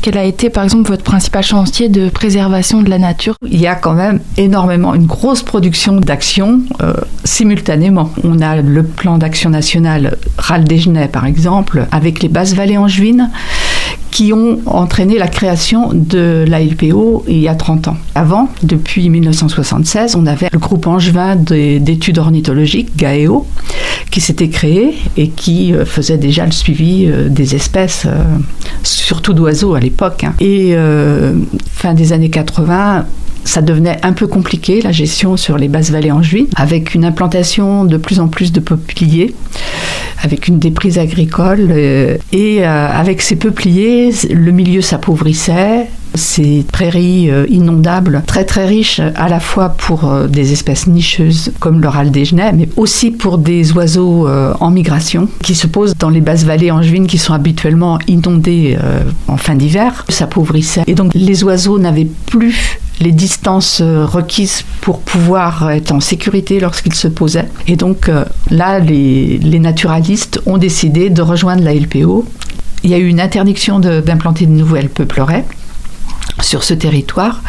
Quel 0.02 0.18
a 0.18 0.24
été 0.24 0.50
par 0.50 0.64
exemple 0.64 0.90
votre 0.90 1.04
principal 1.04 1.44
chantier 1.44 1.88
de 1.88 2.10
préservation 2.10 2.82
de 2.82 2.90
la 2.90 2.98
nature? 2.98 3.36
Il 3.46 3.62
y 3.62 3.68
a 3.68 3.76
quand 3.76 3.94
même 3.94 4.22
énormément, 4.38 4.96
une 4.96 5.06
grosse 5.06 5.44
production 5.44 5.98
d'actions 5.98 6.62
euh, 6.82 6.94
simultanément. 7.24 8.10
On 8.24 8.42
a 8.42 8.60
le 8.60 8.82
plan 8.82 9.20
d'action 9.20 9.52
national 9.52 10.18
Ral 10.40 10.64
des 10.64 10.80
Genêts 10.80 11.10
par 11.10 11.28
exemple, 11.28 11.86
avec 11.92 12.24
les 12.24 12.30
basses 12.30 12.56
vallées 12.56 12.78
angevines 12.78 13.30
qui 14.18 14.34
ont 14.34 14.58
entraîné 14.66 15.20
la 15.20 15.28
création 15.28 15.92
de 15.94 16.44
la 16.48 16.60
LPO 16.60 17.26
il 17.28 17.38
y 17.38 17.48
a 17.48 17.54
30 17.54 17.88
ans. 17.90 17.98
Avant, 18.16 18.50
depuis 18.64 19.10
1976, 19.12 20.16
on 20.16 20.26
avait 20.26 20.50
le 20.52 20.58
groupe 20.58 20.88
angevin 20.88 21.36
des- 21.36 21.80
d'études 21.80 22.18
ornithologiques, 22.18 22.98
GAEO, 22.98 23.46
qui 24.10 24.20
s'était 24.20 24.50
créé 24.50 24.96
et 25.18 25.30
qui 25.30 25.72
euh, 25.72 25.86
faisait 25.86 26.18
déjà 26.18 26.46
le 26.48 26.52
suivi 26.52 27.06
euh, 27.06 27.30
des 27.30 27.54
espèces, 27.54 28.06
euh, 28.08 28.24
surtout 28.82 29.34
d'oiseaux 29.34 29.76
à 29.76 29.80
l'époque. 29.80 30.24
hein. 30.24 30.34
Et 30.40 30.76
fin 31.72 31.94
des 31.94 32.12
années 32.12 32.32
80, 32.32 33.06
ça 33.48 33.62
devenait 33.62 33.98
un 34.04 34.14
peu 34.14 34.28
compliqué 34.28 34.82
la 34.82 34.92
gestion 34.92 35.38
sur 35.38 35.58
les 35.58 35.70
basses 35.70 35.90
vallées 35.90 36.12
angevines, 36.12 36.48
avec 36.56 36.94
une 36.94 37.06
implantation 37.06 37.86
de 37.86 37.96
plus 37.98 38.20
en 38.20 38.28
plus 38.28 38.52
de 38.52 38.60
peupliers, 38.60 39.34
avec 40.22 40.48
une 40.48 40.60
déprise 40.60 41.00
agricole. 41.00 41.70
euh, 41.72 42.18
et 42.34 42.66
euh, 42.66 42.88
avec 42.92 43.22
ces 43.22 43.38
peupliers, 43.38 44.12
le 44.30 44.52
milieu 44.52 44.82
s'appauvrissait. 44.82 45.88
Ces 46.14 46.66
prairies 46.72 47.30
euh, 47.30 47.46
inondables, 47.50 48.24
très 48.26 48.44
très 48.44 48.66
riches 48.66 49.00
à 49.16 49.30
la 49.30 49.40
fois 49.40 49.70
pour 49.70 50.12
des 50.28 50.52
espèces 50.52 50.88
nicheuses 50.88 51.52
comme 51.60 51.80
le 51.80 51.88
râle 51.88 52.12
des 52.12 52.26
genêts, 52.26 52.52
mais 52.54 52.68
aussi 52.76 53.12
pour 53.12 53.38
des 53.38 53.72
oiseaux 53.74 54.28
en 54.28 54.72
migration 54.72 55.30
qui 55.44 55.54
se 55.54 55.68
posent 55.68 55.96
dans 55.96 56.10
les 56.10 56.22
basses 56.22 56.44
vallées 56.44 56.72
angevines 56.72 57.08
qui 57.08 57.18
sont 57.18 57.34
habituellement 57.34 58.00
inondées 58.08 58.78
en 59.28 59.38
fin 59.38 59.56
d'hiver, 59.56 60.06
s'appauvrissait. 60.10 60.84
Et 60.88 60.96
donc 60.96 61.12
les 61.14 61.44
oiseaux 61.44 61.78
n'avaient 61.78 62.08
plus 62.26 62.80
les 63.00 63.12
distances 63.12 63.82
euh, 63.82 64.06
requises 64.06 64.64
pour 64.82 65.02
pouvoir 65.02 65.72
être 65.72 65.92
en 65.92 66.00
sécurité 66.00 66.60
lorsqu'ils 66.60 66.96
se 66.96 67.08
posaient. 67.08 67.48
Et 67.68 67.76
donc 67.76 68.10
euh, 68.10 68.26
là, 68.50 68.80
les, 68.80 69.40
naturalistes 69.60 70.42
ont 70.46 70.58
décidé 70.58 71.10
de 71.10 71.22
rejoindre 71.22 71.64
la 71.64 71.74
LPO. 71.74 72.26
Il 72.84 72.92
y 72.92 72.94
a 72.94 72.98
eu 72.98 73.08
une 73.08 73.20
interdiction 73.20 73.80
d'implanter 73.80 74.46
de 74.46 74.52
nouvelles 74.52 74.90
peupleraies 74.90 75.46
sur 76.42 76.64
ce 76.64 76.74
territoire. 76.74 77.42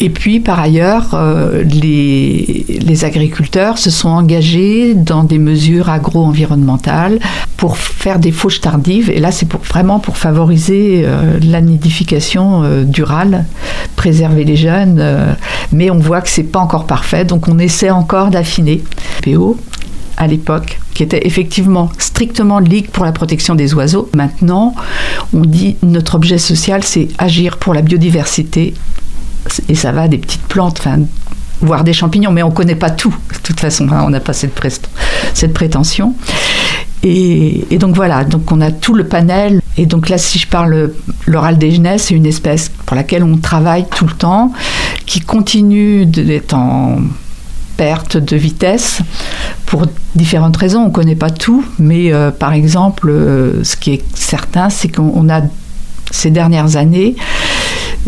Et 0.00 0.10
puis, 0.10 0.40
par 0.40 0.58
ailleurs, 0.58 1.14
euh, 1.14 1.62
les, 1.62 2.66
les 2.68 3.04
agriculteurs 3.04 3.78
se 3.78 3.90
sont 3.90 4.08
engagés 4.08 4.94
dans 4.94 5.22
des 5.22 5.38
mesures 5.38 5.88
agro-environnementales 5.88 7.20
pour 7.56 7.78
faire 7.78 8.18
des 8.18 8.32
fauches 8.32 8.60
tardives. 8.60 9.08
Et 9.10 9.20
là, 9.20 9.30
c'est 9.30 9.46
pour, 9.46 9.60
vraiment 9.60 10.00
pour 10.00 10.16
favoriser 10.16 11.02
euh, 11.04 11.38
la 11.42 11.60
nidification 11.60 12.62
euh, 12.64 12.84
préserver 13.96 14.44
les 14.44 14.56
jeunes. 14.56 14.98
euh, 15.00 15.32
mais 15.72 15.90
on 15.90 15.98
voit 15.98 16.20
que 16.20 16.28
c'est 16.28 16.42
pas 16.42 16.58
encore 16.58 16.86
parfait, 16.86 17.24
donc 17.24 17.48
on 17.48 17.58
essaie 17.58 17.90
encore 17.90 18.28
d'affiner. 18.28 18.82
PO, 19.22 19.56
à 20.16 20.26
l'époque, 20.26 20.80
qui 20.94 21.02
était 21.02 21.26
effectivement 21.26 21.90
strictement 21.98 22.58
ligue 22.58 22.90
pour 22.90 23.04
la 23.04 23.12
protection 23.12 23.54
des 23.54 23.74
oiseaux. 23.74 24.08
Maintenant, 24.14 24.74
on 25.32 25.40
dit 25.40 25.76
notre 25.82 26.14
objet 26.14 26.38
social, 26.38 26.82
c'est 26.84 27.08
agir 27.18 27.58
pour 27.58 27.74
la 27.74 27.82
biodiversité. 27.82 28.74
Et 29.68 29.74
ça 29.74 29.92
va 29.92 30.08
des 30.08 30.18
petites 30.18 30.42
plantes, 30.42 30.80
voire 31.60 31.84
des 31.84 31.92
champignons, 31.92 32.30
mais 32.30 32.42
on 32.42 32.50
ne 32.50 32.54
connaît 32.54 32.76
pas 32.76 32.90
tout, 32.90 33.14
de 33.32 33.38
toute 33.42 33.60
façon, 33.60 33.88
hein, 33.90 34.04
on 34.06 34.10
n'a 34.10 34.20
pas 34.20 34.32
cette, 34.32 34.54
prétention. 35.52 36.14
Et, 37.02 37.66
donc 37.78 37.94
voilà, 37.94 38.24
donc 38.24 38.50
on 38.50 38.60
a 38.60 38.70
tout 38.70 38.94
le 38.94 39.04
panel. 39.04 39.60
Et 39.76 39.86
donc 39.86 40.08
là, 40.08 40.16
si 40.16 40.38
je 40.38 40.46
parle 40.46 40.92
l'oral 41.26 41.58
des 41.58 41.72
genêts, 41.72 41.98
c'est 41.98 42.14
une 42.14 42.26
espèce 42.26 42.70
pour 42.86 42.96
laquelle 42.96 43.22
on 43.22 43.36
travaille 43.36 43.86
tout 43.94 44.06
le 44.06 44.14
temps, 44.14 44.52
qui 45.04 45.20
continue 45.20 46.06
d'être 46.06 46.54
en 46.54 46.98
perte 47.76 48.16
de 48.16 48.36
vitesse 48.36 49.00
pour 49.66 49.86
différentes 50.14 50.56
raisons. 50.56 50.82
On 50.82 50.88
ne 50.88 50.92
connaît 50.92 51.16
pas 51.16 51.30
tout, 51.30 51.64
mais 51.78 52.12
euh, 52.12 52.30
par 52.30 52.52
exemple, 52.52 53.08
euh, 53.10 53.64
ce 53.64 53.76
qui 53.76 53.92
est 53.94 54.04
certain, 54.14 54.70
c'est 54.70 54.88
qu'on 54.88 55.12
on 55.14 55.28
a 55.28 55.42
ces 56.10 56.30
dernières 56.30 56.76
années 56.76 57.16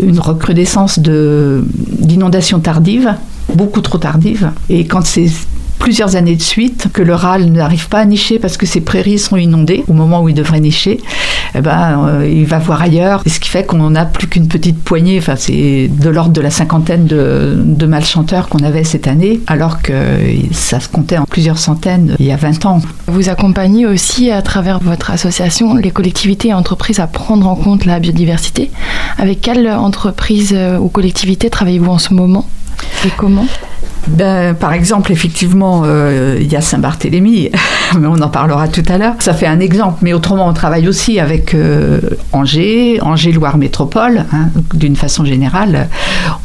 une 0.01 0.21
recrudescence 0.21 0.99
de- 0.99 1.65
d'inondations 2.01 2.61
tardives, 2.61 3.15
beaucoup 3.55 3.81
trop 3.81 3.99
tardives. 3.99 4.51
Et 4.69 4.87
quand 4.87 5.05
c'est 5.07 5.29
plusieurs 5.87 6.17
années 6.17 6.35
de 6.35 6.43
suite 6.43 6.89
que 6.93 7.01
le 7.01 7.15
râle 7.15 7.45
n'arrive 7.45 7.89
pas 7.89 8.01
à 8.01 8.05
nicher 8.05 8.41
parce 8.41 8.57
que 8.57 8.67
ses 8.67 8.81
prairies 8.81 9.21
sont 9.21 9.37
inondées 9.37 9.85
au 9.87 9.93
moment 9.93 10.21
où 10.21 10.29
il 10.29 10.35
devrait 10.35 10.59
nicher, 10.59 10.99
eh 11.55 11.61
ben, 11.61 12.09
euh, 12.09 12.29
il 12.29 12.45
va 12.45 12.59
voir 12.59 12.83
ailleurs. 12.83 13.23
Ce 13.25 13.39
qui 13.39 13.49
fait 13.49 13.65
qu'on 13.65 13.91
n'a 13.91 14.05
plus 14.05 14.27
qu'une 14.27 14.49
petite 14.49 14.83
poignée, 14.83 15.17
enfin, 15.19 15.37
c'est 15.37 15.89
de 15.89 16.11
l'ordre 16.11 16.33
de 16.33 16.41
la 16.41 16.51
cinquantaine 16.51 17.07
de, 17.07 17.55
de 17.65 17.87
malchanteurs 17.87 18.49
qu'on 18.49 18.65
avait 18.65 18.83
cette 18.83 19.07
année, 19.07 19.39
alors 19.47 19.81
que 19.81 19.93
ça 20.51 20.81
se 20.81 20.89
comptait 20.89 21.19
en 21.19 21.25
plusieurs 21.25 21.59
centaines 21.59 22.17
il 22.19 22.27
y 22.27 22.33
a 22.33 22.37
20 22.37 22.67
ans. 22.67 22.83
Vous 23.07 23.29
accompagnez 23.29 23.87
aussi 23.87 24.33
à 24.33 24.43
travers 24.43 24.81
votre 24.81 25.13
association 25.13 25.77
les 25.77 25.93
collectivités 25.93 26.49
et 26.49 26.55
entreprises 26.55 26.99
à 26.99 27.07
prendre 27.07 27.47
en 27.47 27.55
compte 27.55 27.85
la 27.85 28.01
biodiversité. 28.01 28.73
Avec 29.19 29.41
quelle 29.41 29.69
entreprise 29.69 30.51
euh, 30.53 30.79
ou 30.79 30.89
collectivité 30.89 31.49
travaillez-vous 31.49 31.93
en 31.93 31.99
ce 31.99 32.13
moment? 32.13 32.45
Et 33.05 33.11
comment? 33.17 33.47
Ben, 34.09 34.55
par 34.55 34.73
exemple, 34.73 35.11
effectivement, 35.13 35.83
euh, 35.85 36.39
il 36.41 36.51
y 36.51 36.57
a 36.57 36.61
Saint-Barthélemy, 36.61 37.51
mais 37.99 38.07
on 38.07 38.21
en 38.21 38.29
parlera 38.29 38.69
tout 38.69 38.85
à 38.89 38.99
l'heure. 38.99 39.15
Ça 39.19 39.35
fait 39.35 39.47
un 39.47 39.61
exemple, 39.61 39.99
mais 40.03 40.13
autrement, 40.13 40.47
on 40.47 40.53
travaille 40.53 40.87
aussi 40.89 41.19
avec 41.19 41.55
euh, 41.55 42.01
Angers, 42.33 43.01
Angers-Loire 43.03 43.59
Métropole, 43.59 44.25
hein, 44.33 44.49
d'une 44.75 44.97
façon 44.97 45.25
générale. 45.25 45.89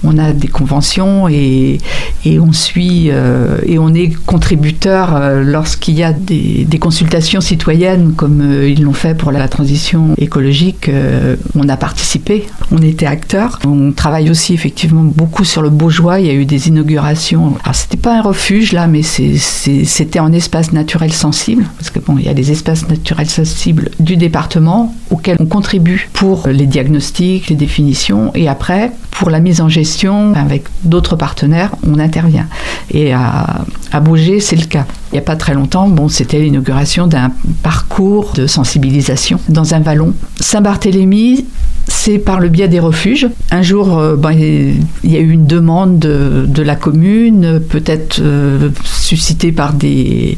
On 0.03 0.17
a 0.17 0.33
des 0.33 0.47
conventions 0.47 1.27
et, 1.27 1.77
et 2.25 2.39
on 2.39 2.51
suit 2.51 3.09
euh, 3.09 3.57
et 3.65 3.77
on 3.77 3.93
est 3.93 4.13
contributeur 4.25 5.19
lorsqu'il 5.43 5.95
y 5.95 6.03
a 6.03 6.13
des, 6.13 6.67
consultations 6.79 7.41
citoyennes, 7.41 8.13
comme 8.15 8.63
ils 8.63 8.81
l'ont 8.81 8.93
fait 8.93 9.15
pour 9.15 9.31
la 9.31 9.47
transition 9.47 10.15
écologique. 10.17 10.89
on 11.55 11.69
a 11.69 11.77
participé, 11.77 12.47
on 12.71 12.81
était 12.81 13.05
acteurs. 13.05 13.59
On 13.67 13.91
travaille 13.91 14.31
aussi 14.31 14.55
effectivement 14.55 15.03
beaucoup 15.03 15.43
sur 15.43 15.61
le 15.61 15.69
Beaujois. 15.69 16.19
Il 16.19 16.25
y 16.25 16.29
a 16.31 16.33
eu 16.33 16.45
des 16.45 16.69
inaugurations. 16.69 17.50
Alors 17.63 17.75
c'était 17.75 17.97
pas 17.97 18.17
un 18.17 18.21
refuge 18.21 18.73
là, 18.73 18.87
mais 18.87 19.01
c'était 19.03 20.19
en 20.19 20.31
espace 20.31 20.71
naturel 20.71 21.13
sensible, 21.13 21.65
parce 21.77 21.89
que 21.89 21.99
bon, 21.99 22.17
il 22.17 22.25
y 22.25 22.29
a 22.29 22.33
des 22.33 22.51
espaces 22.51 22.87
naturels 22.87 23.29
sensibles 23.29 23.89
du 23.99 24.17
département 24.17 24.95
auxquels 25.09 25.37
on 25.39 25.45
contribue 25.45 26.09
pour 26.13 26.47
les 26.47 26.65
diagnostics, 26.65 27.49
les 27.49 27.55
définitions, 27.55 28.31
et 28.35 28.47
après 28.47 28.91
pour 29.11 29.29
la 29.29 29.39
mise 29.39 29.61
en 29.61 29.69
gestion 29.69 30.33
avec 30.35 30.63
d'autres 30.83 31.15
partenaires, 31.15 31.75
on 31.87 31.99
intervient. 31.99 32.47
Et 32.89 33.13
à, 33.13 33.63
à 33.91 34.01
c'est 34.39 34.55
le 34.55 34.65
cas. 34.65 34.85
Il 35.11 35.15
n'y 35.15 35.19
a 35.19 35.23
pas 35.23 35.35
très 35.35 35.53
longtemps, 35.53 35.89
bon, 35.89 36.07
c'était 36.07 36.39
l'inauguration 36.39 37.07
d'un 37.07 37.31
parcours 37.61 38.31
de 38.33 38.47
sensibilisation 38.47 39.39
dans 39.49 39.73
un 39.73 39.79
vallon. 39.79 40.13
Saint-Barthélemy, 40.39 41.45
c'est 41.87 42.19
par 42.19 42.39
le 42.39 42.49
biais 42.49 42.67
des 42.67 42.79
refuges. 42.79 43.27
Un 43.51 43.61
jour, 43.61 43.97
euh, 43.97 44.15
ben, 44.15 44.31
il 44.31 45.11
y 45.11 45.17
a 45.17 45.19
eu 45.19 45.31
une 45.31 45.45
demande 45.45 45.99
de, 45.99 46.61
la 46.61 46.75
commune, 46.75 47.59
peut-être 47.59 48.19
euh, 48.21 48.69
suscitée 48.83 49.51
par 49.51 49.73
des... 49.73 50.37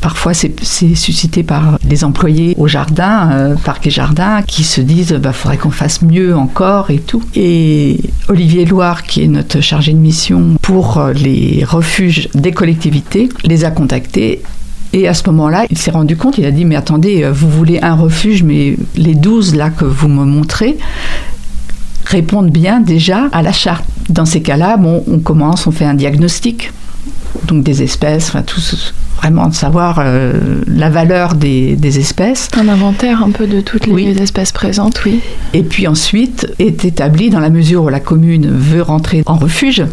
Parfois, 0.00 0.34
c'est 0.34 0.52
suscité 0.96 1.44
par 1.44 1.78
les 1.88 2.02
employés 2.02 2.56
au 2.58 2.66
jardin, 2.66 3.30
euh, 3.30 3.54
parc 3.54 3.86
et 3.86 3.90
jardin, 3.90 4.42
qui 4.42 4.64
se 4.64 4.80
disent 4.80 5.12
bah 5.12 5.32
faudrait 5.32 5.58
qu'on 5.58 5.70
fasse 5.70 6.02
mieux 6.02 6.34
encore 6.36 6.90
et 6.90 6.98
tout. 6.98 7.22
Et 7.36 8.00
Olivier 8.28 8.64
Loire, 8.64 9.04
qui 9.04 9.22
est 9.22 9.28
notre 9.28 9.60
chargé 9.60 9.92
de 9.92 9.98
mission 9.98 10.56
pour 10.60 11.00
les 11.14 11.62
refuges 11.64 12.28
des 12.34 12.50
collectivités, 12.50 13.28
les 13.44 13.64
a 13.64 13.70
contactés 13.70 14.42
et 14.92 15.08
à 15.08 15.14
ce 15.14 15.22
moment-là, 15.30 15.64
il 15.70 15.78
s'est 15.78 15.90
rendu 15.90 16.16
compte, 16.16 16.38
il 16.38 16.44
a 16.44 16.50
dit, 16.50 16.64
mais 16.64 16.76
attendez, 16.76 17.22
euh, 17.24 17.32
vous 17.32 17.48
voulez 17.48 17.78
un 17.82 17.94
refuge, 17.94 18.42
mais 18.42 18.76
les 18.96 19.14
12 19.14 19.54
là 19.54 19.70
que 19.70 19.84
vous 19.84 20.08
me 20.08 20.24
montrez 20.24 20.76
répondent 22.04 22.50
bien 22.50 22.80
déjà 22.80 23.28
à 23.32 23.42
la 23.42 23.52
charte. 23.52 23.84
Dans 24.08 24.26
ces 24.26 24.42
cas-là, 24.42 24.76
bon, 24.76 25.04
on 25.10 25.18
commence, 25.18 25.66
on 25.66 25.70
fait 25.70 25.84
un 25.84 25.94
diagnostic, 25.94 26.72
donc 27.46 27.62
des 27.64 27.82
espèces, 27.82 28.28
enfin, 28.28 28.42
tout 28.42 28.60
vraiment 29.16 29.46
de 29.48 29.54
savoir 29.54 29.96
euh, 30.00 30.32
la 30.66 30.90
valeur 30.90 31.34
des, 31.36 31.76
des 31.76 31.98
espèces. 32.00 32.48
Un 32.60 32.68
inventaire 32.68 33.22
un 33.22 33.30
peu 33.30 33.46
de 33.46 33.60
toutes 33.60 33.86
les 33.86 33.92
Oui. 33.92 34.06
espèces 34.20 34.50
présentes, 34.52 35.00
oui. 35.06 35.20
Et 35.54 35.62
puis 35.62 35.86
ensuite 35.86 36.48
est 36.58 36.84
établi, 36.84 37.30
dans 37.30 37.38
la 37.40 37.50
mesure 37.50 37.84
où 37.84 37.88
la 37.88 38.00
commune 38.00 38.48
veut 38.50 38.82
rentrer 38.82 39.22
en 39.26 39.36
refuge, 39.36 39.84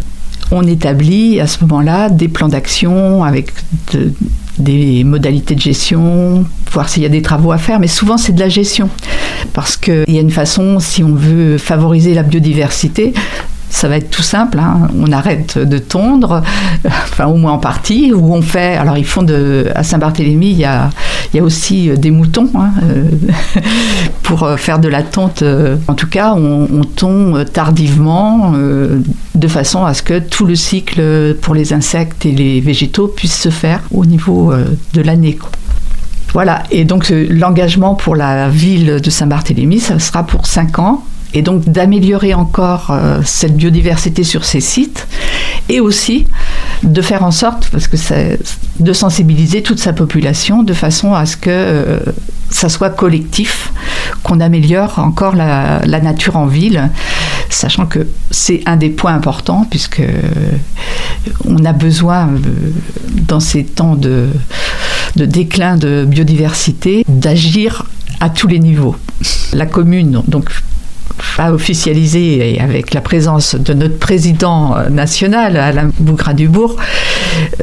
on 0.52 0.66
établit 0.66 1.40
à 1.40 1.46
ce 1.46 1.60
moment-là 1.66 2.10
des 2.10 2.28
plans 2.28 2.50
d'action 2.50 3.24
avec 3.24 3.54
de- 3.94 4.12
des 4.60 5.04
modalités 5.04 5.56
de 5.56 5.62
gestion, 5.62 6.46
voir 6.72 6.90
s'il 6.90 7.04
y 7.04 7.06
a 7.06 7.10
des 7.10 7.22
travaux 7.22 7.52
à 7.52 7.58
faire, 7.58 7.80
mais 7.80 7.88
souvent 7.88 8.18
c'est 8.18 8.34
de 8.34 8.40
la 8.40 8.50
gestion. 8.50 8.90
Parce 9.54 9.78
qu'il 9.78 10.06
y 10.08 10.18
a 10.18 10.22
une 10.22 10.32
façon, 10.32 10.80
si 10.80 11.04
on 11.04 11.14
veut 11.14 11.58
favoriser 11.58 12.14
la 12.14 12.24
biodiversité, 12.24 13.14
ça 13.70 13.88
va 13.88 13.98
être 13.98 14.10
tout 14.10 14.24
simple, 14.24 14.60
hein. 14.60 14.88
on 15.00 15.12
arrête 15.12 15.58
de 15.58 15.78
tondre, 15.78 16.42
enfin 16.86 17.28
au 17.28 17.36
moins 17.36 17.54
en 17.54 17.58
partie, 17.60 18.12
ou 18.14 18.34
on 18.34 18.42
fait, 18.42 18.76
alors 18.78 18.98
ils 18.98 19.06
font 19.06 19.22
de, 19.22 19.68
à 19.76 19.84
Saint-Barthélemy, 19.84 20.52
il 20.52 20.58
y 20.58 20.66
a, 20.66 20.90
il 21.34 21.38
y 21.38 21.40
a 21.40 21.44
aussi 21.44 21.90
euh, 21.90 21.96
des 21.96 22.12
moutons, 22.12 22.50
hein, 22.56 22.72
euh, 22.84 23.04
pour 24.24 24.44
euh, 24.44 24.58
faire 24.58 24.80
de 24.80 24.88
la 24.88 25.04
tonte. 25.04 25.44
En 25.88 25.94
tout 25.94 26.08
cas, 26.08 26.34
on, 26.34 26.68
on 26.72 26.84
tond 26.84 27.46
tardivement, 27.52 28.54
de 28.54 29.48
façon 29.48 29.86
à 29.86 29.94
ce 29.94 30.04
que 30.04 30.20
tout 30.20 30.46
le 30.46 30.56
cycle 30.56 31.36
pour 31.42 31.54
les 31.54 31.74
insectes 31.74 32.26
et 32.26 32.32
les 32.32 32.62
végétaux 32.62 33.08
puisse 33.08 33.38
se 33.40 33.50
faire 33.50 33.82
au 33.92 34.06
niveau 34.06 34.54
de 34.94 35.02
l'année. 35.02 35.38
Voilà, 36.34 36.64
et 36.72 36.86
donc 36.86 37.10
l'engagement 37.10 37.96
pour 37.96 38.16
la 38.16 38.50
ville 38.50 39.00
de 39.02 39.10
Saint-Barthélemy, 39.10 39.80
ça 39.80 40.00
sera 40.00 40.26
pour 40.26 40.46
5 40.46 40.80
ans. 40.80 41.04
Et 41.34 41.42
donc 41.42 41.66
d'améliorer 41.70 42.34
encore 42.34 42.90
euh, 42.90 43.22
cette 43.24 43.56
biodiversité 43.56 44.24
sur 44.24 44.46
ces 44.46 44.62
sites 44.62 45.08
et 45.70 45.80
aussi 45.80 46.26
de 46.84 47.02
faire 47.02 47.24
en 47.24 47.32
sorte, 47.32 47.70
parce 47.72 47.88
que 47.88 47.98
de 48.80 48.94
sensibiliser 48.94 49.62
toute 49.62 49.80
sa 49.80 49.94
population 49.94 50.64
de 50.64 50.74
façon 50.74 51.14
à 51.14 51.26
ce 51.26 51.38
que 51.38 51.50
euh, 51.50 52.00
ça 52.50 52.70
soit 52.70 52.90
collectif, 52.90 53.72
qu'on 54.24 54.40
améliore 54.40 54.98
encore 54.98 55.36
la, 55.36 55.82
la 55.86 56.02
nature 56.02 56.36
en 56.36 56.48
ville, 56.48 56.90
sachant 57.50 57.86
que 57.86 58.08
c'est 58.32 58.62
un 58.66 58.78
des 58.78 58.90
points 58.90 59.14
importants 59.14 59.68
puisque 59.70 60.00
euh, 60.00 60.22
on 61.46 61.64
a 61.66 61.74
besoin 61.74 62.30
euh, 62.30 62.40
dans 63.28 63.40
ces 63.40 63.64
temps 63.64 63.96
de, 63.96 64.30
de 65.16 65.26
déclin 65.26 65.78
de 65.78 66.06
biodiversité 66.08 67.04
d'agir 67.08 67.86
à 68.20 68.30
tous 68.30 68.48
les 68.48 68.60
niveaux. 68.60 68.96
La 69.54 69.66
commune, 69.66 70.24
donc 70.28 70.50
a 71.38 71.54
officialisé 71.54 72.54
et 72.54 72.60
avec 72.60 72.94
la 72.94 73.02
présence 73.02 73.56
de 73.56 73.74
notre 73.74 73.98
président 73.98 74.78
euh, 74.78 74.90
national, 74.90 75.58
Alain 75.58 75.92
Bougra-Dubourg, 76.00 76.76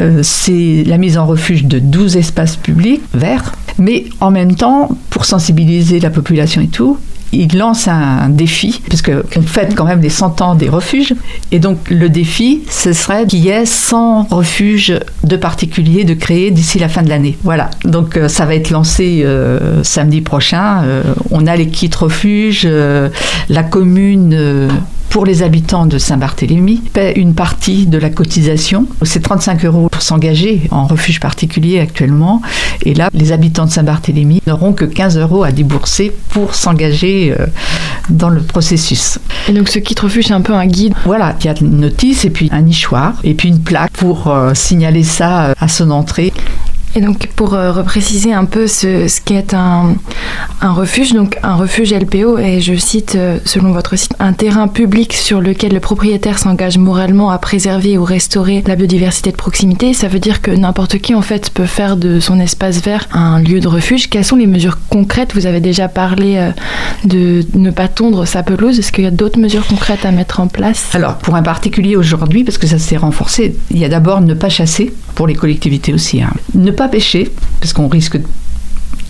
euh, 0.01 0.21
c'est 0.23 0.85
la 0.87 0.99
mise 0.99 1.19
en 1.19 1.27
refuge 1.27 1.65
de 1.65 1.79
12 1.79 2.17
espaces 2.17 2.57
publics 2.57 3.03
verts. 3.15 3.53
Mais 3.79 4.07
en 4.21 4.31
même 4.31 4.55
temps, 4.55 4.89
pour 5.11 5.25
sensibiliser 5.25 6.01
la 6.01 6.11
population 6.11 6.63
et 6.63 6.69
tout, 6.69 6.99
il 7.33 7.57
lance 7.57 7.89
un 7.89 8.29
défi, 8.29 8.81
puisque 8.89 9.11
on 9.37 9.43
fête 9.43 9.75
quand 9.75 9.85
même 9.85 10.01
les 10.01 10.09
100 10.09 10.41
ans 10.41 10.55
des 10.55 10.69
refuges. 10.69 11.15
Et 11.53 11.59
donc 11.59 11.91
le 11.91 12.09
défi, 12.09 12.63
ce 12.71 12.93
serait 12.93 13.27
qu'il 13.27 13.41
y 13.41 13.49
ait 13.49 13.67
100 13.67 14.29
refuges 14.31 14.99
de 15.25 15.37
particuliers 15.37 16.05
de 16.05 16.15
créer 16.15 16.51
d'ici 16.51 16.79
la 16.79 16.89
fin 16.89 17.03
de 17.03 17.09
l'année. 17.09 17.37
Voilà, 17.43 17.71
donc 17.85 18.17
euh, 18.17 18.29
ça 18.29 18.47
va 18.47 18.55
être 18.55 18.71
lancé 18.71 19.23
euh, 19.25 19.83
samedi 19.83 20.21
prochain. 20.21 20.83
Euh, 20.85 21.03
on 21.31 21.47
a 21.47 21.57
les 21.57 21.69
kits 21.69 21.91
refuges. 21.99 22.69
la 23.49 23.63
commune, 23.63 24.69
pour 25.11 25.25
les 25.25 25.43
habitants 25.43 25.87
de 25.87 25.99
Saint-Barthélemy, 25.99 26.83
paie 26.93 27.13
une 27.17 27.35
partie 27.35 27.87
de 27.87 27.99
la 27.99 28.11
cotisation. 28.11 28.87
C'est 29.03 29.23
35 29.23 29.65
euros 29.65 29.89
pour 29.89 30.03
s'engager 30.03 30.69
en 30.71 30.87
refuge 30.87 31.21
particulier 31.21 31.81
actuellement. 31.81 32.43
Et 32.83 32.95
là, 32.95 33.11
les 33.15 33.33
habitants 33.33 33.67
de 33.67 33.71
Saint-Barthélemy 33.71 34.43
n'auront 34.47 34.73
que 34.73 34.85
15 34.85 35.19
euros 35.19 35.45
à 35.45 35.53
débourser 35.53 36.13
pour 36.31 36.55
s'engager 36.55 37.35
euh, 37.39 37.47
dans 38.11 38.29
le 38.29 38.41
processus. 38.41 39.19
Et 39.49 39.53
donc 39.53 39.69
ce 39.69 39.79
kit 39.79 39.95
refuge, 40.01 40.27
c'est 40.27 40.35
un 40.35 40.41
peu 40.41 40.55
un 40.55 40.67
guide. 40.67 40.95
Voilà, 41.05 41.35
il 41.41 41.47
y 41.47 41.49
a 41.49 41.55
une 41.61 41.81
notice 41.81 42.25
et 42.25 42.31
puis 42.31 42.49
un 42.53 42.63
nichoir 42.63 43.15
et 43.25 43.35
puis 43.35 43.49
une 43.49 43.61
plaque 43.61 43.93
pour 43.93 44.29
euh, 44.29 44.55
signaler 44.55 45.03
ça 45.03 45.47
euh, 45.47 45.55
à 45.61 45.69
son 45.69 45.91
entrée. 45.91 46.33
Et 46.97 47.03
donc 47.03 47.27
pour 47.37 47.53
euh, 47.53 47.73
repréciser 47.73 48.33
un 48.33 48.47
peu 48.47 48.67
ce, 48.67 49.21
qu'est 49.21 49.53
un, 49.53 49.97
refuge, 50.63 51.13
donc 51.13 51.37
un 51.43 51.55
refuge 51.55 51.93
LPO 51.93 52.39
est, 52.39 52.63
je 52.63 52.75
cite 52.75 53.17
euh, 53.17 53.39
selon 53.45 53.73
votre 53.73 53.97
site, 53.97 54.13
un 54.19 54.33
terrain 54.33 54.67
public 54.67 55.13
sur 55.13 55.43
lequel 55.43 55.75
le 55.75 55.81
propriétaire 55.81 56.39
s'engage 56.39 56.79
moralement 56.79 57.31
à 57.31 57.37
préserver 57.37 57.99
ou 57.99 58.05
restaurer 58.05 58.65
la 58.67 58.77
biodiversité 58.77 59.31
de 59.31 59.37
proximité. 59.37 59.93
Ça 59.93 60.09
veut 60.09 60.19
dire 60.19 60.41
que 60.41 60.51
n'importe 60.51 60.97
qui 60.97 61.15
en 61.15 61.21
fait 61.21 61.51
peut 61.51 61.67
faire 61.67 61.99
de 61.99 62.19
son 62.19 62.41
espace 62.41 62.81
vert 62.83 63.07
un 63.13 63.41
lieu 63.41 63.61
de 63.61 63.69
refuge. 63.69 64.09
Quelles 64.09 64.25
sont 64.25 64.37
les 64.37 64.47
mesures 64.47 64.79
concrètes? 64.89 65.35
Vous 65.35 65.45
avez 65.45 65.61
déjà 65.61 65.89
parlé 65.89 66.37
euh, 66.39 66.51
de 67.05 67.45
ne 67.53 67.71
pas 67.71 67.89
tondre 67.89 68.27
sa 68.27 68.43
pelouse. 68.43 68.79
Est-ce 68.79 68.91
qu'il 68.91 69.05
y 69.05 69.07
a 69.07 69.11
d'autres 69.11 69.39
mesures 69.39 69.67
concrètes 69.67 70.07
à 70.07 70.13
mettre 70.13 70.41
en 70.41 70.47
place? 70.47 70.95
Alors, 70.95 71.19
pour 71.19 71.35
un 71.35 71.43
particulier 71.43 71.95
aujourd'hui, 71.95 72.43
parce 72.43 72.57
que 72.57 72.67
ça 72.67 72.79
s'est 72.79 72.97
renforcé, 72.97 73.55
il 73.71 73.77
y 73.77 73.85
a 73.85 73.91
d'abord 73.91 74.23
ne 74.23 74.33
pas 74.33 74.49
chasser, 74.49 74.95
pour 75.15 75.27
les 75.27 75.35
collectivités 75.35 75.93
aussi. 75.93 76.23
hein. 76.23 76.33
Ne 76.55 76.71
pas 76.71 76.86
pêcher, 76.89 77.31
parce 77.61 77.73
qu'on 77.73 77.89
risque 77.89 78.19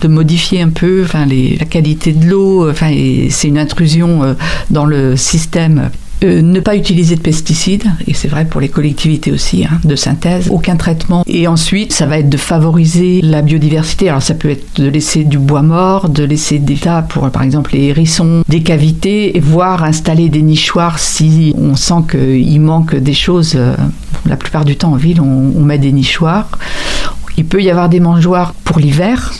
de 0.03 0.09
modifier 0.09 0.61
un 0.61 0.69
peu 0.69 1.03
enfin, 1.05 1.27
la 1.27 1.65
qualité 1.65 2.13
de 2.13 2.27
l'eau, 2.27 2.71
enfin, 2.71 2.93
c'est 3.31 3.49
une 3.49 3.59
intrusion 3.59 4.23
euh, 4.23 4.35
dans 4.71 4.85
le 4.85 5.17
système. 5.17 5.91
Euh, 6.25 6.41
ne 6.41 6.61
pas 6.61 6.77
utiliser 6.77 7.15
de 7.15 7.21
pesticides, 7.21 7.85
et 8.07 8.15
c'est 8.15 8.29
vrai 8.29 8.47
pour 8.47 8.63
les 8.63 8.71
collectivités 8.71 9.31
aussi, 9.31 9.67
hein, 9.67 9.79
de 9.85 9.95
synthèse, 9.97 10.49
aucun 10.51 10.77
traitement. 10.77 11.23
Et 11.27 11.47
ensuite, 11.47 11.93
ça 11.93 12.07
va 12.07 12.19
être 12.19 12.31
de 12.31 12.39
favoriser 12.39 13.21
la 13.21 13.43
biodiversité. 13.43 14.09
Alors 14.09 14.23
ça 14.23 14.33
peut 14.33 14.49
être 14.49 14.81
de 14.81 14.89
laisser 14.89 15.25
du 15.25 15.37
bois 15.37 15.61
mort, 15.61 16.09
de 16.09 16.25
laisser 16.25 16.59
des 16.59 16.77
tas 16.77 17.03
pour 17.03 17.31
par 17.31 17.43
exemple 17.43 17.75
les 17.75 17.85
hérissons, 17.89 18.43
des 18.49 18.63
cavités, 18.63 19.37
et 19.37 19.41
voire 19.41 19.85
installer 19.85 20.31
des 20.31 20.41
nichoirs 20.41 20.99
si 20.99 21.55
on 21.59 21.77
sent 21.77 22.05
qu'il 22.11 22.61
manque 22.63 22.97
des 22.97 23.15
choses. 23.15 23.53
Euh, 23.55 23.77
La 24.27 24.37
plupart 24.37 24.65
du 24.65 24.75
temps 24.75 24.93
en 24.93 24.97
ville, 24.97 25.21
on 25.21 25.63
met 25.63 25.79
des 25.79 25.93
nichoirs. 25.93 26.49
Il 27.37 27.45
peut 27.45 27.63
y 27.63 27.71
avoir 27.71 27.89
des 27.89 28.01
mangeoires 28.01 28.55
pour 28.65 28.79
l'hiver, 28.79 29.33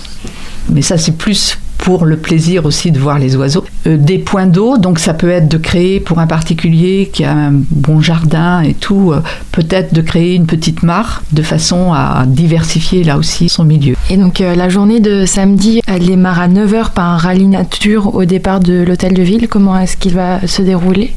mais 0.71 0.83
ça 0.83 0.99
c'est 0.99 1.17
plus 1.17 1.59
pour 1.79 2.05
le 2.05 2.17
plaisir 2.17 2.67
aussi 2.67 2.91
de 2.91 2.99
voir 2.99 3.19
les 3.21 3.37
oiseaux. 3.37 3.65
euh, 3.87 3.97
des 3.97 4.19
points 4.19 4.47
d'eau, 4.47 4.77
donc 4.77 4.99
ça 4.99 5.15
peut 5.15 5.31
être 5.31 5.47
de 5.49 5.57
créer 5.57 6.01
pour 6.01 6.19
un 6.19 6.27
particulier 6.27 7.11
qui 7.13 7.23
a 7.25 7.33
un 7.33 7.53
bon 7.53 8.01
jardin 8.01 8.61
et 8.63 8.75
tout, 8.75 9.13
euh, 9.13 9.21
peut-être 9.53 9.95
de 9.95 10.01
créer 10.01 10.35
une 10.35 10.47
petite 10.47 10.83
mare 10.83 11.23
de 11.33 11.43
façon 11.43 11.93
à 11.93 12.25
diversifier 12.27 13.05
là 13.05 13.17
aussi 13.17 13.49
son 13.49 13.65
milieu. 13.65 13.95
Et 14.11 14.17
donc 14.17 14.41
euh, 14.41 14.57
la 14.57 14.69
journée 14.69 14.99
de 14.99 15.27
samedi, 15.27 15.81
elle 15.87 16.07
démarre 16.07 16.41
à 16.41 16.49
9h 16.49 16.91
par 16.93 17.05
un 17.05 17.17
rallye 17.19 17.47
nature 17.47 18.17
au 18.17 18.25
départ 18.25 18.59
de 18.59 18.83
l'hôtel 18.83 19.15
de 19.15 19.23
ville. 19.23 19.47
Comment 19.47 19.79
est-ce 19.79 19.97
qu'il 19.97 20.15
va 20.15 20.45
se 20.47 20.63
dérouler? 20.63 21.15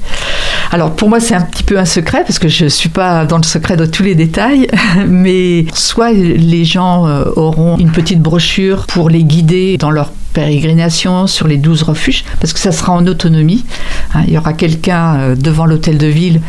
Alors 0.71 0.95
pour 0.95 1.09
moi 1.09 1.19
c'est 1.19 1.33
un 1.33 1.41
petit 1.41 1.63
peu 1.63 1.79
un 1.79 1.85
secret 1.85 2.23
parce 2.25 2.37
que 2.37 2.47
je 2.47 2.65
ne 2.65 2.69
suis 2.69 2.89
pas 2.89 3.25
dans 3.25 3.37
le 3.37 3.43
secret 3.43 3.75
de 3.75 3.85
tous 3.85 4.03
les 4.03 4.15
détails, 4.15 4.67
mais 5.07 5.65
soit 5.73 6.11
les 6.11 6.65
gens 6.65 7.07
euh, 7.07 7.25
auront 7.35 7.77
une 7.77 7.91
petite 7.91 8.21
brochure 8.21 8.85
pour 8.87 9.09
les 9.09 9.23
guider 9.23 9.77
dans 9.77 9.91
leur 9.91 10.11
pérégrination 10.33 11.25
sur 11.25 11.47
les 11.47 11.57
12 11.57 11.83
refuges, 11.83 12.23
parce 12.39 12.53
que 12.53 12.59
ça 12.59 12.71
sera 12.71 12.93
en 12.93 13.07
autonomie. 13.07 13.65
Hein, 14.13 14.23
il 14.27 14.33
y 14.33 14.37
aura 14.37 14.53
quelqu'un 14.53 15.15
euh, 15.15 15.35
devant 15.35 15.65
l'hôtel 15.65 15.97
de 15.97 16.07
ville 16.07 16.41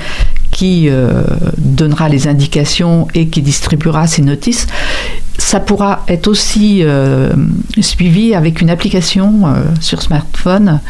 qui 0.50 0.88
euh, 0.88 1.22
donnera 1.56 2.08
les 2.08 2.28
indications 2.28 3.08
et 3.14 3.28
qui 3.28 3.40
distribuera 3.40 4.06
ces 4.06 4.22
notices. 4.22 4.66
Ça 5.40 5.58
pourra 5.58 6.04
être 6.06 6.28
aussi 6.28 6.80
euh, 6.82 7.32
suivi 7.80 8.34
avec 8.34 8.60
une 8.60 8.68
application 8.68 9.46
euh, 9.46 9.62
sur 9.80 10.02
smartphone 10.02 10.80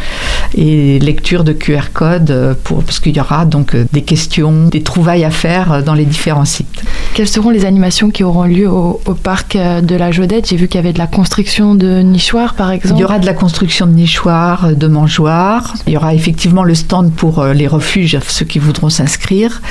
et 0.57 0.99
lecture 0.99 1.45
de 1.45 1.53
QR 1.53 1.93
code 1.95 2.31
euh, 2.33 2.55
pour, 2.65 2.83
parce 2.83 2.99
qu'il 2.99 3.17
y 3.17 3.21
aura 3.21 3.45
donc 3.47 3.77
des 3.93 4.03
questions, 4.03 4.67
des 4.67 4.83
trouvailles 4.83 5.25
à 5.25 5.31
faire 5.31 5.85
dans 5.85 5.95
les 5.95 6.05
différents 6.05 6.45
sites. 6.45 6.83
Quelles 7.15 7.29
seront 7.29 7.51
les 7.51 7.65
animations 7.65 8.11
qui 8.11 8.25
auront 8.25 8.43
lieu 8.43 8.69
au, 8.69 9.01
au 9.07 9.15
parc 9.15 9.57
de 9.57 9.95
la 9.95 10.11
Jodette? 10.11 10.49
J'ai 10.49 10.57
vu 10.57 10.67
qu'il 10.67 10.79
y 10.81 10.83
avait 10.85 10.93
de 10.93 10.99
la 10.99 11.07
construction 11.07 11.77
de 11.77 12.01
nichoirs 12.01 12.55
par 12.55 12.73
exemple. 12.73 12.97
Il 12.99 13.01
y 13.01 13.05
aura 13.05 13.21
de 13.21 13.27
la 13.27 13.35
construction 13.35 13.87
de 13.87 13.93
nichoirs, 13.93 14.75
de 14.75 14.87
mangeoires. 14.89 15.75
Il 15.87 15.93
y 15.93 15.97
aura 15.97 16.13
effectivement 16.13 16.65
le 16.65 16.75
stand 16.75 17.13
pour 17.13 17.45
les 17.45 17.69
refuges, 17.69 18.19
ceux 18.27 18.45
qui 18.45 18.59
voudront 18.59 18.91
s'inscrire. 18.91 19.63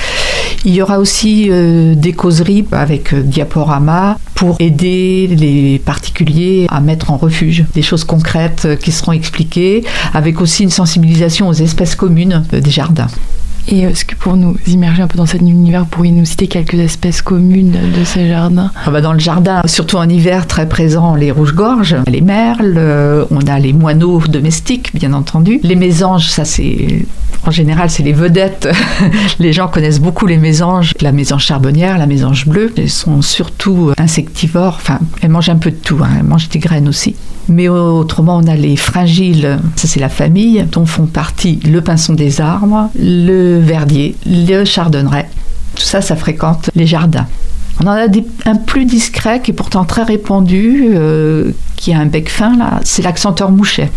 Il 0.64 0.74
y 0.74 0.82
aura 0.82 0.98
aussi 0.98 1.48
euh, 1.50 1.94
des 1.94 2.12
causeries 2.12 2.66
avec 2.72 3.12
euh, 3.12 3.22
diaporama 3.22 4.18
pour 4.34 4.56
aider 4.58 5.26
les 5.26 5.78
particuliers 5.78 6.66
à 6.68 6.80
mettre 6.80 7.10
en 7.10 7.16
refuge. 7.16 7.64
Des 7.74 7.82
choses 7.82 8.04
concrètes 8.04 8.64
euh, 8.64 8.76
qui 8.76 8.92
seront 8.92 9.12
expliquées, 9.12 9.84
avec 10.14 10.40
aussi 10.40 10.62
une 10.62 10.70
sensibilisation 10.70 11.48
aux 11.48 11.52
espèces 11.52 11.94
communes 11.94 12.44
des 12.52 12.70
jardins. 12.70 13.08
Et 13.68 13.80
est-ce 13.80 14.04
que 14.04 14.14
pour 14.16 14.36
nous 14.36 14.56
immerger 14.66 15.02
un 15.02 15.06
peu 15.06 15.16
dans 15.18 15.26
cet 15.26 15.42
univers, 15.42 15.82
vous 15.82 15.88
pourriez 15.90 16.12
nous 16.12 16.24
citer 16.24 16.48
quelques 16.48 16.74
espèces 16.74 17.22
communes 17.22 17.76
de 17.96 18.04
ces 18.04 18.28
jardins? 18.28 18.70
Ah 18.84 18.90
bah 18.90 19.00
dans 19.00 19.12
le 19.12 19.18
jardin, 19.18 19.62
surtout 19.66 19.96
en 19.96 20.08
hiver, 20.08 20.46
très 20.46 20.68
présent 20.68 21.14
les 21.14 21.30
rouges-gorges, 21.30 21.96
les 22.08 22.20
merles, 22.20 22.74
euh, 22.76 23.24
on 23.30 23.40
a 23.46 23.58
les 23.58 23.72
moineaux 23.72 24.20
domestiques, 24.28 24.94
bien 24.94 25.12
entendu. 25.12 25.60
Les 25.62 25.76
mésanges, 25.76 26.28
ça 26.28 26.44
c'est. 26.44 27.06
En 27.46 27.50
général, 27.50 27.88
c'est 27.88 28.02
les 28.02 28.12
vedettes. 28.12 28.68
les 29.38 29.52
gens 29.52 29.68
connaissent 29.68 30.00
beaucoup 30.00 30.26
les 30.26 30.36
mésanges. 30.36 30.92
La 31.00 31.12
mésange 31.12 31.44
charbonnière, 31.44 31.96
la 31.96 32.06
mésange 32.06 32.46
bleue, 32.46 32.72
elles 32.76 32.90
sont 32.90 33.22
surtout 33.22 33.92
insectivores. 33.96 34.74
Enfin, 34.76 34.98
elles 35.22 35.30
mangent 35.30 35.48
un 35.48 35.56
peu 35.56 35.70
de 35.70 35.76
tout. 35.76 35.98
hein. 36.02 36.10
Elles 36.18 36.26
mangent 36.26 36.48
des 36.50 36.58
graines 36.58 36.88
aussi. 36.88 37.14
Mais 37.48 37.68
autrement, 37.68 38.36
on 38.36 38.46
a 38.46 38.54
les 38.54 38.76
fringiles. 38.76 39.58
Ça, 39.74 39.88
c'est 39.88 40.00
la 40.00 40.10
famille 40.10 40.64
dont 40.70 40.84
font 40.84 41.06
partie 41.06 41.58
le 41.64 41.80
pinson 41.80 42.12
des 42.12 42.40
arbres, 42.40 42.90
le 42.94 43.59
verdier, 43.60 44.16
le 44.26 44.64
chardonneret. 44.64 45.28
Tout 45.76 45.82
ça, 45.82 46.00
ça 46.00 46.16
fréquente 46.16 46.70
les 46.74 46.86
jardins. 46.86 47.26
On 47.82 47.86
en 47.86 47.92
a 47.92 48.06
un 48.44 48.56
plus 48.56 48.84
discret 48.84 49.40
qui 49.40 49.52
est 49.52 49.54
pourtant 49.54 49.84
très 49.84 50.02
répandu, 50.02 50.88
euh, 50.94 51.52
qui 51.76 51.94
a 51.94 51.98
un 51.98 52.06
bec 52.06 52.28
fin 52.28 52.56
là, 52.56 52.80
c'est 52.84 53.02
l'accenteur 53.02 53.50
mouchet. 53.50 53.90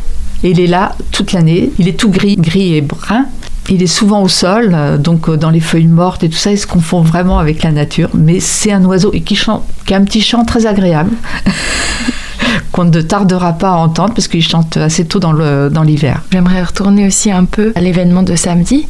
Et 0.43 0.51
il 0.51 0.59
est 0.59 0.67
là 0.67 0.95
toute 1.11 1.33
l'année, 1.33 1.71
il 1.79 1.87
est 1.87 1.97
tout 1.99 2.09
gris, 2.09 2.35
gris 2.37 2.75
et 2.75 2.81
brun. 2.81 3.25
Il 3.69 3.81
est 3.81 3.87
souvent 3.87 4.21
au 4.21 4.27
sol, 4.27 4.71
euh, 4.73 4.97
donc 4.97 5.29
euh, 5.29 5.37
dans 5.37 5.49
les 5.49 5.61
feuilles 5.61 5.87
mortes 5.87 6.23
et 6.23 6.29
tout 6.29 6.37
ça, 6.37 6.51
il 6.51 6.57
se 6.57 6.67
confond 6.67 7.01
vraiment 7.01 7.39
avec 7.39 7.63
la 7.63 7.71
nature. 7.71 8.09
Mais 8.13 8.39
c'est 8.41 8.71
un 8.73 8.83
oiseau 8.85 9.11
et 9.13 9.21
qui, 9.21 9.35
chante, 9.35 9.63
qui 9.85 9.93
a 9.93 9.97
un 9.97 10.03
petit 10.03 10.21
chant 10.21 10.43
très 10.45 10.65
agréable 10.65 11.11
qu'on 12.71 12.85
ne 12.85 13.01
tardera 13.01 13.53
pas 13.53 13.69
à 13.69 13.75
entendre 13.75 14.13
parce 14.13 14.27
qu'il 14.27 14.43
chante 14.43 14.77
assez 14.77 15.05
tôt 15.05 15.19
dans 15.19 15.31
le- 15.31 15.69
dans 15.71 15.83
l'hiver. 15.83 16.21
J'aimerais 16.31 16.63
retourner 16.63 17.07
aussi 17.07 17.31
un 17.31 17.45
peu 17.45 17.71
à 17.75 17.81
l'événement 17.81 18.23
de 18.23 18.35
samedi. 18.35 18.87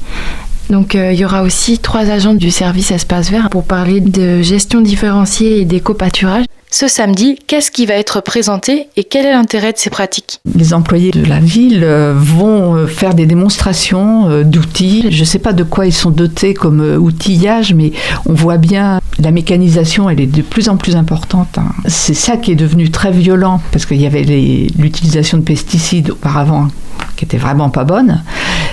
Donc 0.74 0.96
euh, 0.96 1.14
il 1.14 1.20
y 1.20 1.24
aura 1.24 1.44
aussi 1.44 1.78
trois 1.78 2.10
agents 2.10 2.34
du 2.34 2.50
service 2.50 2.90
espace 2.90 3.30
vert 3.30 3.52
pour 3.52 3.64
parler 3.64 4.02
de 4.02 4.42
gestion 4.42 4.82
différenciée 4.82 5.60
et 5.60 5.66
d'éco-pâturage. 5.66 6.46
Ce 6.76 6.88
samedi, 6.88 7.38
qu'est-ce 7.46 7.70
qui 7.70 7.86
va 7.86 7.94
être 7.94 8.20
présenté 8.20 8.88
et 8.98 9.04
quel 9.04 9.28
est 9.28 9.32
l'intérêt 9.32 9.74
de 9.74 9.78
ces 9.78 9.92
pratiques? 9.92 10.40
Les 10.56 10.74
employés 10.74 11.12
de 11.12 11.24
la 11.24 11.40
ville 11.40 11.84
euh, 11.84 12.16
vont 12.18 12.74
euh, 12.74 12.88
faire 12.88 13.14
des 13.14 13.28
démonstrations 13.28 14.28
euh, 14.28 14.44
d'outils. 14.44 15.06
Je 15.12 15.20
ne 15.20 15.24
sais 15.24 15.38
pas 15.38 15.54
de 15.54 15.62
quoi 15.62 15.86
ils 15.86 15.94
sont 15.94 16.10
dotés 16.10 16.56
comme 16.56 16.82
outillage, 16.82 17.76
mais 17.76 17.92
on 18.26 18.34
voit 18.34 18.58
bien 18.58 19.00
la 19.20 19.30
mécanisation, 19.30 20.10
elle 20.10 20.20
est 20.20 20.26
de 20.26 20.42
plus 20.42 20.68
en 20.68 20.78
plus 20.78 20.96
importante. 20.96 21.60
hein. 21.60 21.74
C'est 21.86 22.16
ça 22.16 22.38
qui 22.38 22.52
est 22.52 22.56
devenu 22.56 22.90
très 22.90 23.12
violent, 23.12 23.62
parce 23.72 23.86
qu'il 23.86 24.02
y 24.02 24.08
avait 24.08 24.24
l'utilisation 24.24 25.38
de 25.38 25.44
pesticides 25.44 26.10
auparavant 26.10 26.70
qui 27.18 27.26
était 27.26 27.38
vraiment 27.38 27.70
pas 27.70 27.84
bonne. 27.84 28.24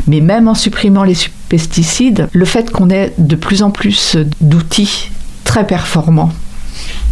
Mais 0.06 0.22
même 0.22 0.48
en 0.48 0.54
supprimant 0.54 1.04
les 1.04 1.16
pesticides, 1.50 2.30
le 2.32 2.44
fait 2.46 2.70
qu'on 2.70 2.88
ait 2.88 3.12
de 3.18 3.36
plus 3.36 3.62
en 3.62 3.70
plus 3.70 4.16
d'outils 4.40 5.10
très 5.44 5.66
performants 5.66 6.30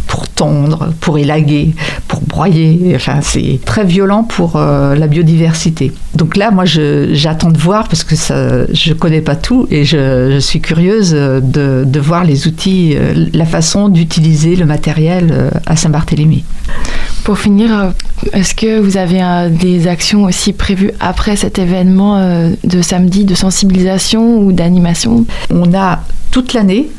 pour 0.09 0.27
tondre, 0.27 0.89
pour 0.99 1.17
élaguer, 1.17 1.73
pour 2.09 2.19
broyer. 2.21 2.91
Enfin, 2.95 3.19
c'est 3.21 3.59
très 3.63 3.85
violent 3.85 4.23
pour 4.23 4.57
euh, 4.57 4.95
la 4.95 5.07
biodiversité. 5.07 5.93
Donc 6.15 6.35
là, 6.35 6.51
moi, 6.51 6.65
j'attends 6.65 7.51
de 7.51 7.57
voir 7.57 7.87
parce 7.87 8.03
que 8.03 8.17
ça, 8.17 8.65
je 8.73 8.93
connais 8.93 9.21
pas 9.21 9.37
tout 9.37 9.67
et 9.71 9.85
je, 9.85 10.31
je 10.33 10.39
suis 10.39 10.59
curieuse 10.59 11.13
euh, 11.13 11.39
de, 11.39 11.83
de 11.85 11.99
voir 11.99 12.25
les 12.25 12.47
outils, 12.47 12.95
euh, 12.95 13.27
la 13.33 13.45
façon 13.45 13.87
d'utiliser 13.87 14.57
le 14.57 14.65
matériel 14.65 15.51
à 15.65 15.75
Saint-Barthélemy. 15.77 16.43
Pour 17.23 17.37
finir, 17.37 17.93
est-ce 18.33 18.55
que 18.55 18.79
vous 18.79 18.97
avez 18.97 19.21
euh, 19.21 19.49
des 19.49 19.87
actions 19.87 20.23
aussi 20.23 20.53
prévues 20.53 20.91
après 20.99 21.35
cet 21.35 21.59
événement 21.59 22.17
euh, 22.17 22.49
de 22.63 22.81
samedi 22.81 23.25
de 23.25 23.35
sensibilisation 23.35 24.39
ou 24.39 24.51
d'animation? 24.51 25.25
On 25.49 25.73
a 25.73 26.01
toute 26.31 26.53
l'année, 26.53 26.89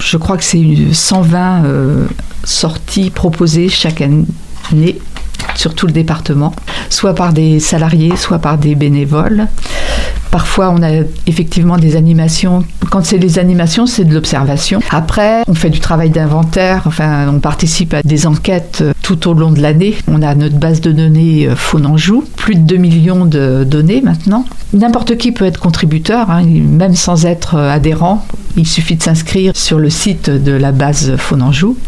je 0.00 0.16
crois 0.16 0.36
que 0.36 0.44
c'est 0.44 0.60
une 0.60 0.92
120 0.92 1.64
euh, 1.64 2.06
sorties 2.48 3.10
proposées 3.10 3.68
chaque 3.68 4.00
année 4.00 4.98
sur 5.54 5.74
tout 5.74 5.86
le 5.86 5.92
département, 5.92 6.54
soit 6.88 7.14
par 7.14 7.32
des 7.32 7.60
salariés, 7.60 8.16
soit 8.16 8.38
par 8.38 8.58
des 8.58 8.74
bénévoles. 8.74 9.48
Parfois, 10.30 10.70
on 10.70 10.82
a 10.82 11.04
effectivement 11.26 11.78
des 11.78 11.96
animations. 11.96 12.64
Quand 12.90 13.04
c'est 13.04 13.18
des 13.18 13.38
animations, 13.38 13.86
c'est 13.86 14.04
de 14.04 14.12
l'observation. 14.12 14.80
Après, 14.90 15.42
on 15.48 15.54
fait 15.54 15.70
du 15.70 15.80
travail 15.80 16.10
d'inventaire. 16.10 16.82
Enfin, 16.86 17.28
on 17.28 17.40
participe 17.40 17.94
à 17.94 18.02
des 18.02 18.26
enquêtes 18.26 18.80
euh, 18.82 18.92
tout 19.08 19.30
au 19.30 19.32
long 19.32 19.50
de 19.52 19.62
l'année. 19.62 19.94
On 20.06 20.20
a 20.20 20.34
notre 20.34 20.56
base 20.58 20.82
de 20.82 20.92
données 20.92 21.48
euh, 21.48 21.56
Faune 21.56 21.86
Anjou, 21.86 22.24
plus 22.36 22.56
de 22.56 22.60
2 22.60 22.76
millions 22.76 23.24
de 23.24 23.64
données 23.64 24.02
maintenant. 24.02 24.44
N'importe 24.74 25.16
qui 25.16 25.32
peut 25.32 25.46
être 25.46 25.58
contributeur, 25.58 26.30
hein, 26.30 26.44
même 26.44 26.94
sans 26.94 27.24
être 27.24 27.54
euh, 27.54 27.70
adhérent. 27.70 28.26
Il 28.58 28.66
suffit 28.66 28.96
de 28.96 29.02
s'inscrire 29.02 29.56
sur 29.56 29.78
le 29.78 29.88
site 29.88 30.28
de 30.28 30.52
la 30.52 30.72
base 30.72 31.16
Faune 31.16 31.40
Anjou. 31.40 31.78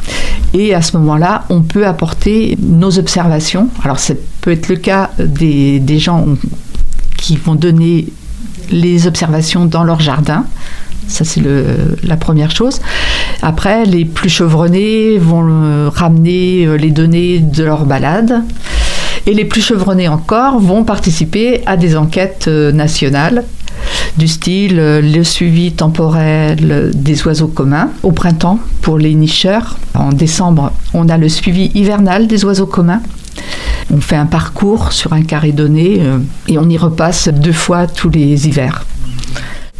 Et 0.55 0.75
à 0.75 0.81
ce 0.81 0.97
moment-là, 0.97 1.45
on 1.51 1.61
peut 1.61 1.87
apporter 1.87 2.57
nos 2.59 2.99
observations. 2.99 3.69
Alors, 3.85 3.99
ça 3.99 4.15
peut 4.41 4.53
être 4.53 4.71
le 4.71 4.77
cas 4.77 5.11
des 5.19 5.99
gens 5.99 6.25
qui 7.19 7.37
vont 7.37 7.55
donner 7.55 8.07
les 8.71 9.07
observations 9.07 9.67
dans 9.67 9.85
leur 9.85 10.01
jardin. 10.01 10.47
Ça, 11.11 11.25
c'est 11.25 11.43
la 12.05 12.17
première 12.17 12.51
chose. 12.51 12.81
Après, 13.43 13.85
les 13.85 14.05
plus 14.05 14.31
chevronnés 14.31 15.19
vont 15.19 15.91
ramener 15.91 16.67
euh, 16.67 16.77
les 16.77 16.91
données 16.91 17.39
de 17.39 17.65
leur 17.65 17.85
balade. 17.85 18.43
Et 19.27 19.35
les 19.35 19.45
plus 19.45 19.61
chevronnés 19.61 20.09
encore 20.09 20.59
vont 20.61 20.85
participer 20.85 21.63
à 21.67 21.77
des 21.77 21.97
enquêtes 21.97 22.47
euh, 22.49 22.73
nationales 22.73 23.45
du 24.17 24.29
style 24.29 24.79
euh, 24.79 25.01
le 25.01 25.25
suivi 25.25 25.73
temporel 25.73 26.91
des 26.95 27.27
oiseaux 27.27 27.49
communs 27.49 27.91
au 28.03 28.13
printemps 28.13 28.59
pour 28.83 28.99
les 28.99 29.15
nicheurs. 29.15 29.77
En 29.95 30.11
décembre, 30.11 30.73
on 30.95 31.09
a 31.09 31.19
le 31.19 31.29
suivi 31.29 31.71
hivernal 31.75 32.27
des 32.27 32.45
oiseaux 32.45 32.67
communs. 32.67 33.03
On 33.93 34.01
fait 34.01 34.17
un 34.17 34.27
parcours 34.27 34.93
sur 34.93 35.13
un 35.13 35.23
carré 35.23 35.53
donné 35.53 36.01
et 36.47 36.59
on 36.59 36.69
y 36.69 36.79
repasse 36.79 37.29
deux 37.29 37.53
fois 37.53 37.89
tous 37.89 38.09
les 38.09 38.47
hivers. 38.47 38.85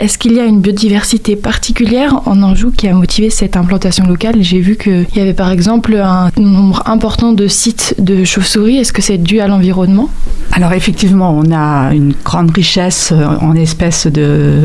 Est-ce 0.01 0.17
qu'il 0.17 0.33
y 0.33 0.41
a 0.41 0.47
une 0.47 0.63
biodiversité 0.63 1.37
particulière 1.37 2.23
en 2.25 2.43
Anjou 2.43 2.71
qui 2.71 2.89
a 2.89 2.95
motivé 2.95 3.29
cette 3.29 3.55
implantation 3.55 4.07
locale? 4.07 4.37
J'ai 4.41 4.59
vu 4.59 4.79
qu'il 4.79 5.07
y 5.15 5.21
avait 5.21 5.35
par 5.35 5.51
exemple 5.51 5.95
un 5.95 6.31
nombre 6.39 6.83
important 6.87 7.35
de 7.35 7.47
sites 7.47 7.97
de 7.99 8.25
chauves-souris. 8.25 8.79
Est-ce 8.79 8.95
que 8.95 9.03
c'est 9.03 9.19
dû 9.19 9.41
à 9.41 9.47
l'environnement? 9.47 10.09
Alors 10.53 10.73
effectivement, 10.73 11.37
on 11.37 11.53
a 11.53 11.93
une 11.93 12.15
grande 12.25 12.51
richesse 12.51 13.13
euh, 13.13 13.27
en 13.43 13.55
espèces 13.55 14.07
de 14.07 14.63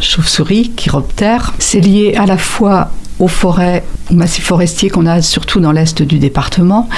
chauves-souris, 0.00 0.72
chiroptères. 0.74 1.52
C'est 1.58 1.80
lié 1.80 2.14
à 2.16 2.24
la 2.24 2.38
fois 2.38 2.92
aux 3.22 3.28
forêts, 3.28 3.84
aux 4.10 4.14
massifs 4.14 4.44
forestiers 4.44 4.90
qu'on 4.90 5.06
a 5.06 5.22
surtout 5.22 5.60
dans 5.60 5.70
l'est 5.70 6.02
du 6.02 6.18
département, 6.18 6.88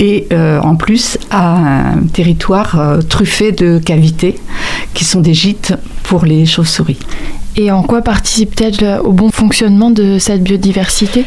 et 0.00 0.26
euh, 0.32 0.60
en 0.60 0.74
plus 0.74 1.18
à 1.30 1.92
un 1.92 2.02
territoire 2.12 2.80
euh, 2.80 3.00
truffé 3.00 3.52
de 3.52 3.78
cavités 3.78 4.40
qui 4.92 5.04
sont 5.04 5.20
des 5.20 5.34
gîtes 5.34 5.74
pour 6.02 6.24
les 6.24 6.46
chauves-souris. 6.46 6.98
Et 7.56 7.70
en 7.70 7.82
quoi 7.82 8.02
participe-t-elle 8.02 9.00
au 9.04 9.12
bon 9.12 9.30
fonctionnement 9.30 9.90
de 9.90 10.18
cette 10.18 10.42
biodiversité? 10.42 11.24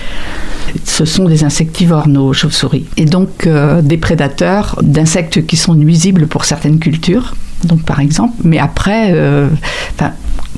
Ce 0.83 1.05
sont 1.05 1.25
des 1.25 1.45
insectivores, 1.45 2.09
nos 2.09 2.33
chauves-souris, 2.33 2.85
et 2.97 3.05
donc 3.05 3.47
euh, 3.47 3.81
des 3.81 3.97
prédateurs 3.97 4.77
d'insectes 4.81 5.45
qui 5.45 5.55
sont 5.55 5.75
nuisibles 5.75 6.27
pour 6.27 6.43
certaines 6.43 6.79
cultures, 6.79 7.35
donc 7.63 7.83
par 7.83 8.01
exemple, 8.01 8.33
mais 8.43 8.59
après, 8.59 9.11
euh, 9.13 9.47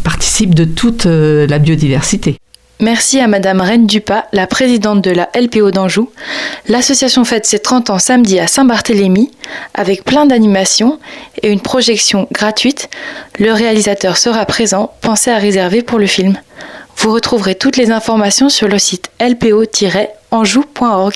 participent 0.03 0.55
de 0.55 0.65
toute 0.65 1.05
euh, 1.05 1.45
la 1.47 1.59
biodiversité. 1.59 2.37
Merci 2.83 3.19
à 3.21 3.27
Madame 3.27 3.61
Reine 3.61 3.87
Dupas, 3.87 4.25
la 4.33 4.45
présidente 4.45 5.01
de 5.01 5.11
la 5.11 5.29
LPO 5.39 5.71
d'Anjou. 5.71 6.09
L'association 6.67 7.23
fête 7.23 7.45
ses 7.45 7.59
30 7.59 7.89
ans 7.89 7.97
samedi 7.97 8.41
à 8.41 8.47
Saint-Barthélemy 8.47 9.31
avec 9.73 10.03
plein 10.03 10.25
d'animations 10.25 10.99
et 11.41 11.49
une 11.49 11.61
projection 11.61 12.27
gratuite. 12.33 12.89
Le 13.39 13.53
réalisateur 13.53 14.17
sera 14.17 14.45
présent, 14.45 14.93
pensez 14.99 15.31
à 15.31 15.37
réserver 15.37 15.81
pour 15.81 15.97
le 15.97 16.07
film. 16.07 16.37
Vous 16.97 17.13
retrouverez 17.13 17.55
toutes 17.55 17.77
les 17.77 17.89
informations 17.89 18.49
sur 18.49 18.67
le 18.67 18.79
site 18.79 19.09
lpo-anjou.org. 19.21 21.13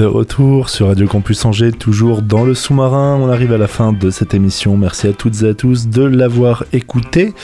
De 0.00 0.06
retour 0.06 0.70
sur 0.70 0.86
Radio 0.86 1.06
Campus 1.06 1.44
Angers, 1.44 1.72
toujours 1.72 2.22
dans 2.22 2.46
le 2.46 2.54
sous-marin. 2.54 3.18
On 3.20 3.28
arrive 3.28 3.52
à 3.52 3.58
la 3.58 3.66
fin 3.66 3.92
de 3.92 4.08
cette 4.08 4.32
émission. 4.32 4.78
Merci 4.78 5.08
à 5.08 5.12
toutes 5.12 5.42
et 5.42 5.48
à 5.50 5.52
tous 5.52 5.88
de 5.88 6.02
l'avoir 6.02 6.64
écouté. 6.72 7.34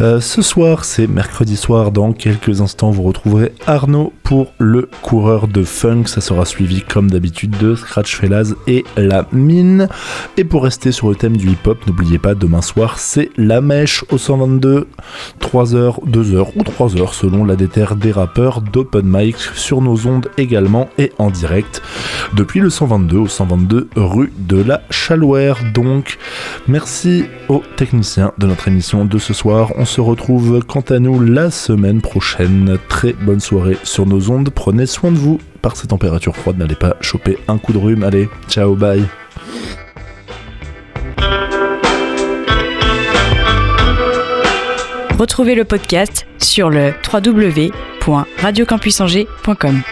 Euh, 0.00 0.20
ce 0.20 0.40
soir, 0.40 0.84
c'est 0.84 1.08
mercredi 1.08 1.56
soir. 1.56 1.90
Dans 1.90 2.12
quelques 2.12 2.60
instants, 2.60 2.92
vous 2.92 3.02
retrouverez 3.02 3.50
Arnaud 3.66 4.12
pour 4.26 4.52
le 4.58 4.88
coureur 5.02 5.46
de 5.46 5.62
funk. 5.62 6.04
Ça 6.06 6.20
sera 6.20 6.44
suivi, 6.44 6.82
comme 6.82 7.08
d'habitude, 7.08 7.56
de 7.58 7.76
Scratch 7.76 8.16
Fellas 8.16 8.54
et 8.66 8.84
La 8.96 9.24
Mine. 9.30 9.88
Et 10.36 10.42
pour 10.42 10.64
rester 10.64 10.90
sur 10.90 11.08
le 11.08 11.14
thème 11.14 11.36
du 11.36 11.50
hip-hop, 11.50 11.86
n'oubliez 11.86 12.18
pas, 12.18 12.34
demain 12.34 12.60
soir, 12.60 12.98
c'est 12.98 13.30
La 13.36 13.60
Mèche 13.60 14.04
au 14.10 14.18
122. 14.18 14.88
3h, 15.40 16.04
2h 16.08 16.46
ou 16.56 16.62
3h 16.62 17.14
selon 17.14 17.44
la 17.44 17.54
déterre 17.54 17.94
des 17.94 18.10
rappeurs 18.10 18.62
d'Open 18.62 19.06
Mic 19.06 19.36
sur 19.36 19.80
nos 19.80 20.08
ondes 20.08 20.28
également 20.38 20.88
et 20.98 21.12
en 21.18 21.30
direct 21.30 21.80
depuis 22.34 22.58
le 22.58 22.70
122 22.70 23.16
au 23.16 23.28
122 23.28 23.90
rue 23.94 24.32
de 24.38 24.60
la 24.60 24.82
Chalouère. 24.90 25.58
Donc, 25.72 26.18
merci 26.66 27.26
aux 27.48 27.62
techniciens 27.76 28.32
de 28.38 28.46
notre 28.46 28.66
émission 28.66 29.04
de 29.04 29.18
ce 29.18 29.32
soir. 29.32 29.72
On 29.76 29.84
se 29.84 30.00
retrouve 30.00 30.64
quant 30.66 30.84
à 30.88 30.98
nous 30.98 31.20
la 31.20 31.52
semaine 31.52 32.00
prochaine. 32.00 32.76
Très 32.88 33.12
bonne 33.12 33.40
soirée 33.40 33.78
sur 33.84 34.04
Prenez 34.54 34.86
soin 34.86 35.12
de 35.12 35.18
vous. 35.18 35.38
Par 35.62 35.76
ces 35.76 35.86
températures 35.88 36.36
froides, 36.36 36.58
n'allez 36.58 36.74
pas 36.74 36.96
choper 37.00 37.38
un 37.48 37.58
coup 37.58 37.72
de 37.72 37.78
rhume. 37.78 38.04
Allez, 38.04 38.28
ciao, 38.48 38.74
bye. 38.74 39.04
Retrouvez 45.18 45.54
le 45.54 45.64
podcast 45.64 46.26
sur 46.38 46.68
le 46.68 46.92
www.radiocampusangers.com. 47.10 49.82